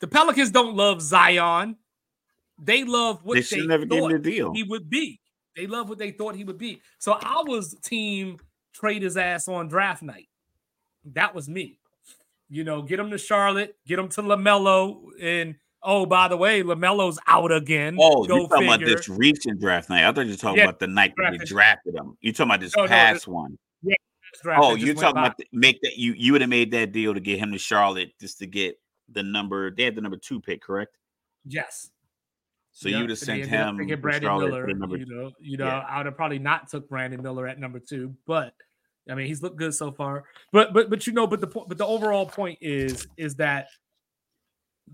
[0.00, 1.76] The Pelicans don't love Zion.
[2.58, 4.52] They love what They they, never thought the deal.
[4.52, 5.20] he would be.
[5.56, 6.82] They love what they thought he would be.
[6.98, 8.38] So I was team
[8.74, 10.28] trade his ass on draft night.
[11.04, 11.78] That was me.
[12.48, 16.62] You know, get him to Charlotte, get him to LaMelo, and oh, by the way,
[16.62, 17.96] LaMelo's out again.
[17.98, 20.06] Oh, Go you're talking about this recent draft night.
[20.06, 21.94] I thought you were talking Yeah, about the night that they drafted.
[21.94, 22.16] him.
[22.20, 23.58] You're talking about this No, no, past one.
[24.42, 25.26] Draft Oh, you're talking by.
[25.26, 27.58] about the, make that you you would have made that deal to get him to
[27.58, 29.70] Charlotte just to get the number.
[29.70, 30.96] They had the number two pick, correct?
[31.46, 31.90] yes.
[32.72, 34.60] So Yep, you would have sent him to Brandon Charlotte Miller.
[34.66, 35.78] for the number You know, you know, Yeah.
[35.88, 38.52] I would have probably not took Brandon Miller at number two, but
[39.08, 40.24] I mean, he's looked good so far.
[40.52, 43.68] But but but you know, but the point, but the overall point is is that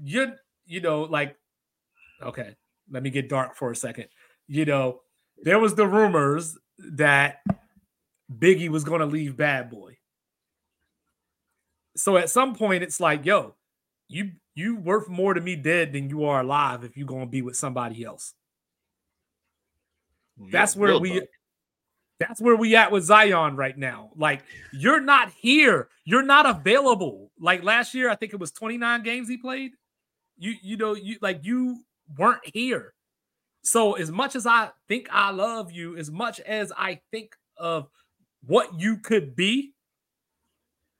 [0.02, 0.34] you're
[0.66, 1.36] you know like
[2.22, 2.56] okay,
[2.90, 4.06] let me get dark for a second.
[4.48, 5.00] You know,
[5.42, 7.42] there was the rumors that
[8.32, 9.98] Biggie was going to leave Bad Boy.
[11.96, 13.54] So at some point, it's like, yo,
[14.08, 17.30] you you worth more to me dead than you are alive if you're going to
[17.30, 18.34] be with somebody else.
[20.50, 21.28] That's where Real we talk.
[22.20, 24.10] That's where we at with Zion right now.
[24.14, 24.42] Like
[24.72, 25.88] you're not here.
[26.04, 27.32] You're not available.
[27.40, 29.72] Like last year, I think it was 29 games he played.
[30.38, 31.80] You you know, you like you
[32.16, 32.92] weren't here.
[33.62, 37.88] So as much as I think I love you, as much as I think of
[38.46, 39.72] what you could be,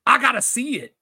[0.07, 0.95] I gotta see it.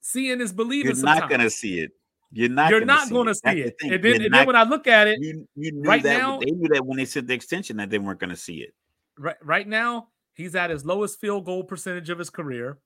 [0.00, 0.96] Seeing is believing.
[0.96, 1.30] You're not sometimes.
[1.30, 1.92] gonna see it.
[2.32, 2.70] You're not.
[2.70, 3.76] You're gonna not going to see the it.
[3.82, 6.18] And then, and not- then when I look at it, you, you knew right that
[6.18, 8.56] now- they knew that when they said the extension that they weren't going to see
[8.58, 8.74] it.
[9.18, 12.78] right right now he's at his lowest field goal percentage of his career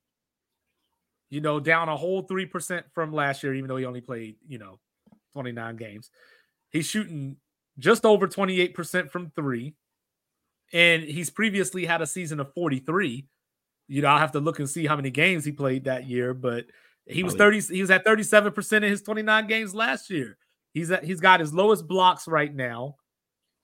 [1.29, 4.57] you know down a whole 3% from last year even though he only played you
[4.57, 4.79] know
[5.33, 6.09] 29 games
[6.69, 7.35] he's shooting
[7.79, 9.73] just over 28% from 3
[10.73, 13.25] and he's previously had a season of 43
[13.89, 16.33] you know i'll have to look and see how many games he played that year
[16.33, 16.65] but
[17.11, 20.37] he was 30 he was at 37% in his 29 games last year
[20.73, 22.95] he's at he's got his lowest blocks right now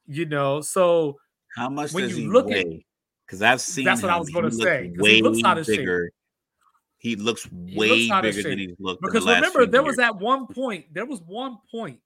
[0.08, 1.18] you know so
[1.56, 2.86] How much When does you he look at- weigh?
[3.26, 3.84] Because I've seen.
[3.84, 5.80] That's what I was gonna He looks Way he looks out of shape.
[5.80, 6.12] bigger.
[6.98, 8.70] He looks looks way out of bigger than shape.
[8.70, 9.02] he's looked.
[9.02, 10.08] because the remember there was years.
[10.08, 12.00] at one point there was one point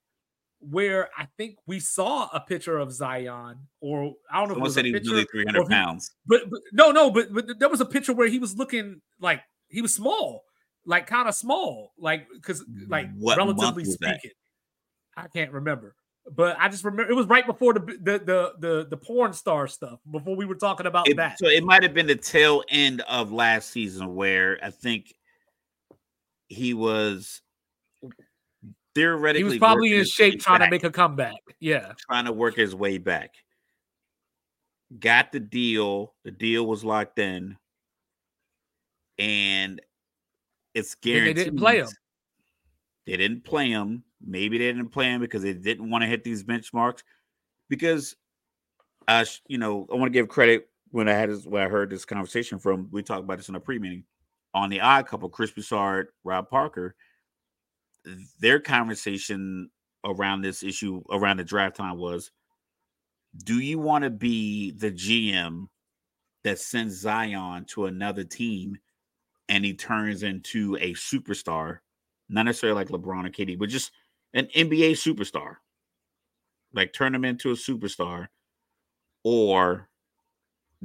[0.60, 4.64] where I think we saw a picture of Zion, or I don't know if it
[4.64, 6.12] was said a he was nearly 300 or he- pounds.
[6.26, 9.42] but, but no, no, but but there was a picture where he was looking like
[9.70, 10.44] he was small,
[10.86, 14.32] like kind of small, like because like mm, What relatively speaking,
[15.16, 15.96] I can't remember.
[16.32, 19.68] But I just remember it was right before the the the the, the porn star
[19.68, 20.00] stuff.
[20.12, 21.40] Before we were talking about It- that.
[21.40, 25.14] so it might have been the tail end of last season where I think
[26.48, 27.42] he was
[28.94, 31.40] theoretically He was probably in shape trying to make a comeback.
[31.60, 31.94] Yeah.
[32.10, 33.34] trying to work his way back.
[35.00, 36.14] Got the deal.
[36.26, 37.56] The deal was locked in,
[39.18, 39.82] and
[40.74, 40.96] it's
[41.28, 41.88] And they didn't play him.
[43.06, 44.04] They didn't play him.
[44.26, 47.04] Maybe they didn't play him because they didn't want to hit these benchmarks.
[47.70, 48.16] Because,
[49.08, 51.68] uh, sh- you know, I want to give credit when I had this, when I
[51.68, 52.88] heard this conversation from.
[52.92, 54.04] We talked about this in a pre-meeting
[54.54, 55.30] on the Odd Couple.
[55.30, 56.96] Chris Broussard, Rob Parker.
[58.40, 59.70] Their conversation
[60.04, 62.32] around this issue around the draft time was
[63.46, 65.68] do you want to be the GM
[66.44, 68.78] that sends Zion to another team
[69.50, 71.80] and he turns into a superstar,
[72.30, 73.92] not necessarily like LeBron or KD, but just
[74.34, 75.56] an NBA superstar?
[76.74, 78.28] Like turn him into a superstar,
[79.24, 79.90] or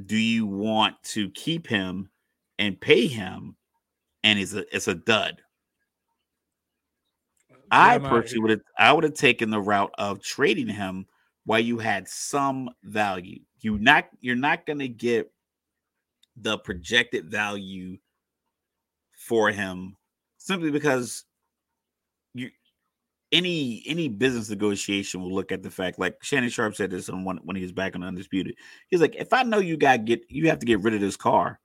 [0.04, 2.10] do you want to keep him
[2.58, 3.56] and pay him
[4.24, 5.40] and it's a it's a dud?
[7.70, 11.06] I I'm personally would have I would have taken the route of trading him
[11.44, 13.40] while you had some value.
[13.60, 15.32] You not you're not gonna get
[16.36, 17.98] the projected value
[19.26, 19.96] for him
[20.38, 21.24] simply because
[22.34, 22.50] you
[23.32, 27.24] any any business negotiation will look at the fact like Shannon Sharpe said this on
[27.24, 28.54] one when he was back on Undisputed.
[28.88, 31.16] He's like, if I know you got get you have to get rid of this
[31.16, 31.58] car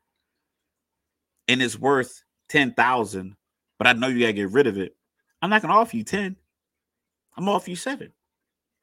[1.48, 3.36] and it's worth ten thousand,
[3.78, 4.96] but I know you gotta get rid of it.
[5.42, 6.36] I'm not gonna offer you 10.
[7.38, 8.12] I'm offer you seven.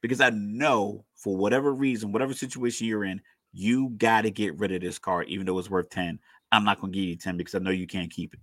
[0.01, 4.81] Because I know for whatever reason, whatever situation you're in, you gotta get rid of
[4.81, 6.19] this car, even though it's worth 10.
[6.51, 8.39] I'm not gonna give you 10 because I know you can't keep it.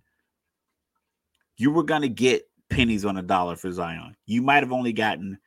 [1.57, 4.17] You were gonna get pennies on a dollar for Zion.
[4.27, 5.39] You might have only gotten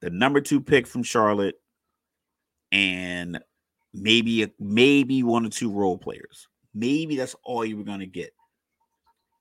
[0.00, 1.60] the number two pick from Charlotte
[2.72, 3.38] and
[3.92, 6.48] maybe maybe one or two role players.
[6.74, 8.32] Maybe that's all you were gonna get.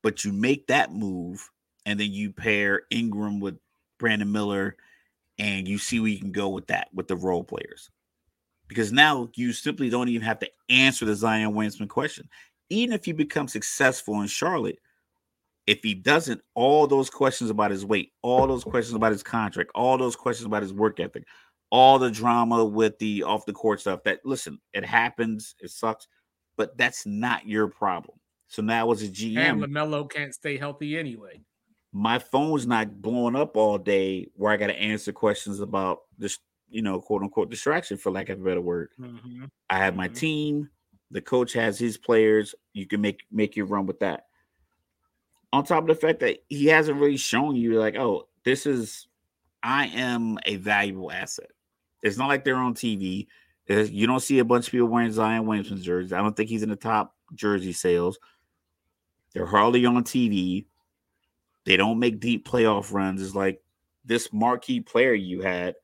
[0.02, 1.50] But you make that move
[1.86, 3.58] and then you pair Ingram with
[4.00, 4.76] Brandon Miller,
[5.40, 7.90] and you see where you can go with that with the role players.
[8.68, 12.28] Because now you simply don't even have to answer the Zion Williamson question.
[12.70, 14.80] Even if you become successful in Charlotte,
[15.66, 19.72] If he doesn't, all those questions about his weight, all those questions about his contract,
[19.76, 21.26] all those questions about his work ethic,
[21.72, 24.04] all the drama with the off the court stuff.
[24.04, 26.08] That listen, it happens, it sucks,
[26.58, 28.18] but that's not your problem.
[28.48, 31.42] So now as a GM, and LaMelo can't stay healthy anyway.
[31.94, 36.40] My phone's not blowing up all day where I got to answer questions about this,
[36.70, 38.90] you know, quote unquote distraction, for lack of a better word.
[39.00, 39.46] Mm-hmm.
[39.70, 40.16] I have my Mhm.
[40.16, 40.70] team.
[41.12, 42.54] The coach has his players.
[42.74, 44.26] You can make make your run with that.
[45.54, 49.08] On top of the fact that he hasn't really shown you, like, oh, this is,
[49.62, 51.52] I am a valuable asset.
[52.02, 53.28] It's not like they're on TV.
[53.70, 56.12] You don't see a bunch of people wearing Zion Williamson's jerseys.
[56.12, 58.20] I don't think he's in the top jersey sales.
[59.34, 60.66] They're hardly on TV.
[61.66, 63.22] They don't make deep playoff runs.
[63.22, 63.62] It's like
[64.04, 65.76] this marquee player you had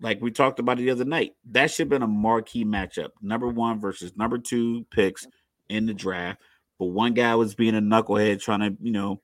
[0.00, 1.32] like we talked about the other night.
[1.50, 3.10] That should have been a marquee matchup.
[3.22, 5.26] Number one versus number two picks
[5.68, 6.42] in the draft.
[6.78, 9.20] But one guy was being a knucklehead trying to, you know,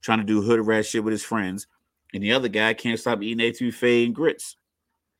[0.00, 1.66] trying to do hood rat shit with his friends.
[2.12, 4.56] And the other guy can't stop eating etouffee and grits.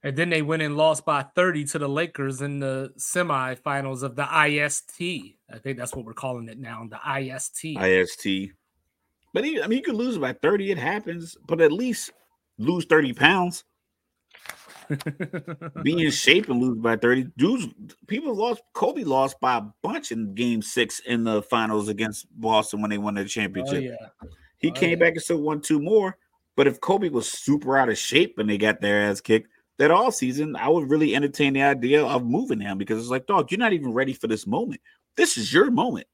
[0.02, 4.16] And then they went and lost by 30 to the Lakers in the semifinals of
[4.16, 5.00] the IST.
[5.50, 7.64] I think that's what we're calling it now, the IST.
[7.80, 8.52] IST.
[9.32, 10.72] But he, I mean, you could lose by 30.
[10.72, 11.36] It happens.
[11.46, 12.12] But at least
[12.58, 13.64] lose 30 pounds.
[15.82, 17.28] Be in shape and lose by 30.
[17.36, 17.66] Dudes,
[18.06, 18.62] people lost.
[18.72, 22.98] Kobe lost by a bunch in game six in the finals against Boston when they
[22.98, 23.82] won the oh, championship.
[23.82, 24.28] yeah.
[24.58, 24.96] He Oh, came yeah.
[24.96, 26.16] back and still won two more.
[26.56, 29.48] But if Kobe was super out of shape and they got their ass kicked
[29.78, 33.26] that all season, I would really entertain the idea of moving him because it's like,
[33.26, 34.80] dog, you're not even ready for this moment.
[35.16, 36.06] This is your moment.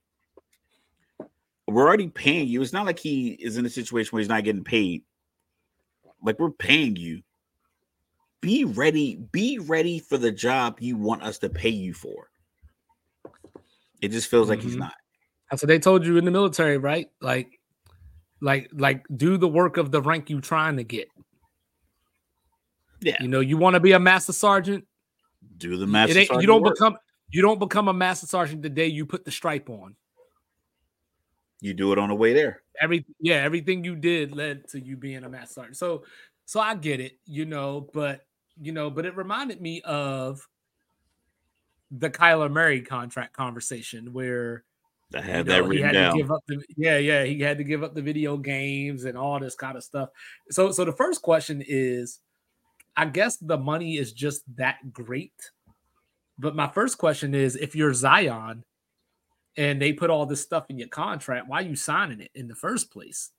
[1.66, 2.62] We're already paying you.
[2.62, 5.02] It's not like he is in a situation where he's not getting paid.
[6.22, 7.22] Like we're paying you.
[8.40, 9.16] Be ready.
[9.32, 12.30] Be ready for the job you want us to pay you for.
[14.00, 14.80] It just feels like he's Mhm.
[14.80, 14.94] not.
[15.50, 17.10] That's what they told you in the military, right?
[17.20, 17.60] Like,
[18.40, 21.08] like, like, do the work of the rank you trying to get.
[23.00, 23.16] Yeah.
[23.20, 24.86] You know, you want to be a master sergeant.
[25.56, 26.18] Do the master.
[26.18, 26.74] ain't, you don't work.
[26.74, 26.96] become
[27.32, 29.96] you don't become a master sergeant the day you put the stripe on.
[31.60, 32.62] You do it on the way there.
[32.80, 35.76] Every yeah, everything you did led to you being a master sergeant.
[35.76, 36.04] So,
[36.46, 38.26] so I get it, you know, but
[38.60, 40.46] you know, but it reminded me of
[41.90, 44.64] the Kyler Murray contract conversation where
[45.14, 46.12] I you know, that he written had down.
[46.12, 49.18] to give up the yeah, yeah, he had to give up the video games and
[49.18, 50.10] all this kind of stuff.
[50.50, 52.20] So, so the first question is,
[52.96, 55.34] I guess the money is just that great.
[56.38, 58.64] But my first question is, if you're Zion
[59.56, 62.48] and they put all this stuff in your contract, why are you signing it in
[62.48, 63.30] the first place?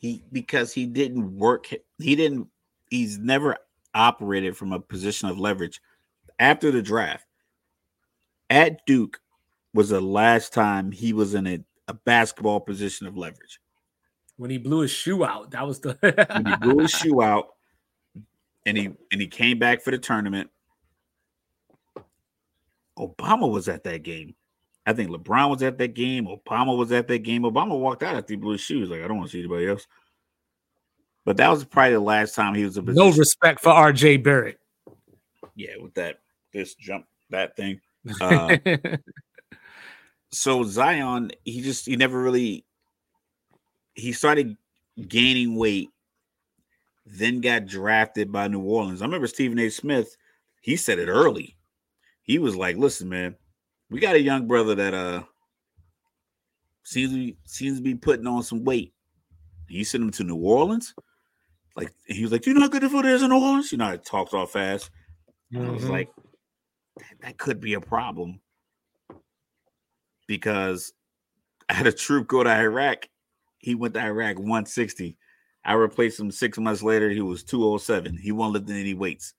[0.00, 1.68] he because he didn't work
[1.98, 2.48] he didn't
[2.90, 3.56] he's never
[3.94, 5.80] operated from a position of leverage.
[6.38, 7.26] After the draft
[8.50, 9.20] at duke
[9.74, 11.58] was the last time he was in a,
[11.88, 13.60] a basketball position of leverage.
[14.36, 17.54] When he blew his shoe out, that was the when he blew his shoe out
[18.66, 20.50] and he and he came back for the tournament
[22.98, 24.34] obama was at that game.
[24.86, 26.26] I think lebron was at that game.
[26.26, 27.42] Obama was at that game.
[27.42, 29.68] Obama walked out after he blew his shoes like i don't want to see anybody
[29.68, 29.86] else
[31.26, 34.58] but that was probably the last time he was a no respect for RJ Barrett.
[35.56, 36.20] yeah, with that
[36.54, 37.80] this jump that thing.
[38.20, 38.56] Uh,
[40.30, 42.64] so Zion, he just he never really
[43.94, 44.56] he started
[45.08, 45.88] gaining weight,
[47.04, 49.02] then got drafted by New Orleans.
[49.02, 49.70] I remember Stephen A.
[49.70, 50.16] Smith,
[50.60, 51.56] he said it early.
[52.22, 53.34] He was like, listen, man,
[53.90, 55.24] we got a young brother that uh
[56.84, 58.94] seems to be seems to be putting on some weight.
[59.68, 60.94] You send him to New Orleans?
[61.76, 63.70] Like he was like, "You know not good for this in New Orleans?
[63.70, 64.90] You know, it talks all fast.
[65.54, 65.90] I was Mhm.
[65.90, 66.08] like,
[66.98, 68.40] that, that could be a problem
[70.26, 70.92] because
[71.68, 73.08] I had a troop go to Iraq.
[73.58, 75.16] He went to Iraq 160.
[75.64, 77.10] I replaced him six months later.
[77.10, 78.16] He was 207.
[78.16, 79.34] He won't lift any weights.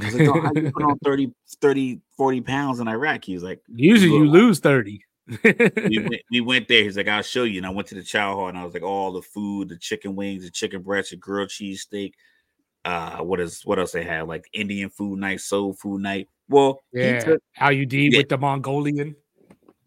[0.00, 3.24] I was like, "Dog, how you put on 30, 30, 40 pounds in Iraq?
[3.24, 5.04] He was like, Usually you lose 30.
[5.28, 6.82] We went, we went there.
[6.82, 7.58] He's like, I'll show you.
[7.58, 9.76] And I went to the chow hall and I was like, all the food, the
[9.76, 12.14] chicken wings, the chicken breast, the grilled cheese steak.
[12.84, 14.26] Uh, what is what else they had?
[14.26, 16.28] Like Indian food night, soul food night.
[16.48, 17.20] Well, yeah.
[17.20, 18.18] took How you did Yeah.
[18.18, 19.14] with the Mongolian.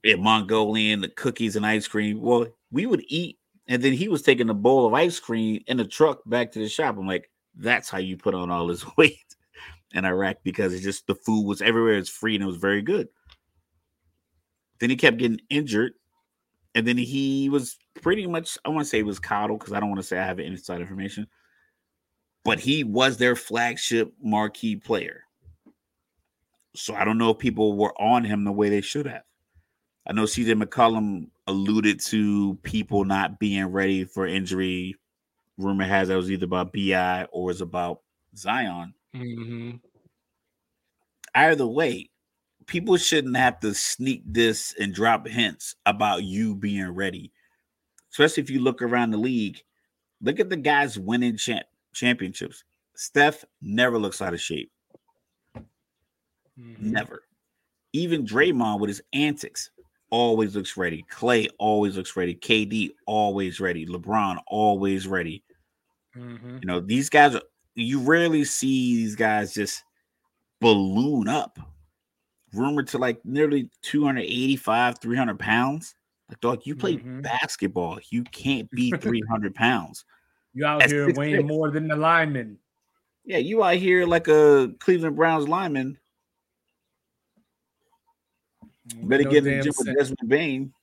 [0.03, 2.21] yeah, Mongolian, the cookies and ice cream.
[2.21, 3.37] Well, we would eat,
[3.67, 6.59] and then he was taking a bowl of ice cream in the truck back to
[6.59, 6.97] the shop.
[6.97, 9.19] I'm like, that's how you put on all this weight
[9.91, 11.95] in Iraq because it's just the food was everywhere.
[11.97, 13.09] It's free and it was very good.
[14.79, 15.93] Then he kept getting injured,
[16.73, 19.79] and then he was pretty much I want to say he was coddled because I
[19.79, 21.27] don't want to say I have inside information,
[22.43, 25.23] but he was their flagship marquee player.
[26.75, 29.23] So I don't know if people were on him the way they should have.
[30.07, 34.95] I know CJ McCollum alluded to people not being ready for injury.
[35.57, 38.01] Rumor has it was either about BI or was about
[38.35, 38.93] Zion.
[39.15, 39.77] Mm-hmm.
[41.33, 42.09] Either way,
[42.67, 47.31] people shouldn't have to sneak this and drop hints about you being ready.
[48.11, 49.61] Especially if you look around the league.
[50.21, 52.63] Look at the guys winning champ- championships.
[52.95, 54.71] Steph never looks out of shape.
[56.57, 56.91] Mm-hmm.
[56.91, 57.23] Never.
[57.93, 59.71] Even Draymond with his antics
[60.09, 61.05] always looks ready.
[61.09, 62.35] Clay always looks ready.
[62.35, 63.85] KD always ready.
[63.85, 65.43] LeBron always ready.
[66.15, 66.59] Mm-hmm.
[66.61, 67.41] You know, these guys are
[67.75, 69.83] you rarely see these guys just
[70.61, 71.59] balloon up.
[72.55, 75.95] Rumored to like nearly 285, 300 pounds.
[76.29, 77.21] Like, dog, you play Mhm.
[77.21, 77.99] basketball.
[78.09, 80.05] You can't be 300 pounds.
[80.53, 81.47] You out That's here weighing six.
[81.47, 82.57] more than the lineman.
[83.25, 85.97] Yeah, you out here like a Cleveland Browns lineman.
[89.03, 89.95] Better No get in the gym with.
[89.97, 90.73] Desmond Bane.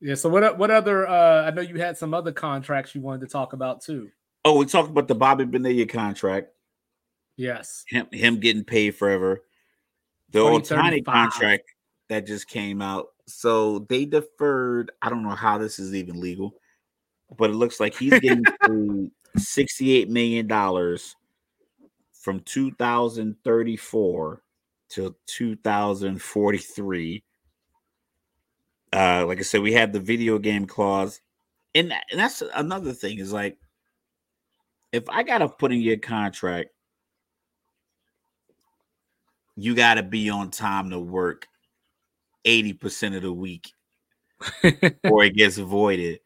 [0.00, 0.14] Yeah.
[0.14, 0.56] So what?
[0.58, 1.06] What other?
[1.08, 4.10] uh I know you had some other contracts you wanted to talk about too.
[4.44, 6.52] Oh, we talked about the Bobby Bonilla contract.
[7.36, 7.84] Yes.
[7.88, 9.42] him him getting paid forever.
[10.32, 11.04] The 2035.
[11.04, 11.64] contract
[12.08, 13.08] that just came out.
[13.26, 14.90] So they deferred.
[15.00, 16.54] I don't know how this is even legal,
[17.36, 18.44] but it looks like he's getting
[19.38, 20.48] $68 million
[22.12, 24.42] from 2034
[24.90, 27.24] to 2043.
[28.92, 31.20] Uh, like I said, we had the video game clause,
[31.74, 33.56] and, and that's another thing is like,
[34.90, 36.70] if I gotta put in your contract
[39.60, 41.46] you got to be on time to work
[42.46, 43.72] 80% of the week
[45.04, 46.20] or it gets voided.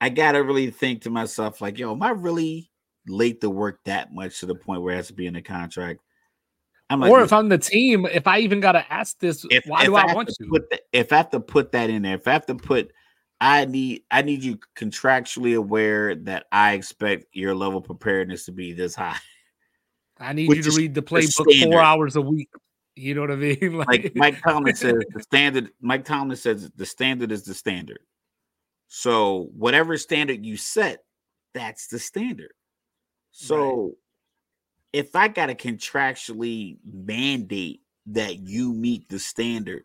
[0.00, 2.70] I got to really think to myself, like, yo, am I really
[3.06, 5.42] late to work that much to the point where it has to be in the
[5.42, 6.00] contract?
[6.90, 9.64] I'm like, or if I'm the team, if I even got to ask this, if,
[9.66, 10.46] why if do I, have want to?
[10.50, 12.92] Put the, if I have to put that in there, if I have to put,
[13.40, 18.52] I need, I need you contractually aware that I expect your level of preparedness to
[18.52, 19.18] be this high.
[20.18, 22.50] I need which you to read the playbook four hours a week.
[22.94, 23.74] You know what I mean?
[23.88, 28.00] like Mike Tomlin says the standard Mike Tomlin says the standard is the standard.
[28.88, 31.04] So whatever standard you set,
[31.54, 32.52] that's the standard.
[33.30, 33.94] So
[34.92, 39.84] if I gotta contractually mandate that you meet the standard,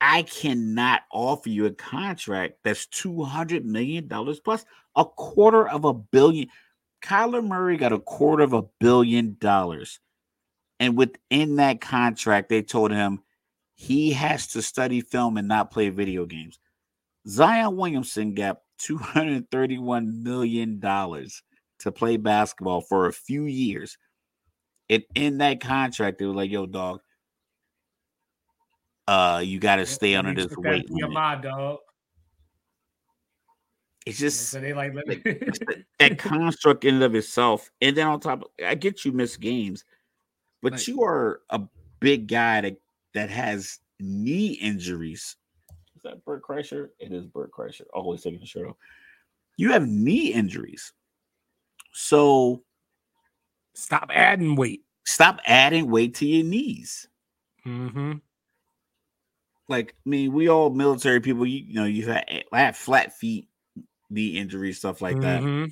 [0.00, 4.64] I cannot offer you a contract that's two hundred million dollars plus
[4.96, 6.48] a quarter of a billion.
[7.00, 10.00] Kyler Murray got a quarter of a billion dollars.
[10.80, 13.22] And within that contract, they told him
[13.74, 16.58] he has to study film and not play video games.
[17.26, 23.98] Zion Williamson got $231 million to play basketball for a few years.
[24.90, 27.00] And in that contract, they were like, yo, dog,
[29.06, 31.12] uh, you got to stay under this weight limit.
[31.12, 31.78] my dog.
[34.06, 35.06] It's just So they like, let
[35.98, 37.70] that construct in and of itself.
[37.82, 39.84] And then on top, of, I get you miss games,
[40.62, 41.60] but Like- you are a
[42.00, 42.76] big guy that,
[43.14, 45.36] that has knee injuries.
[45.96, 46.90] Is that Bert Kreischer?
[47.00, 47.86] It is Bert Kreischer.
[47.92, 48.76] Always taking the shirt off.
[49.56, 50.92] You have knee injuries.
[51.92, 52.62] So
[53.74, 54.84] stop adding weight.
[55.04, 57.08] stop adding weight to your knees.
[57.66, 58.12] Mm-hmm.
[59.68, 63.16] Like, I mean, we all military people, you, you know, you had, I have flat
[63.16, 63.48] feet,
[64.10, 65.42] knee injuries, stuff like that.
[65.42, 65.70] Mhm.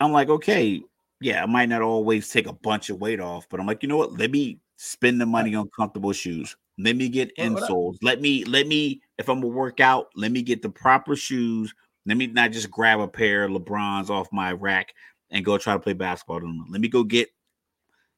[0.00, 0.82] I'm like, okay,
[1.20, 3.88] yeah, I might not always take a bunch of weight off, but I'm like, you
[3.88, 4.18] know what?
[4.18, 6.56] Let me spend the money on comfortable shoes.
[6.78, 7.96] Let me get Well, what I- insoles.
[8.02, 11.74] Let me, let me, if I'm gonna work out, let me get the proper shoes.
[12.06, 14.94] Let me not just grab a pair of LeBrons off my rack
[15.30, 16.40] and go try to play basketball.
[16.40, 16.64] them.
[16.70, 17.28] Let me go get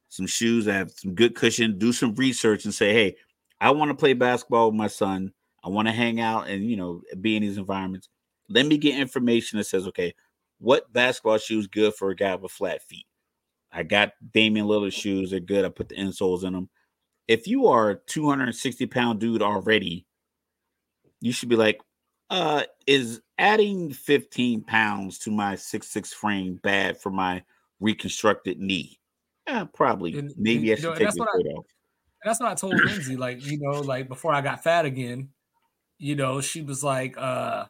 [0.08, 3.16] some shoes that have some good cushion, do some research and say, hey,
[3.60, 5.32] I want to play basketball with my son.
[5.64, 8.08] I want to hang out and you know be in these environments.
[8.48, 10.14] Let me get information that says, okay,
[10.62, 13.06] what basketball shoes good for a guy with flat feet?
[13.72, 15.30] I got Damian Lillard shoes.
[15.30, 15.64] They're good.
[15.64, 16.68] I put the insoles in them.
[17.26, 20.06] If you are a 260 pound dude already,
[21.20, 21.80] you should be like,
[22.30, 27.42] uh, is adding 15 pounds to my six six frame bad for my
[27.80, 28.98] reconstructed knee?
[29.46, 30.18] Yeah, probably.
[30.18, 31.64] And- Maybe I and, you should know, take that's what I- off.
[32.24, 33.16] And that's what I told Lindsay.
[33.16, 35.30] Like, you know, like before I got fat again,
[35.98, 37.66] you know, she was like, uh,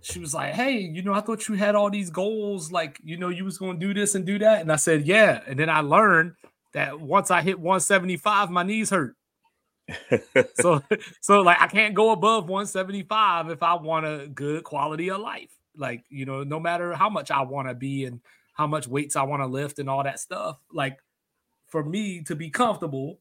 [0.00, 3.16] she was like, Hey, you know, I thought you had all these goals, like, you
[3.16, 4.60] know, you was gonna do this and do that.
[4.60, 5.40] And I said, Yeah.
[5.46, 6.34] And then I learned
[6.74, 9.14] that once I hit 175, my knees hurt.
[10.54, 10.82] So
[11.20, 15.50] so like I can't go above 175 if I want a good quality of life.
[15.76, 18.20] Like, you know, no matter how much I want to be and
[18.54, 20.58] how much weights I want to lift and all that stuff.
[20.72, 20.98] Like
[21.68, 23.20] for me to be comfortable.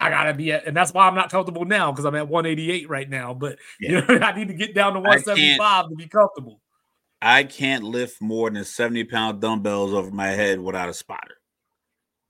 [0.00, 2.88] I gotta be at, and that's why I'm not comfortable now because I'm at 188
[2.88, 3.34] right now.
[3.34, 3.90] But yeah.
[3.90, 6.60] you know, I need to get down to 175 to be comfortable.
[7.20, 11.36] I can't lift more than 70 pound dumbbells over my head without a spotter.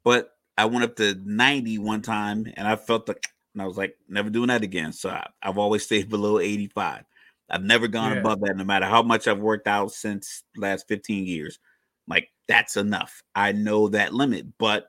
[0.02, 3.12] But I went up to 90 one time and I felt the,
[3.54, 4.92] and I was like, never doing that again.
[4.92, 7.04] So I, have always stayed below 85.
[7.50, 8.18] I've never gone yeah.
[8.18, 11.58] above that, no matter how much I've worked out since last 15 years.
[12.06, 13.22] Like, that's enough.
[13.34, 14.88] I know that limit, but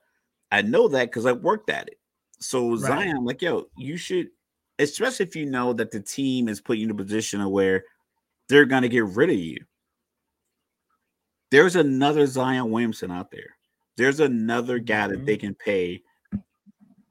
[0.52, 1.99] I know that because I worked at it.
[2.40, 2.80] So right.
[2.80, 4.30] Zion, like, yo, you should,
[4.78, 7.84] especially if you know that the team is putting you in a position where
[8.48, 9.58] they're gonna get rid of you.
[11.52, 13.56] There's another Zion Williamson out there.
[13.98, 15.12] There's another guy mm-hmm.
[15.12, 16.02] that they can pay,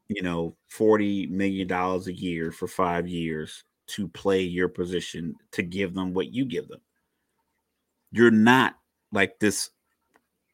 [0.09, 5.63] you know, forty million dollars a year for five years to play your position to
[5.63, 6.81] give them what you give them.
[8.13, 8.75] You're not
[9.13, 9.71] like this.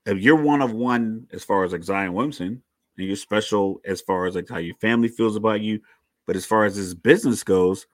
[0.06, 2.62] If you're one of one as far as like Zion Williamson,
[2.96, 5.80] and you're special as far as like how your family feels about you.
[6.26, 7.86] But as far as this business goes,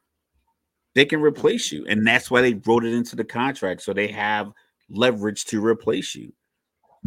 [0.95, 1.87] they can replace you.
[1.87, 3.83] And that's why they wrote it into the contract.
[3.83, 4.53] So they have
[4.89, 6.33] leverage to replace you.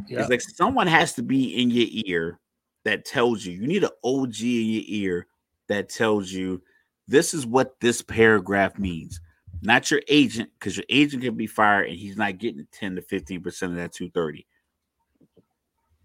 [0.08, 0.20] Yep.
[0.20, 2.40] It's like someone has to be in your ear
[2.84, 5.28] that tells you, you need an OG in your ear
[5.68, 6.62] that tells you
[7.08, 9.22] this is what this paragraph means.
[9.62, 13.02] Not your agent, because your agent can be fired and he's not getting 10 to
[13.02, 14.46] 15% of that 230.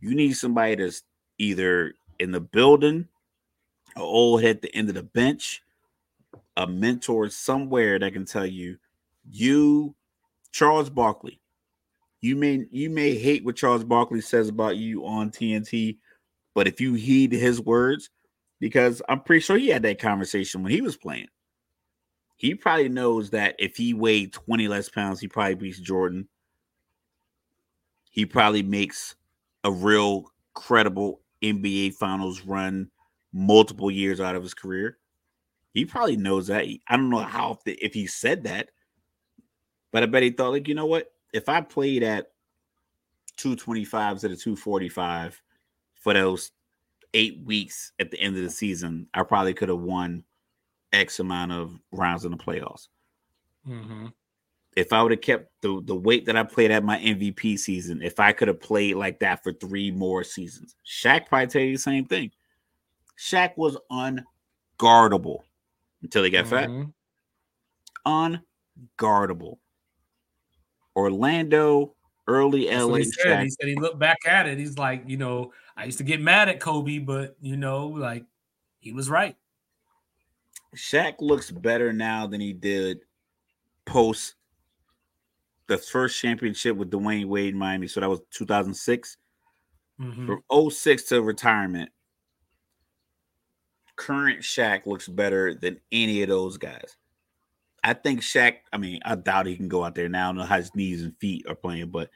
[0.00, 1.02] You need somebody that's
[1.38, 3.08] either in the building,
[3.96, 5.62] an old head at the end of the bench,
[6.56, 8.78] a mentor somewhere that can tell you,
[9.30, 9.94] you,
[10.52, 11.40] Charles Barkley,
[12.20, 15.98] you may you may hate what Charles Barkley says about you on TNT,
[16.54, 18.10] but if you heed his words,
[18.60, 21.28] because I'm pretty sure he had that conversation when he was playing.
[22.36, 26.28] He probably knows that if he weighed 20 less pounds, he probably beats Jordan.
[28.10, 29.16] He probably makes
[29.64, 32.90] a real credible NBA Finals run
[33.32, 34.98] multiple years out of his career.
[35.74, 36.64] He probably knows that.
[36.64, 38.70] I don't know how if he said that,
[39.92, 41.12] but I bet he thought like, you know what?
[41.32, 42.32] If I played at
[43.36, 45.40] 225 to the 245
[45.94, 46.50] for those
[47.14, 50.24] eight weeks at the end of the season, I probably could have won
[50.92, 52.88] X amount of rounds in the playoffs.
[53.68, 54.06] Mm-hmm
[54.78, 58.00] if I would have kept the, the weight that I played at my MVP season,
[58.00, 61.72] if I could have played like that for three more seasons, Shaq probably tell you
[61.72, 62.30] the same thing.
[63.18, 65.40] Shaq was unguardable
[66.02, 66.84] until he got mm-hmm.
[68.06, 68.40] fat.
[69.00, 69.58] Unguardable.
[70.94, 71.94] Orlando,
[72.28, 72.96] early That's LA.
[72.98, 73.42] He said.
[73.42, 74.58] he said he looked back at it.
[74.58, 78.24] He's like, you know, I used to get mad at Kobe, but you know, like
[78.78, 79.34] he was right.
[80.76, 83.00] Shaq looks better now than he did
[83.84, 84.34] post
[85.68, 87.86] the first championship with Dwyane Wade in Miami.
[87.86, 89.16] So that was 2006.
[90.00, 90.26] Mm-hmm.
[90.26, 91.90] From 06 to retirement,
[93.96, 96.96] current Shaq looks better than any of those guys.
[97.84, 100.26] I think Shaq, I mean, I doubt he can go out there now.
[100.26, 102.10] I don't know how his knees and feet are playing, but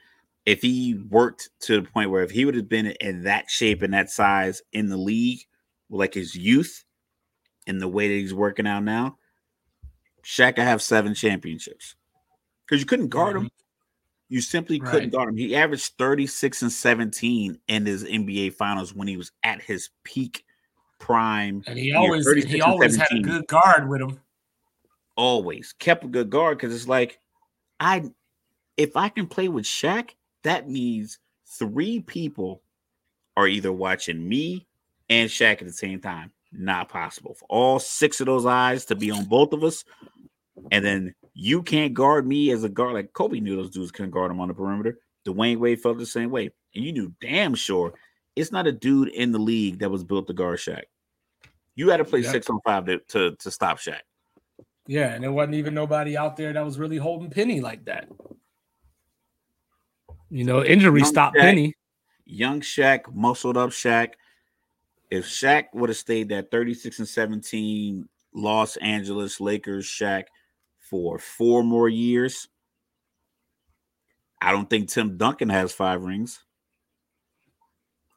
[0.45, 3.81] if he worked to the point where if he would have been in that shape
[3.81, 5.41] and that size in the league,
[5.89, 6.83] like his youth
[7.67, 9.17] and the way that he's working out now,
[10.23, 11.95] Shaq could have seven championships
[12.65, 13.49] because you couldn't guard him.
[14.29, 14.91] You simply right.
[14.91, 15.37] couldn't guard him.
[15.37, 20.43] He averaged 36 and 17 in his NBA finals when he was at his peak
[20.99, 21.63] prime.
[21.67, 24.19] And he always he always had a good guard with him.
[25.15, 27.19] Always kept a good guard because it's like
[27.79, 28.09] I
[28.77, 30.11] if I can play with Shaq,
[30.43, 32.61] that means three people
[33.37, 34.65] are either watching me
[35.09, 36.31] and Shaq at the same time.
[36.51, 39.83] Not possible for all six of those eyes to be on both of us.
[40.71, 42.93] And then you can't guard me as a guard.
[42.93, 44.99] Like Kobe knew those dudes couldn't guard him on the perimeter.
[45.25, 46.51] Dwyane Wade felt the same way.
[46.75, 47.93] And you knew damn sure
[48.35, 50.83] it's not a dude in the league that was built to guard Shaq.
[51.75, 54.01] You had to play six on five to, to, to stop Shaq.
[54.85, 58.09] Yeah, and there wasn't even nobody out there that was really holding Penny like that.
[60.29, 61.73] You know, injury young stopped Shaq, Penny.
[62.25, 64.09] Young Shaq, muscled up Shaq.
[65.09, 70.25] If Shaq would have stayed that 36 and 17 Los Angeles Lakers Shaq–
[70.89, 72.47] for four more years.
[74.41, 76.43] I don't think Tim Duncan has five rings.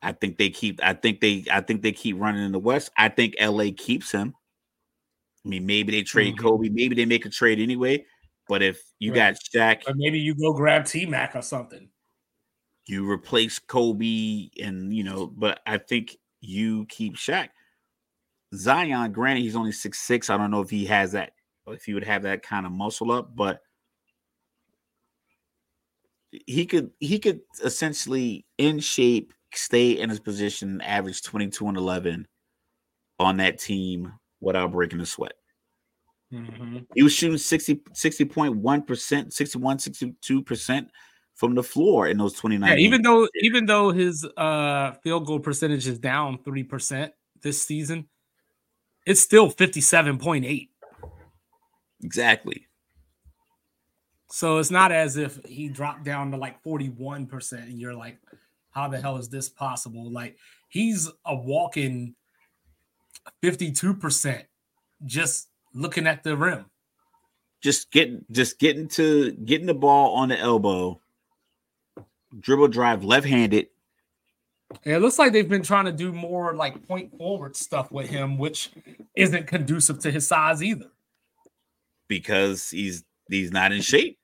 [0.03, 0.81] I think they keep.
[0.83, 1.45] I think they.
[1.51, 2.91] I think they keep running in the West.
[2.97, 4.35] I think LA keeps him.
[5.45, 6.47] I mean, maybe they trade mm-hmm.
[6.47, 6.69] Kobe.
[6.69, 8.05] Maybe they make a trade anyway.
[8.49, 9.35] But if you right.
[9.35, 11.89] got Shaq, or maybe you go grab T Mac or something.
[12.87, 15.27] You replace Kobe, and you know.
[15.27, 17.49] But I think you keep Shaq.
[18.55, 20.31] Zion, granted, he's only six six.
[20.31, 21.33] I don't know if he has that
[21.69, 23.61] if he would have that kind of muscle up, but
[26.47, 32.27] he could he could essentially in shape stay in his position, average 22 and 11
[33.19, 35.33] on that team without breaking a sweat.
[36.33, 36.79] Mm-hmm.
[36.95, 40.87] He was shooting 60, 60.1%, 61, 62%
[41.35, 42.69] from the floor in those 29.
[42.69, 47.13] Yeah, even though even though his uh field goal percentage is down three percent
[47.43, 48.09] this season,
[49.07, 50.69] it's still 57.8.
[52.03, 52.67] exactly.
[54.29, 58.19] So it's not as if he dropped down to like 41% and you're like,
[58.71, 60.11] how the hell is this possible?
[60.11, 60.37] Like
[60.69, 62.15] he's a walking
[63.43, 64.45] 52%
[65.05, 66.67] just looking at the rim.
[67.63, 71.01] Just getting just getting to getting the ball on the elbow,
[72.39, 73.69] dribble drive left-handed.
[74.85, 78.11] And it looks like they've been trying to do more like point forward stuff with
[78.11, 78.71] him, which
[79.15, 80.91] isn't conducive to his size either.
[82.09, 84.19] Because he's he's not in shape.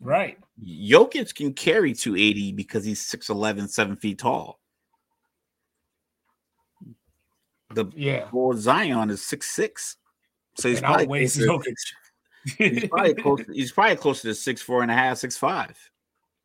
[0.00, 0.38] Right.
[0.64, 4.58] Jokic can carry 280 because he's 6'11, 7 feet tall.
[7.74, 8.26] The Yeah.
[8.30, 9.96] boy Zion is 6'6.
[10.56, 11.74] So he's And probably outweighs closer, Jokic.
[12.58, 15.78] he's probably close, he's probably closer to six four and a half, six five.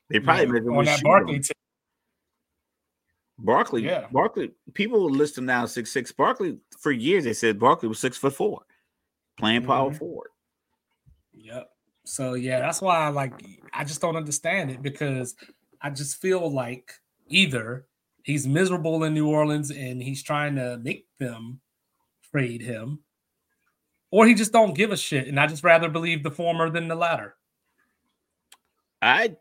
[0.10, 1.02] They probably Yeah, on that.
[1.04, 1.52] Barkley team.
[3.40, 4.08] Barkley, Yeah.
[4.12, 6.12] Barkley, people list him now six six.
[6.12, 8.66] Barkley for years they said Barkley was six foot four,
[9.38, 9.98] playing power Mhm.
[9.98, 10.30] forward.
[11.38, 11.70] Yep.
[12.06, 13.34] So yeah, that's why I like
[13.74, 15.36] I just don't understand it because
[15.82, 16.94] I just feel like
[17.28, 17.88] either
[18.24, 21.62] he's miserable in New Orleans and he's trying to make them
[22.32, 23.00] trade him,
[24.12, 25.28] or he just don't give a shit.
[25.28, 27.36] And I just rather believe the former than the latter.
[29.02, 29.36] I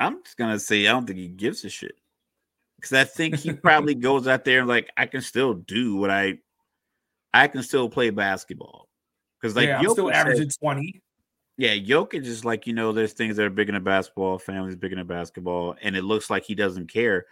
[0.00, 1.96] I'm just gonna say I don't think he gives a shit
[2.76, 6.10] because I think he probably goes out there and like I can still do what
[6.10, 6.38] I
[7.32, 8.88] I can still play basketball
[9.40, 11.02] because like yeah, I'm still averaging 20.
[11.58, 14.96] Yeah, Jokic is like, you know, there's things that are bigger than basketball, families bigger
[14.96, 17.24] than basketball, and it looks like he doesn't care,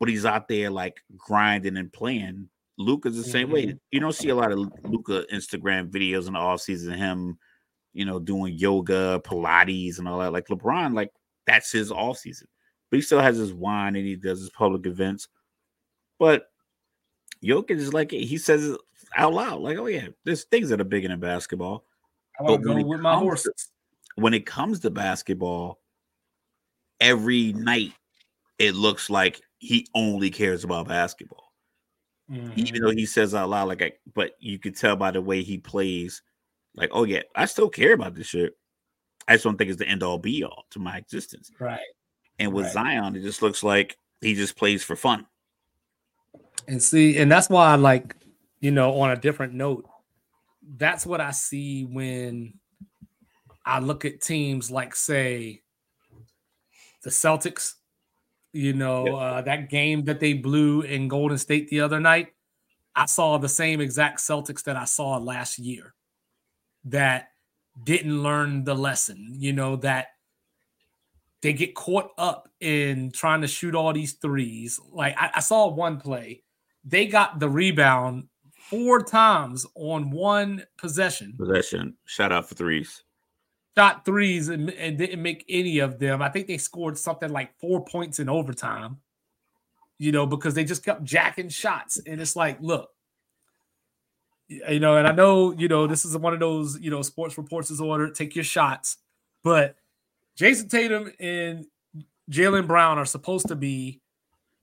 [0.00, 2.48] but he's out there like grinding and playing.
[2.76, 3.66] Luka's the same way.
[3.66, 3.80] Mhm.
[3.92, 7.38] You don't see a lot of Luca Instagram videos in the offseason, him,
[7.94, 10.32] you know, doing yoga, Pilates, and all that.
[10.32, 11.12] Like LeBron, like
[11.46, 12.46] that's his offseason.
[12.90, 15.28] But he still has his wine and he does his public events.
[16.18, 16.50] But
[17.42, 18.80] Jokic is like he says it
[19.14, 21.84] out loud, like, oh yeah, there's things that are bigger than basketball
[22.38, 23.52] I want But to when go it with my comes to-
[24.16, 25.80] when it comes to basketball,
[27.00, 27.92] every night
[28.58, 31.52] it looks like he only cares about basketball.
[32.30, 32.56] Mhm.
[32.56, 35.42] Even though he says out loud, like, I, but you could tell by the way
[35.42, 36.22] he plays,
[36.74, 38.56] like, oh yeah, I still care about this shit.
[39.28, 41.50] I just don't think it's the end all be all to my existence.
[41.58, 41.80] Right.
[42.38, 42.72] And with Right.
[42.72, 45.26] Zion, it just looks like he just plays for fun.
[46.68, 48.16] And see, and that's why I like,
[48.60, 49.88] you know, on a different note,
[50.76, 52.54] that's what I see when
[53.64, 55.62] I look at teams like, say,
[57.02, 57.74] the Celtics.
[58.52, 59.14] You know, Yep.
[59.14, 62.28] uh, that game that they blew in Golden State the other night.
[62.94, 65.92] I saw the same exact Celtics that I saw last year
[66.84, 67.32] that
[67.84, 70.06] didn't learn the lesson, you know, that
[71.42, 74.80] they get caught up in trying to shoot all these threes.
[74.90, 76.42] Like I, I saw one play,
[76.82, 78.28] they got the rebound
[78.70, 83.02] four times on one possession, Possession, shout out for threes.
[83.76, 86.22] shot threes and, and didn't make any of them.
[86.22, 88.98] I think they scored something like four points in overtime,
[89.98, 92.00] you know, because they just kept jacking shots.
[92.06, 92.90] And it's like, look,
[94.48, 97.36] you know, and I know, you know, this is one of those, you know, sports
[97.36, 98.98] reports is ordered, take your shots,
[99.42, 99.76] but
[100.38, 101.66] Jayson Tatum and
[102.30, 104.00] Jaylen Brown are supposed to be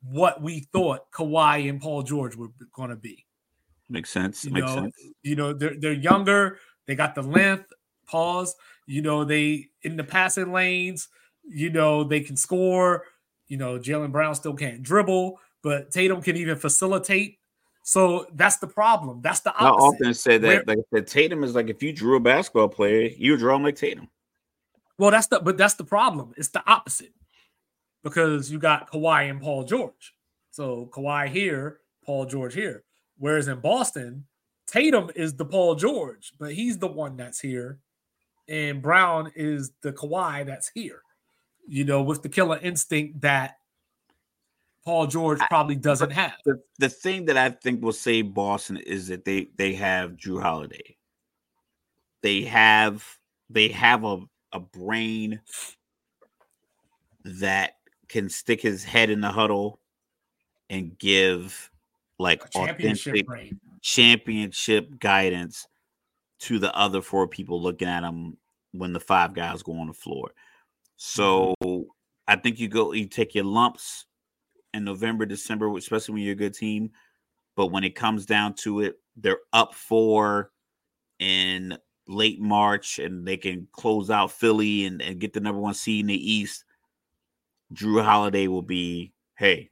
[0.02, 3.26] what we thought Kawhi and Paul George were going to be.
[3.94, 4.44] Makes sense.
[4.44, 4.96] You Makes know, sense.
[5.22, 6.58] you know, they're they're younger,
[6.88, 7.72] they got the length,
[8.08, 8.56] pause,
[8.88, 11.10] you know, they in the passing lanes,
[11.48, 13.06] you know, they can score.
[13.48, 17.38] You know, Jaylen Brown still can't dribble, but Tatum can even facilitate.
[17.84, 19.22] So that's the problem.
[19.22, 19.64] That's the opposite.
[19.64, 20.02] I opposite.
[20.06, 22.70] often say that, Where- like I said, Tatum is like if you drew a basketball
[22.70, 24.08] player, you would draw him like Tatum.
[24.98, 26.34] Well, that's the but that's the problem.
[26.36, 27.14] It's the opposite
[28.04, 30.16] because you got Kawhi and Paul George.
[30.50, 32.84] So Kawhi here, Paul George here.
[33.18, 34.26] Whereas in Boston,
[34.68, 37.80] Tatum is the Paul George, but he's the one that's here,
[38.48, 41.02] and Brown is the Kawhi that's here.
[41.68, 43.58] You know, with the killer instinct that
[44.84, 46.34] Paul George probably doesn't have.
[46.46, 50.42] the, the thing that I think will save Boston is that they they have Jrue
[50.42, 50.98] Holiday.
[52.22, 53.06] They have
[53.50, 54.20] they have a
[54.52, 55.42] a brain
[57.24, 57.76] that
[58.08, 59.80] can stick his head in the huddle
[60.70, 61.72] and give
[62.24, 65.68] like championship authentic championship guidance
[66.40, 68.38] to the other four people looking at him
[68.72, 70.32] when the five guys go on the floor.
[70.96, 71.84] So mm-hmm.
[72.28, 74.06] I think you go, you take your lumps
[74.74, 76.92] in November, December, especially when you're a good team.
[77.56, 80.52] but when it comes down to it, they're up four
[81.20, 81.78] in
[82.08, 86.02] late March and they can close out Philly and, and get the number one seed
[86.02, 86.66] in the East.
[87.74, 89.70] Jrue Holiday will be, hey,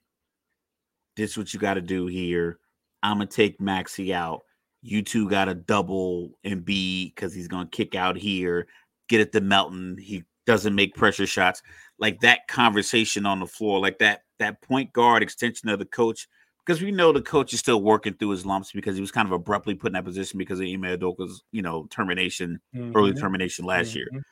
[1.22, 2.60] this is what you got to do here.
[3.04, 4.42] I'm gonna take Maxey out.
[4.82, 8.68] You two got to double and be because he's gonna kick out here.
[9.10, 9.98] Get it to Melton.
[10.00, 11.62] He doesn't make pressure shots.
[12.00, 16.28] Like that conversation on the floor, like that that point guard extension of the coach
[16.66, 19.28] because we know the coach is still working through his lumps because he was kind
[19.28, 22.96] of abruptly put in that position because of Ime Udoka's, you know, termination, mm-hmm.
[22.96, 24.16] early termination last mm-hmm.
[24.16, 24.26] year.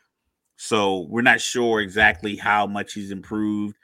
[0.57, 3.75] So we're not sure exactly how much he's improved.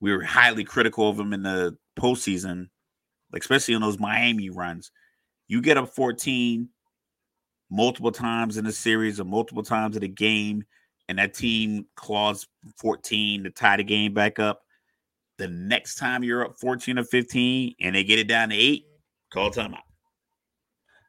[0.00, 2.68] We were highly critical of him in the postseason,
[3.32, 4.90] like especially in those Miami runs.
[5.48, 6.68] You get up 14
[7.70, 10.64] multiple times in a series or multiple times in a game,
[11.08, 12.46] and that team claws
[12.78, 14.62] 14 to tie the game back up
[15.42, 18.86] the next time you're up 14 or 15 and they get it down to eight,
[19.32, 19.78] call timeout.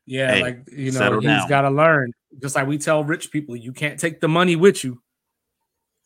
[0.07, 2.11] Yeah, hey, like you know, he's got to learn.
[2.41, 5.02] Just like we tell rich people, you can't take the money with you.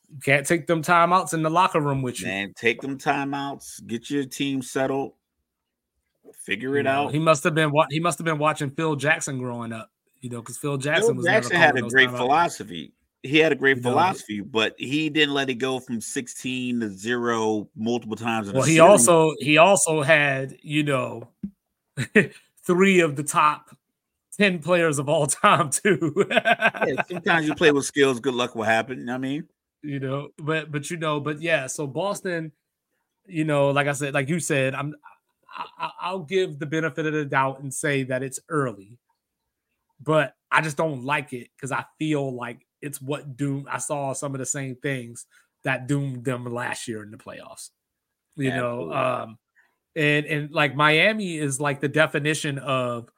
[0.10, 2.28] You can't take them timeouts in the locker room with you.
[2.28, 3.86] Man, take them timeouts.
[3.86, 5.14] Get your team settled.
[6.44, 7.12] Figure it you know, out.
[7.12, 9.92] He must have been what he must have been watching Phil Jackson growing up.
[10.22, 12.94] You know, because Phil Jackson Phil was Jackson had a great philosophy
[13.24, 17.68] he had a great philosophy, but he didn't let it go from 16 to zero
[17.76, 18.52] multiple times.
[18.52, 18.90] Well, he series.
[19.08, 21.28] also he also had, you know,
[22.66, 23.76] three of the top
[24.38, 26.14] 10 players of all time, too.
[26.30, 29.10] yeah, sometimes you play with skills, good luck will happen.
[29.10, 29.48] I mean,
[29.82, 32.52] you know, but but you know, but yeah, so Boston,
[33.26, 34.96] you know, like I said, like you said, I'm
[35.78, 38.98] I, I'll give the benefit of the doubt and say that it's early,
[40.02, 43.68] but I just don't like it because I feel like it's what doomed.
[43.70, 45.26] I saw some of the same things
[45.64, 47.70] that doomed them last year in the playoffs.
[48.36, 48.88] You Absolutely.
[48.88, 49.38] know, um,
[49.96, 53.10] and and like Miami is like the definition of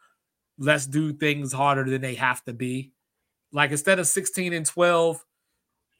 [0.57, 2.93] let's do things harder than they have to be.
[3.51, 5.23] Like instead of 16 and 12,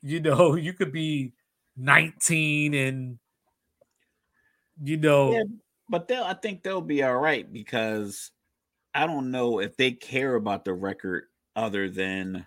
[0.01, 1.33] you know, you could be
[1.77, 3.19] 19 and
[4.83, 5.33] you know.
[5.33, 5.43] Yeah,
[5.89, 8.31] but they'll I think they'll be all right because
[8.93, 12.45] I don't know if they care about the record other than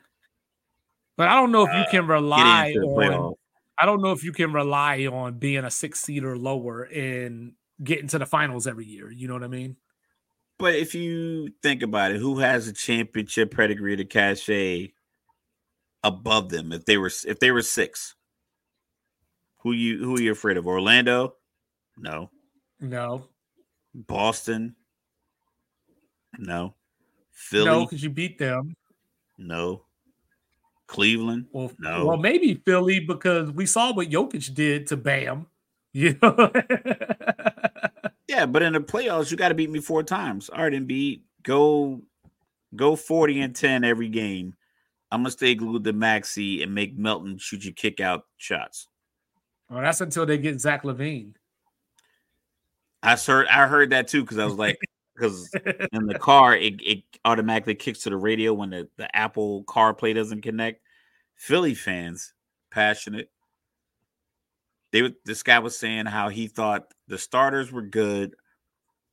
[1.16, 3.34] but I don't know if you uh, can rely on.
[3.78, 7.52] I don't know if you can rely on being a six seed or lower and
[7.82, 9.10] getting to the finals every year.
[9.10, 9.76] You know what I mean?
[10.58, 14.92] But if you think about it, who has a championship pedigree to cachet
[16.04, 16.72] above them?
[16.72, 18.14] If they were if they were six,
[19.58, 20.66] who you who are you afraid of?
[20.66, 21.34] Orlando?
[21.96, 22.30] No.
[22.80, 23.28] No.
[23.94, 24.74] Boston?
[26.38, 26.74] No.
[27.30, 27.66] Philly?
[27.66, 28.74] No, because you beat them.
[29.38, 29.84] No.
[30.86, 31.46] Cleveland?
[31.52, 32.06] Well, no.
[32.06, 35.46] Well, maybe Philly because we saw what Jokic did to Bam.
[35.94, 36.50] You know?
[38.26, 40.48] yeah, but in the playoffs, you got to beat me four times.
[40.48, 42.00] All right, Embiid, go
[42.74, 44.54] go 40 and 10 every game.
[45.12, 48.88] I'm gonna stay glued to Maxey and make Melton shoot you kick out shots.
[49.68, 51.34] Well, that's until they get Zach LaVine.
[53.02, 54.78] I heard I heard that too because I was like,
[55.14, 55.50] because
[55.92, 60.14] in the car it, it automatically kicks to the radio when the, the Apple CarPlay
[60.14, 60.80] doesn't connect.
[61.34, 62.32] Philly fans,
[62.70, 63.30] passionate.
[64.92, 68.34] They this guy was saying how he thought the starters were good,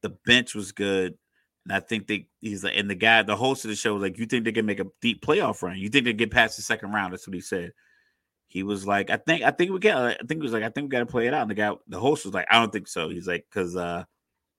[0.01, 1.17] the bench was good,
[1.65, 4.03] and I think they he's like, and the guy, the host of the show was
[4.03, 5.77] like, "You think they can make a deep playoff run?
[5.77, 7.73] You think they get past the second round?" That's what he said.
[8.47, 9.97] He was like, "I think, I think we get.
[9.97, 11.55] I think he was like, I think we got to play it out." And the
[11.55, 14.03] guy, the host was like, "I don't think so." He's like, "Cause uh,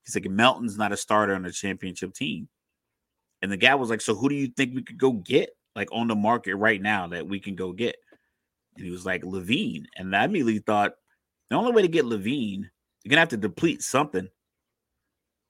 [0.05, 2.47] he's like, Melton's not a starter on a championship team."
[3.41, 5.89] And the guy was like, "So who do you think we could go get?" like
[5.91, 7.95] on the market right now that we can go get?
[8.75, 9.85] And he was like, LaVine.
[9.95, 10.93] And I immediately thought
[11.49, 12.69] the only way to get LaVine,
[13.03, 14.27] you're gonna have to deplete something.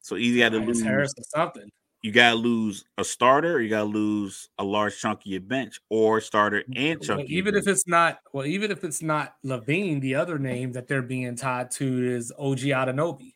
[0.01, 1.69] So either got to lose Harris or something.
[2.03, 5.79] You gotta lose a starter, or you gotta lose a large chunk of your bench,
[5.89, 7.19] or starter and chunk.
[7.19, 10.87] Well, even if it's not, well, even if it's not LaVine, the other name that
[10.87, 13.35] they're being tied to is OG Anunoby.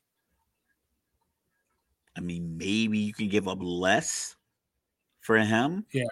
[2.18, 4.36] I mean, maybe you can give up less
[5.22, 5.86] for him.
[5.94, 6.06] Yeah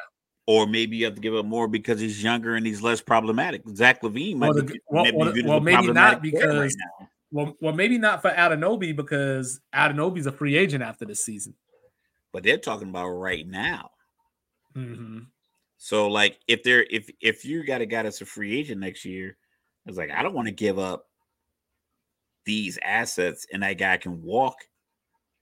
[0.45, 3.61] or maybe you have to give up more because he's younger and he's less problematic.
[3.75, 7.97] Zach LaVine might well, be, well, maybe, well, maybe not because right well, well, maybe
[7.97, 11.55] not for Anunoby because Anunoby's a free agent after this season.
[12.31, 13.91] But they're talking about right now.
[14.76, 15.19] Mm-hmm.
[15.77, 19.03] So, like, if they're if if you got a guy that's a free agent next
[19.03, 19.35] year,
[19.85, 21.07] it's like I don't want to give up
[22.45, 24.55] these assets and that guy can walk.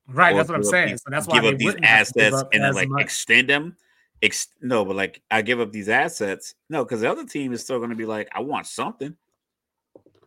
[0.08, 0.98] Right, that's what I'm saying.
[0.98, 3.04] So that's why give up these assets and then like much.
[3.04, 3.76] extend them
[4.22, 6.56] ex- no, but like I give up these assets.
[6.70, 9.16] No, because the other team is still going to be like, I want something.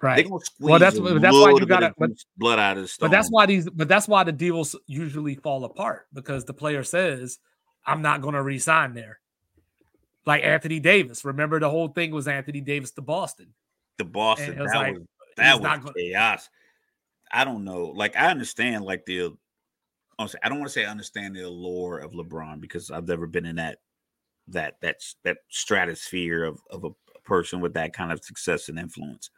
[0.05, 0.29] Right.
[0.29, 3.09] gonna squeeze Well, that's that's why you gotta- but- blood out of the stone.
[3.09, 6.83] But that's why these but that's why the deals usually fall apart because the player
[6.85, 7.39] says,
[7.87, 9.21] I'm not gonna resign there.
[10.27, 11.25] Like Anthony Davis.
[11.25, 13.55] Remember the whole thing was Anthony Davis to Boston.
[13.97, 15.03] the Boston was that like, was
[15.37, 16.51] that was not gonna- chaos.
[17.33, 17.87] I don't know.
[17.87, 19.35] Like I understand like the
[20.19, 23.27] honestly, I don't want to say I understand the allure of LeBron because I've never
[23.27, 23.79] been in that
[24.49, 26.91] that that that stratosphere of of a
[27.25, 29.31] person with that kind of success and influence.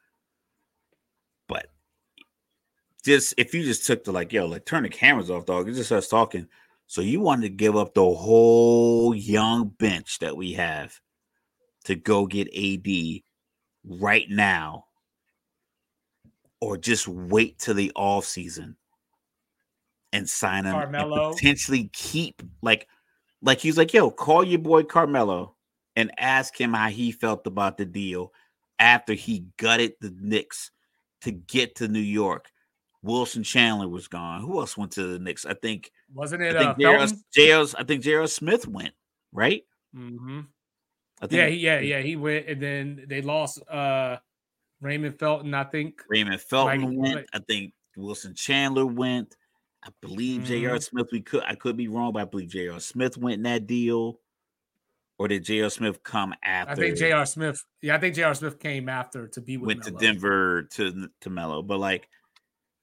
[1.48, 1.66] But
[3.04, 5.68] just if you just took the like, yo, like turn the cameras off, dog.
[5.68, 6.48] It's just us talking.
[6.86, 11.00] So you wanted to give up the whole young bench that we have
[11.84, 13.22] to go get AD
[13.84, 14.84] right now,
[16.60, 18.76] or just wait till the off season
[20.12, 21.28] and sign him Carmelo.
[21.28, 22.88] and potentially keep like
[23.42, 25.54] like he's like, yo, call your boy Carmelo
[25.94, 28.32] and ask him how he felt about the deal
[28.78, 30.70] after he gutted the Knicks
[31.26, 32.50] to get to New York.
[33.02, 34.40] Wilson Chandler was gone.
[34.40, 35.46] Who else went to the Knicks?
[35.46, 36.98] I think Wasn't I it uh think J.R.
[36.98, 37.24] Felton?
[37.34, 37.66] J.R.
[37.78, 38.26] I think J.R.
[38.26, 38.94] Smith went,
[39.32, 39.62] right?
[39.94, 40.40] Mm-hmm.
[41.22, 42.00] I think Yeah, he, yeah, yeah.
[42.00, 44.16] He went and then they lost uh
[44.80, 46.02] Raymond Felton, I think.
[46.08, 47.14] Raymond Felton Like- went.
[47.16, 49.36] like- I think Wilson Chandler went.
[49.84, 50.76] I believe J.R.
[50.76, 50.82] Mhm.
[50.82, 51.06] Smith.
[51.12, 52.80] We could I could be wrong, but I believe J.R.
[52.80, 54.18] Smith went in that deal.
[55.18, 55.70] Or did J.R.
[55.70, 56.72] Smith come after?
[56.72, 57.24] I think J.R.
[57.24, 57.58] Smith.
[57.80, 58.34] Yeah, I think J.R.
[58.34, 62.08] Smith came after to be with went to Denver to to Melo, but like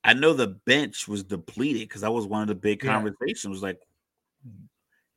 [0.04, 2.92] I know the bench was depleted because that was one of the big Yeah.
[2.94, 3.52] conversations.
[3.52, 3.80] Was like,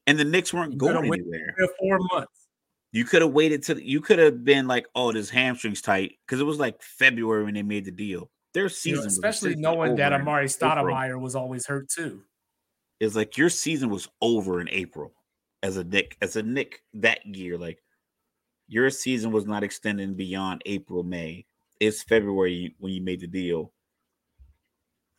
[0.06, 1.54] and the Knicks weren't You going anywhere.
[1.80, 2.48] four months.
[2.92, 6.40] You could have waited to you could have been like, oh, this hamstring's tight because
[6.40, 8.30] it was like February when they made the deal.
[8.52, 10.44] Their You season, know, especially knowing that Amar'e.
[10.44, 12.22] Stoudemire was always hurt too.
[13.00, 15.12] It's like your season was over in April
[15.62, 17.56] as a Knick as a Knick that year.
[17.58, 17.82] Like
[18.68, 21.46] your season was not extending beyond April, May.
[21.80, 23.72] It's February when you made the deal.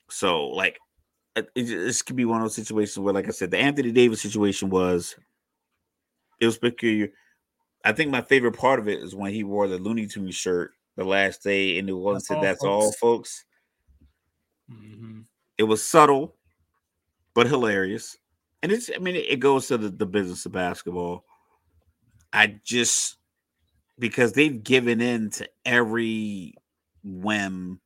[0.09, 0.80] So like
[1.35, 3.91] it, it- this could be one of those situations where, like I said, the Anthony
[3.91, 5.15] Davis situation was
[6.39, 7.09] it was peculiar.
[7.84, 10.72] I think my favorite part of it is when he wore the Looney Tunes shirt
[10.95, 12.27] the last day in New Orleans.
[12.27, 13.43] That's Said, all, "That's all, folks." folks."
[14.72, 15.26] Mhm.
[15.57, 16.35] it was subtle
[17.34, 18.18] but hilarious
[18.63, 21.23] and it's i mean it, goes to the, the business of basketball
[22.34, 23.17] i just
[23.99, 26.53] because they've given in to every
[27.03, 27.79] whim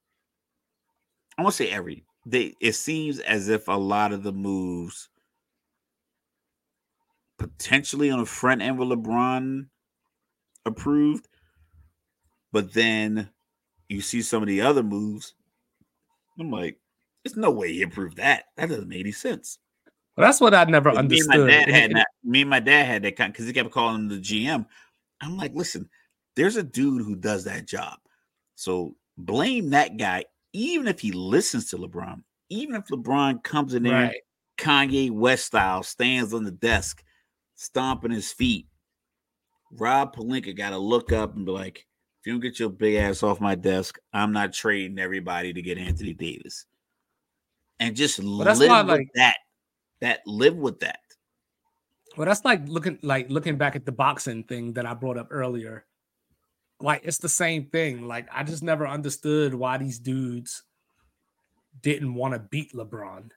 [1.38, 5.10] i won't say every they it seems as if a lot of the moves
[7.38, 9.68] potentially on the front end with lebron
[10.66, 11.28] approved
[12.52, 13.30] but then
[13.90, 15.34] you see some of the other moves
[16.42, 16.78] I'm like,
[17.24, 18.46] there's no way he approved that.
[18.58, 19.60] That doesn't make any sense.
[20.18, 21.50] Well, that's what I never Me and my understood.
[21.50, 22.08] dad had that.
[22.24, 24.66] Me and my dad had that kind because he kept calling him the GM.
[25.22, 25.90] I'm like, listen,
[26.36, 27.98] there's a dude who does that job.
[28.56, 33.84] So blame that guy, even if he listens to LeBron, even if LeBron comes in
[33.84, 34.16] there, right.
[34.58, 37.04] Kanye West style, stands on the desk,
[37.56, 38.68] stomping his feet.
[39.72, 41.88] Rob Pelinka got to look up and be like,
[42.20, 45.62] if you don't get your big ass off my desk, I'm not trading everybody to
[45.62, 46.66] get Anthony Davis.
[47.80, 49.38] And just that's live why, with like- that.
[50.02, 51.00] That live with that.
[52.18, 55.28] Well, that's like looking like looking back at the boxing thing that I brought up
[55.30, 55.86] earlier.
[56.80, 58.08] Like it's the same thing.
[58.08, 60.64] Like I just never understood why these dudes
[61.82, 63.30] didn't want to beat LeBron.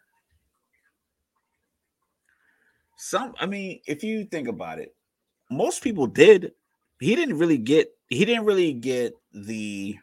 [2.97, 4.95] Some, I mean, if you think about it,
[5.51, 6.53] most people did.
[7.01, 7.91] He didn't really get.
[8.09, 9.99] He didn't really get the.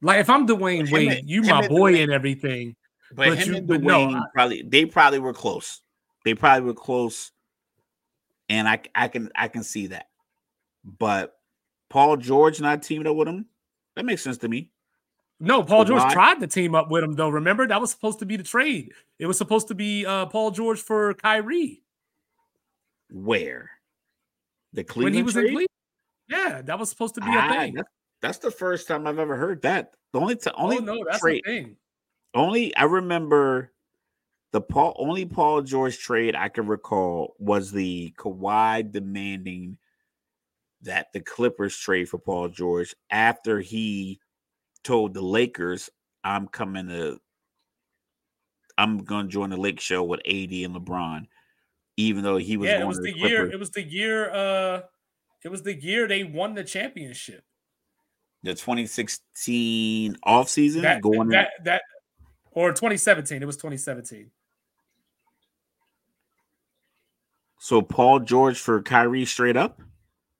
[0.00, 2.74] Like if I'm Dwyane Wade, you my boy and everything.
[3.14, 5.82] But, But him you- and but no, probably they probably were close.
[6.24, 7.32] They probably were close,
[8.48, 10.06] and I I can I can see that.
[10.84, 11.36] But
[11.90, 13.46] Paul George not teaming up with him,
[13.96, 14.70] that makes sense to me.
[15.40, 17.28] No, Paul George Kawhi- tried to team up with him though.
[17.28, 18.92] Remember that was supposed to be the trade.
[19.18, 21.82] It was supposed to be uh, Paul George for Kyrie
[23.10, 23.70] Where
[24.72, 25.46] the Cleveland when he was trade?
[25.46, 25.68] in Cleveland.
[26.28, 27.74] Yeah, that was supposed to be a Ah, thing.
[27.74, 27.86] that-
[28.20, 29.94] that's the first time I've ever heard that.
[30.12, 31.76] The only time, only oh no, that's trade, the thing.
[32.34, 33.72] Only I remember
[34.52, 39.78] the Paul only Paul George trade I can recall was the Kawhi demanding
[40.82, 44.20] that the Clippers trade for Paul George after he
[44.84, 45.88] told the Lakers,
[46.24, 47.18] "I'm coming to,
[48.76, 51.26] I'm going to join the Lake Show with AD and LeBron,"
[51.96, 53.50] even though he was yeah, going it was the the year.
[53.50, 54.30] It was the year.
[54.30, 54.82] Uh,
[55.44, 57.44] it was the year they won the championship.
[58.42, 61.82] the 2016 offseason That going in- that that
[62.52, 63.42] or 2017.
[63.42, 64.30] It was 2017.
[67.58, 69.80] So Paul George for Kyrie straight up?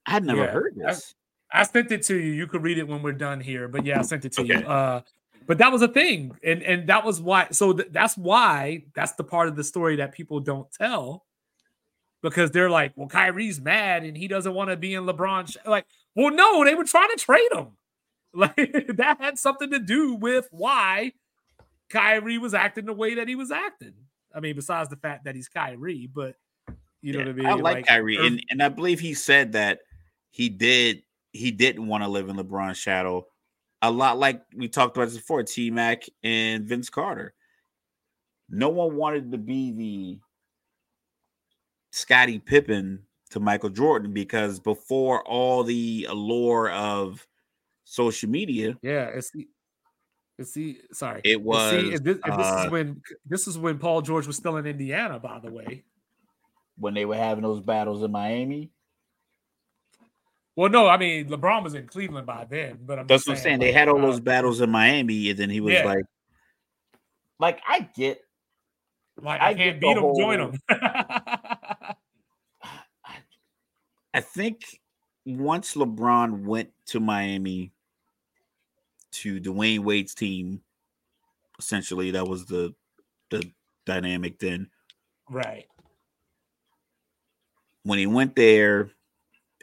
[0.07, 1.15] I had never Yeah, heard this.
[1.53, 2.33] I sent it to you.
[2.33, 3.69] You could read it when we're done here.
[3.69, 4.59] But yeah, I sent it to okay.
[4.61, 4.67] you.
[4.67, 5.03] Uh,
[5.47, 7.49] but that was a thing, and and that was why.
[7.51, 11.27] So th- that's why that's the part of the story that people don't tell,
[12.23, 15.57] because they're like, well, Kyrie's mad and he doesn't want to be in LeBron.
[15.67, 17.69] Like, well, no, they were trying to trade him.
[18.35, 21.13] Like that had something to do with why
[21.93, 23.95] Kyrie was acting the way that he was acting.
[24.35, 26.37] I mean, besides the fact that he's Kyrie, but
[27.03, 27.47] you know yeah, what I mean.
[27.47, 29.81] I like, like Kyrie, or, and and I believe he said that
[30.31, 31.03] he did
[31.33, 33.27] he didn't want to live in LeBron's shadow.
[33.83, 37.35] A lot like we talked about before, T Mac and Vince Carter.
[38.49, 40.21] No one wanted to be the
[41.91, 43.01] Scottie Pippen
[43.31, 47.27] to Michael Jordan because before all the allure of
[47.85, 49.49] social media, yeah, it's the
[50.39, 51.71] the sorry, it was.
[51.71, 55.19] See, this, this uh, is when this is when Paul George was still in Indiana,
[55.19, 55.85] by the way.
[56.79, 58.71] When they were having those battles in Miami.
[60.57, 63.43] Well, no, I mean LeBron was in Cleveland by then, but I'm that's what I'm
[63.43, 63.61] saying.
[63.61, 65.85] Like, they had all uh, those battles in Miami, and then he was yeah.
[65.85, 66.05] like,
[67.39, 68.21] like I get,
[69.21, 70.59] like I, I can't beat him, whole, join him.
[74.15, 74.81] I think
[75.25, 77.73] once LeBron went to Miami
[79.13, 80.61] to Dwyane Wade's team,
[81.59, 82.75] essentially that was the
[83.31, 83.51] the
[83.87, 84.69] dynamic then.
[85.29, 85.67] Right.
[87.85, 88.91] When he went there,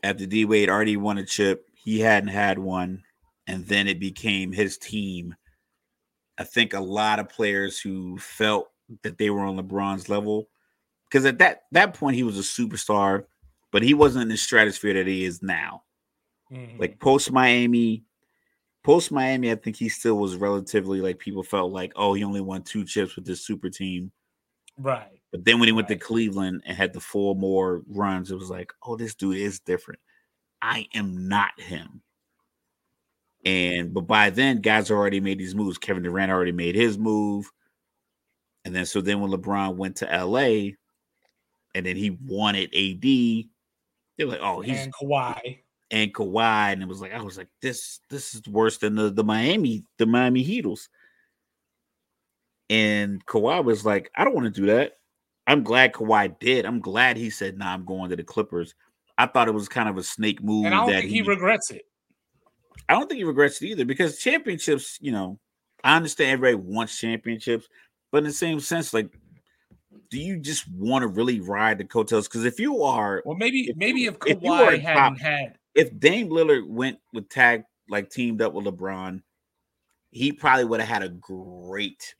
[0.03, 3.03] after D Wade already won a chip, he hadn't had one,
[3.47, 5.35] and then it became his team.
[6.37, 8.69] I think a lot of players who felt
[9.03, 10.49] that they were on LeBron's level,
[11.05, 13.25] because at that that point he was a superstar,
[13.71, 15.83] but he wasn't in the stratosphere that he is now.
[16.51, 16.79] Mm-hmm.
[16.79, 18.03] Like post Miami,
[18.83, 22.41] post Miami, I think he still was relatively like people felt like, oh, he only
[22.41, 24.11] won two chips with this super team.
[24.77, 25.19] Right.
[25.31, 25.99] But then when he went right.
[25.99, 29.59] to Cleveland and had the four more runs, it was like, oh, this dude is
[29.59, 29.99] different.
[30.61, 32.01] I am not him.
[33.45, 35.77] And but by then, guys already made these moves.
[35.77, 37.49] Kevin Durant already made his move.
[38.65, 40.71] And then so then when LeBron went to LA
[41.73, 43.49] and then he wanted AD,
[44.17, 45.59] they're like, oh, he's and Kawhi.
[45.91, 46.73] And Kawhi.
[46.73, 49.83] And it was like, I was like, this this is worse than the, the Miami,
[49.97, 50.87] the Miami Heatles.
[52.69, 54.93] And Kawhi was like, I don't want to do that.
[55.49, 56.67] I'm glad Kawhi did.
[56.67, 58.75] I'm glad he said, "Nah, I'm going to the Clippers."
[59.17, 60.65] I thought it was kind of a snake move.
[60.65, 61.81] And I don't think he, he, regrets it.
[62.87, 65.39] I don't think he regrets it either because championships, you know,
[65.83, 67.67] I understand everybody wants championships,
[68.11, 69.09] but in the same sense, like,
[70.09, 72.27] do you just want to really ride the coattails?
[72.27, 75.97] Because if you are, well, maybe if, maybe if Kawhi if hadn't top, had, if
[75.99, 79.21] Dame Lillard went with tag like teamed up with LeBron,
[80.11, 82.15] he probably would have had a great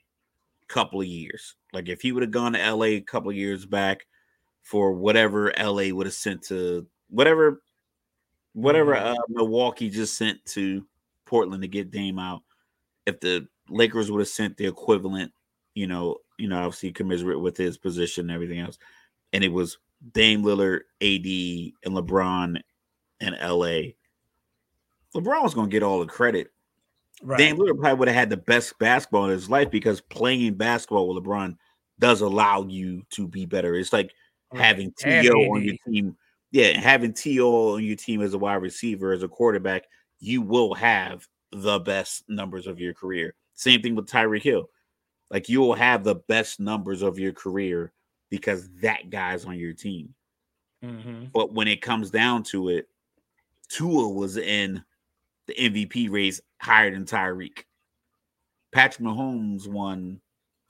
[0.67, 1.55] couple of years.
[1.73, 4.05] Like if he would have gone to LA a couple of years back
[4.61, 7.61] for whatever LA would have sent to whatever
[8.53, 9.13] whatever mm-hmm.
[9.13, 10.85] uh, Milwaukee just sent to
[11.25, 12.43] Portland to get Dame out.
[13.05, 15.31] If the Lakers would have sent the equivalent,
[15.73, 18.77] you know, you know, obviously commiserate with his position and everything else,
[19.33, 19.77] and it was
[20.13, 22.61] Dame Lillard, AD, and LeBron
[23.19, 23.93] in LA.
[25.15, 26.51] LeBron was going to get all the credit
[27.21, 27.37] Right.
[27.37, 31.13] Dame Lillard probably would have had the best basketball in his life because playing basketball
[31.13, 31.57] with LeBron
[31.99, 33.75] does allow you to be better.
[33.75, 34.13] It's like
[34.53, 34.63] right.
[34.63, 35.53] having T.O.
[35.53, 36.15] on your team.
[36.51, 37.75] Yeah, having T.O.
[37.75, 39.83] on your team as a wide receiver, as a quarterback,
[40.19, 43.35] you will have the best numbers of your career.
[43.53, 44.69] Same thing with Tyreek Hill.
[45.29, 47.91] Like you will have the best numbers of your career
[48.29, 50.13] because that guy's on your team.
[50.83, 51.25] Mm-hmm.
[51.33, 52.87] But when it comes down to it,
[53.69, 54.83] Tua was in
[55.47, 57.63] the MVP race higher than Tyreek.
[58.71, 60.21] Patrick Mahomes won.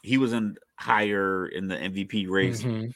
[0.04, 2.64] He was in higher in the MVP race.
[2.64, 2.90] Mm-hmm.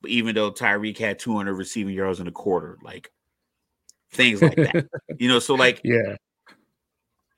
[0.00, 3.10] But even though Tyreek had 200 receiving yards in a quarter, like
[4.12, 4.86] things like that.
[5.18, 6.16] you know, so like yeah.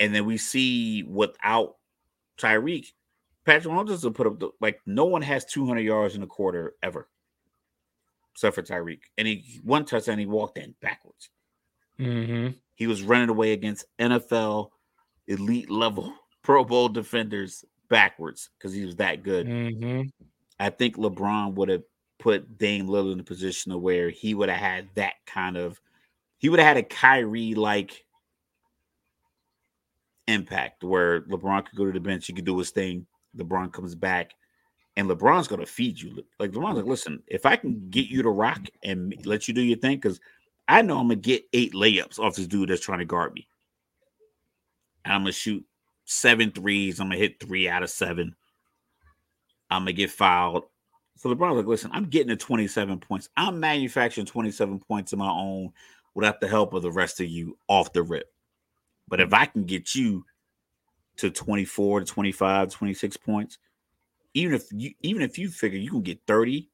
[0.01, 1.77] And then we see without
[2.39, 2.93] Tyreek,
[3.45, 6.75] Patrick Mahomes doesn't put up the, like no one has 200 yards in a quarter
[6.83, 7.09] ever,
[8.33, 9.01] except for Tyreek.
[9.17, 11.31] And he one touchdown he walked in backwards.
[12.01, 12.57] Mm-hmm.
[12.75, 14.71] He was running away against NFL
[15.27, 16.13] elite level
[16.43, 19.47] Pro Bowl defenders backwards because he was that good.
[19.47, 20.03] Mm-hmm.
[20.61, 21.83] I think LeBron would have
[22.19, 25.81] put Dame Lillard in a position of where he would have had that kind of
[26.39, 28.05] he would have had a Kyrie like
[30.27, 33.07] impact where LeBron could go to the bench, he could do his thing.
[33.37, 34.35] LeBron comes back,
[34.97, 36.25] and LeBron's gonna feed you.
[36.39, 39.63] Like LeBron's like, listen, if I can get you to rock and let you do
[39.63, 40.21] your thing, because
[40.69, 43.49] I know I'm gonna get eight layups off this dude that's trying to guard me.
[45.05, 45.65] And I'm gonna shoot
[46.05, 47.01] seven threes.
[47.01, 48.37] I'm gonna hit three out of seven.
[49.71, 50.65] I'm gonna get fouled.
[51.17, 53.29] So LeBron's like, listen, I'm getting to 27 points.
[53.37, 55.73] I'm manufacturing 27 points of my own
[56.15, 58.33] without the help of the rest of you off the rip.
[59.09, 60.25] But if I can get you
[61.17, 63.59] to 24 to 25, 26 points,
[64.35, 66.69] even if you even if you figure you can get 30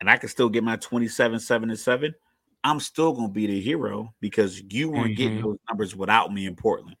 [0.00, 2.14] and I can still get my 27, 7 and 7,
[2.62, 5.14] I'm still gonna be the hero because you weren't mm-hmm.
[5.14, 6.96] getting those numbers without me in Portland.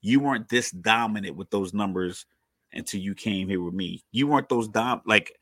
[0.00, 2.26] You weren't this dominant with those numbers
[2.72, 4.04] until you came here with me.
[4.12, 5.32] You weren't those dom like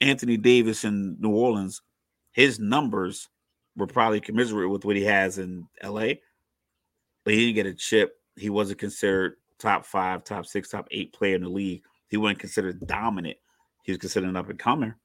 [0.00, 1.82] Anthony Davis in New Orleans.
[2.32, 3.28] His numbers
[3.76, 6.14] were probably commensurate with what he has in LA,
[7.24, 8.14] but he didn't get a chip.
[8.36, 11.82] He wasn't considered top five, top six, top eight player in the league.
[12.08, 13.36] He wasn't considered dominant.
[13.84, 14.98] He was considered an up and comer.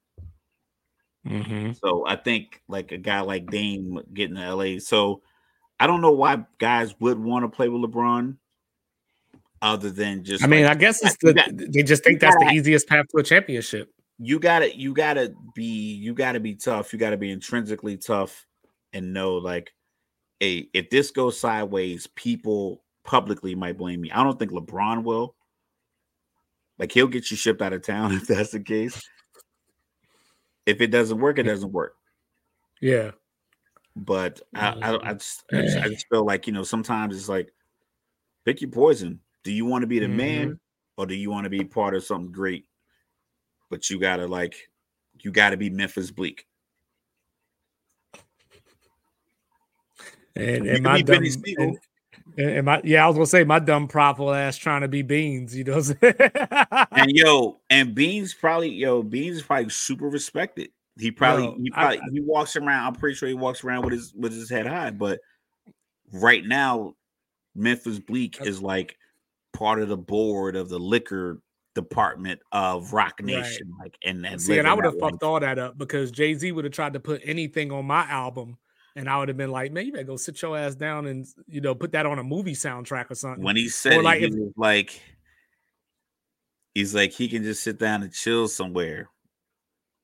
[1.27, 1.73] Mm-hmm.
[1.73, 4.80] So I think like a guy like Dame getting to LA.
[4.80, 5.22] So
[5.80, 8.38] I don't know why guys would want to play with LeBron
[9.61, 12.35] other than just I mean, like, I guess it's the, got, they just think that's
[12.35, 13.93] the easiest path to a championship.
[14.18, 16.93] You gotta you gotta be you gotta be tough.
[16.93, 18.45] You gotta be intrinsically tough
[18.93, 19.73] and know like
[20.39, 24.11] hey, if this goes sideways, people publicly might blame me.
[24.11, 25.35] I don't think LeBron will.
[26.80, 29.02] Like he'll get you shipped out of town if that's the case.
[30.66, 31.96] If it doesn't work, it doesn't work.
[32.82, 33.12] Yeah.
[33.96, 37.30] But I, I, I, just, I, just, I just feel like you know sometimes it's
[37.30, 37.52] like
[38.46, 39.20] pick your poison.
[39.44, 40.18] Do you want to be the mm-hmm.
[40.18, 40.60] man,
[40.98, 42.66] or do you want to be part of something great?
[43.70, 44.56] But you gotta like,
[45.20, 46.46] you gotta be Memphis Bleek.
[50.36, 51.24] And, and my dumb,
[51.58, 51.78] and,
[52.38, 55.56] and, my yeah, I was gonna say my dumb profile ass trying to be Beans,
[55.56, 55.82] you know.
[56.91, 60.70] and yo, and Beans probably yo, Beans is probably super respected.
[60.98, 62.88] He probably yo, he probably I, he walks around.
[62.88, 64.91] I'm pretty sure he walks around with his with his head high.
[64.91, 65.20] But
[66.12, 66.95] right now,
[67.56, 68.98] Memphis Bleek is like
[69.53, 71.41] part of the board of the liquor
[71.76, 73.72] department of Roc Nation.
[73.80, 73.86] Right.
[73.86, 76.52] Like and, and see, and I would have fucked all that up because Jay Z
[76.52, 78.58] would have tried to put anything on my album
[78.95, 81.26] and I would have been like, man, you better go sit your ass down and
[81.47, 83.43] you know put that on a movie soundtrack or something.
[83.43, 85.01] When he said or like, he if, was like,
[86.73, 89.09] he's like he can just sit down and chill somewhere.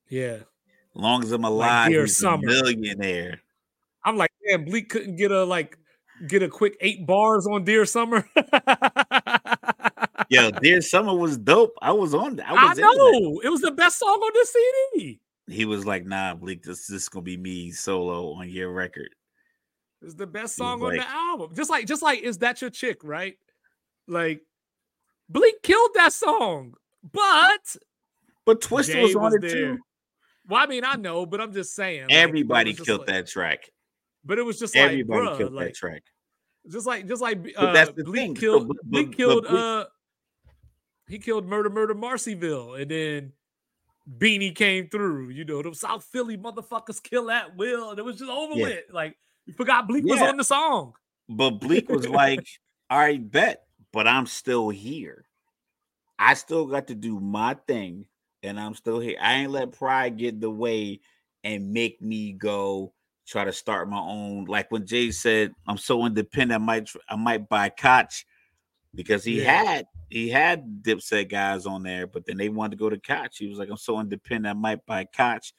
[0.09, 0.37] Yeah,
[0.93, 2.43] long as I'm alive, like he's summer.
[2.43, 3.41] a millionaire.
[4.03, 5.77] I'm like, man, Bleek couldn't get a like
[6.27, 8.27] get a quick eight bars on Dear Summer.
[10.29, 11.73] Yo, Dear Summer was dope.
[11.81, 12.39] I was on.
[12.39, 14.47] I, was I know it was the best song on the
[14.93, 18.71] CD he was like, "Nah, Bleek, this, this is gonna be me solo on your
[18.71, 19.09] record."
[20.01, 21.55] It's the best song on like, the album.
[21.55, 23.35] Just like, just like, is that your chick, right?
[24.07, 24.41] Like,
[25.29, 26.75] Bleek killed that song,
[27.11, 27.77] but
[28.45, 29.51] but Twista Jay was on was it there.
[29.51, 29.79] too.
[30.47, 32.07] Well, I mean, I know, but I'm just saying.
[32.09, 33.69] Everybody like, killed like, that track.
[34.23, 36.03] But it was just everybody like, bruh, killed like, that track.
[36.69, 38.35] Just like, just like, uh, that's the Bleek thing.
[38.35, 38.61] killed.
[38.61, 39.45] So, but, Bleek killed.
[39.49, 39.85] But, uh,
[41.09, 43.33] he killed Murder, Murder, Marcyville, and then
[44.07, 45.29] Beanie came through.
[45.29, 48.63] You know, the South Philly motherfuckers kill at will, and it was just over yeah.
[48.63, 48.83] with.
[48.91, 50.13] Like you forgot Bleek yeah.
[50.13, 50.93] was on the song.
[51.29, 52.47] But Bleek was like,
[52.89, 55.25] "All right, bet, but I'm still here.
[56.19, 58.05] I still got to do my thing,
[58.43, 59.17] and I'm still here.
[59.21, 61.01] I ain't let pride get the way
[61.43, 62.93] and make me go."
[63.27, 67.17] Try to start my own, like when Jay said, "I'm so independent, I might, I
[67.17, 68.23] might buy Koch,"
[68.95, 69.63] because he yeah.
[69.63, 73.37] had he had Dipset guys on there, but then they wanted to go to Koch.
[73.37, 75.53] He was like, I'm so independent, I might buy Koch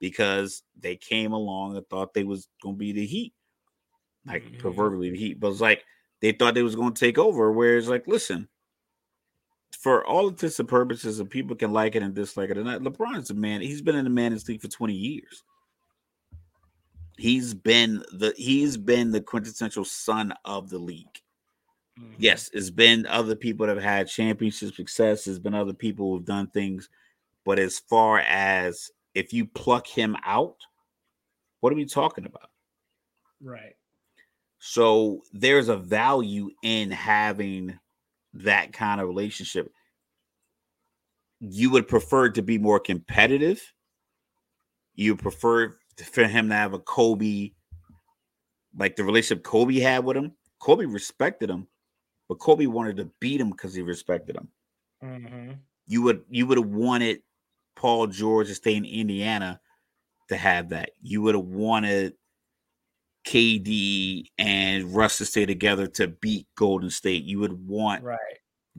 [0.00, 3.32] because they came along and thought they was gonna be the heat,
[4.26, 4.58] like mm-hmm.
[4.58, 5.40] proverbially the heat.
[5.40, 5.84] But it's like
[6.20, 7.50] they thought they was gonna take over.
[7.50, 8.48] Whereas, like, listen,
[9.78, 12.82] for all intents and purposes, and people can like it and dislike it, and not,
[12.82, 13.62] LeBron's a man.
[13.62, 15.42] He's been in the man's league for 20 years.
[17.16, 21.20] He's been the he's been the quintessential son of the league.
[21.98, 22.14] Mm-hmm.
[22.18, 25.24] Yes, it's been other people that have had championship success.
[25.24, 26.88] There's been other people who've done things,
[27.44, 30.56] but as far as if you pluck him out,
[31.60, 32.50] what are we talking about?
[33.40, 33.76] Right.
[34.58, 37.78] So there's a value in having
[38.32, 39.70] that kind of relationship.
[41.40, 43.62] You would prefer to be more competitive.
[44.94, 45.76] You prefer
[46.10, 47.52] for him to have a Kobe,
[48.76, 50.32] like the relationship Kobe had with him.
[50.58, 51.68] Kobe respected him,
[52.28, 54.48] but Kobe wanted to beat him because he respected him.
[55.02, 55.52] Mm-hmm.
[55.86, 57.20] You would you would have wanted
[57.76, 59.60] Paul George to stay in Indiana
[60.28, 60.90] to have that.
[61.02, 62.14] You would have wanted
[63.26, 67.24] KD and Russ to stay together to beat Golden State.
[67.24, 68.18] You would want right.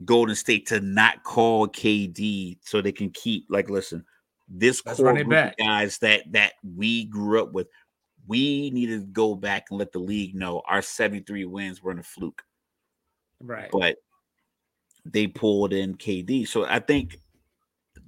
[0.04, 4.04] Golden State to not call KD so they can keep like listen,
[4.48, 7.68] this Let's core group of guys that that we grew up with,
[8.26, 11.98] we need to go back and let the league know our 73 wins were in
[11.98, 12.42] a fluke.
[13.40, 13.68] Right.
[13.70, 13.96] But
[15.04, 16.48] they pulled in KD.
[16.48, 17.18] So I think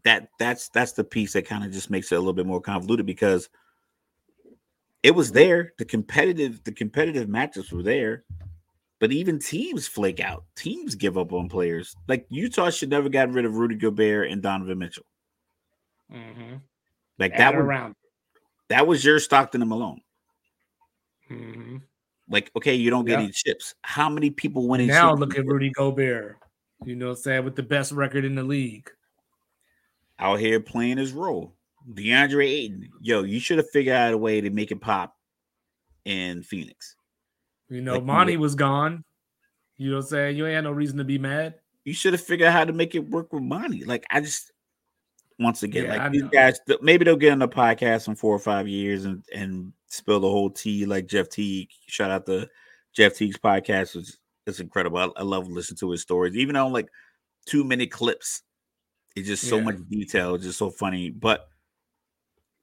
[0.04, 2.60] that that's that's the piece that kind of just makes it a little bit more
[2.60, 3.48] convoluted because
[5.02, 5.72] it was there.
[5.78, 8.24] The competitive, the competitive matchups were there.
[9.00, 10.44] But even teams flake out.
[10.56, 11.94] Teams give up on players.
[12.08, 15.04] Like Utah should never got rid of Rudy Gobert and Donovan Mitchell.
[16.12, 16.56] Mm-hmm.
[17.18, 17.94] Like that was around.
[18.68, 20.00] that was your Stockton and Malone.
[21.30, 21.76] Mm-hmm.
[22.30, 23.24] Like, okay, you don't get Yeah.
[23.24, 23.74] any chips.
[23.82, 26.36] How many people win Now look at Rudy Gobert.
[26.84, 28.90] You know, what I'm saying with the best record in the league.
[30.20, 31.54] out here playing his role.
[31.94, 35.14] DeAndre Ayton, yo, you should have figured out a way to make it pop
[36.04, 36.96] in Phoenix.
[37.68, 39.04] You know, Like, Monty was gone.
[39.76, 41.54] You know, what I'm saying you ain't had no reason to be mad.
[41.84, 43.84] You should have figured out how to make it work with Monty.
[43.84, 44.50] Like, I just
[45.38, 48.34] once again, Yeah, I like these guys, maybe they'll get on the podcast in four
[48.34, 51.70] or five years and and spill the whole tea like Jeff Teague.
[51.86, 52.48] Shout out to
[52.92, 54.10] Jeff Teague's podcast, which
[54.46, 54.98] is incredible.
[54.98, 56.88] I, I love listening to his stories, even on like
[57.46, 58.42] too many clips.
[59.16, 59.64] It's just so Yeah.
[59.64, 61.10] much detail, it's just so funny.
[61.10, 61.48] But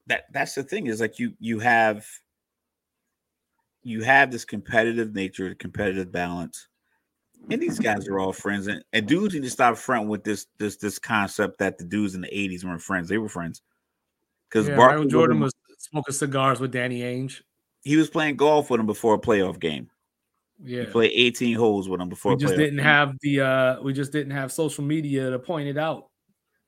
[0.07, 2.05] that that's the thing is like you you have
[3.83, 6.67] you have this competitive nature, competitive balance,
[7.49, 8.67] and these guys are all friends.
[8.67, 12.15] And, and dudes need to stop fronting with this this this concept that the dudes
[12.15, 13.09] in the '80s weren't friends.
[13.09, 13.61] They were friends
[14.49, 17.41] because Yeah, Barkley Michael Jordan was, was smoking cigars with Danny Ainge.
[17.83, 19.89] he was playing golf with him before a playoff game.
[20.63, 20.81] Yeah.
[20.81, 22.31] He played 18 holes with him before.
[22.31, 22.85] we a just playoff didn't game.
[22.85, 26.09] have the uh we just didn't have social media to point it out.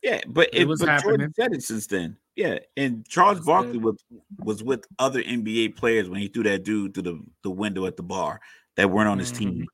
[0.04, 1.34] Yeah, but It it, was but Jordan happening.
[1.36, 2.18] said it since then.
[2.36, 3.96] Yeah, and Charles Barkley was
[4.44, 7.98] was with other NBA players when he threw that dude through the, the window at
[7.98, 8.40] the bar
[8.76, 9.38] that weren't on his Mhm.
[9.38, 9.66] team.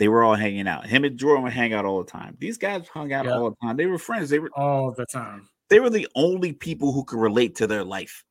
[0.00, 0.86] They were all hanging out.
[0.86, 2.34] Him and Jordan would hang out all the time.
[2.40, 3.32] These guys hung out Yeah.
[3.34, 3.76] all the time.
[3.76, 4.30] They were friends.
[4.30, 5.46] They were all the time.
[5.68, 8.24] they were the only people who could relate to their life.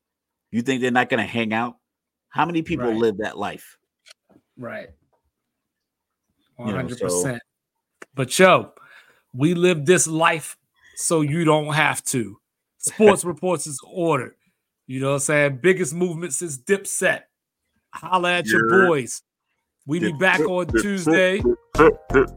[0.51, 1.75] You think they're not going to hang out?
[2.29, 2.97] How many people Right.
[2.97, 3.77] live that life?
[4.57, 4.89] Right.
[6.57, 7.37] You know, so-.
[8.15, 8.73] But yo,
[9.33, 10.57] we live this life
[10.95, 12.41] so you don't have to.
[12.79, 14.35] Sports reports is ordered.
[14.87, 15.59] You know what I'm saying?
[15.61, 17.21] Biggest movement since Dipset.
[17.93, 19.21] Holla at your boys.
[19.89, 21.37] We be back on Dip, dip, Tuesday.
[21.37, 22.35] You know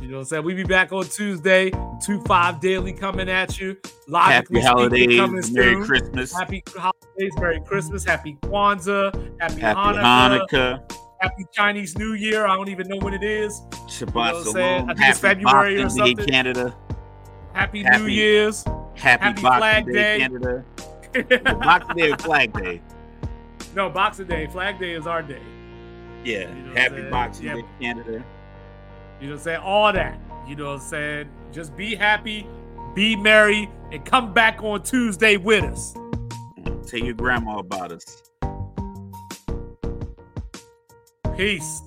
[0.00, 0.44] what I'm saying?
[0.44, 1.70] We be back on Tuesday.
[2.02, 3.76] Two five daily coming at you.
[3.84, 5.84] Happy Logically speaking, holidays, coming Merry soon.
[5.84, 12.48] Christmas, Happy holidays, Merry Christmas, Happy Kwanzaa, Happy, Happy Hanukkah, Hanukkah, Happy Chinese New Year.
[12.48, 13.60] I don't even know when it is.
[13.86, 14.90] Shabbat what I'm saying?
[14.90, 16.26] I think it's Happy February or Boxing Day, something.
[16.26, 16.76] Canada,
[17.52, 18.64] Happy, New Year's.
[18.96, 20.18] Happy, Happy Boxing Flag Day, Day.
[20.18, 20.64] Canada,
[21.60, 22.82] Boxing Day or Flag Day.
[23.76, 24.48] no, Boxing Day.
[24.48, 25.40] Flag Day is our day.
[26.24, 27.02] Yeah, You know Happy?
[27.10, 27.54] Boxing Yeah.
[27.56, 28.12] Day, Canada.
[28.12, 28.24] You know
[29.18, 29.60] what I'm saying?
[29.60, 30.18] All that.
[30.46, 31.28] You know what I'm saying?
[31.52, 32.46] Just be happy,
[32.94, 35.94] be merry, and come back on Tuesday with us.
[36.86, 38.22] Tell your grandma about us.
[41.36, 41.82] Peace.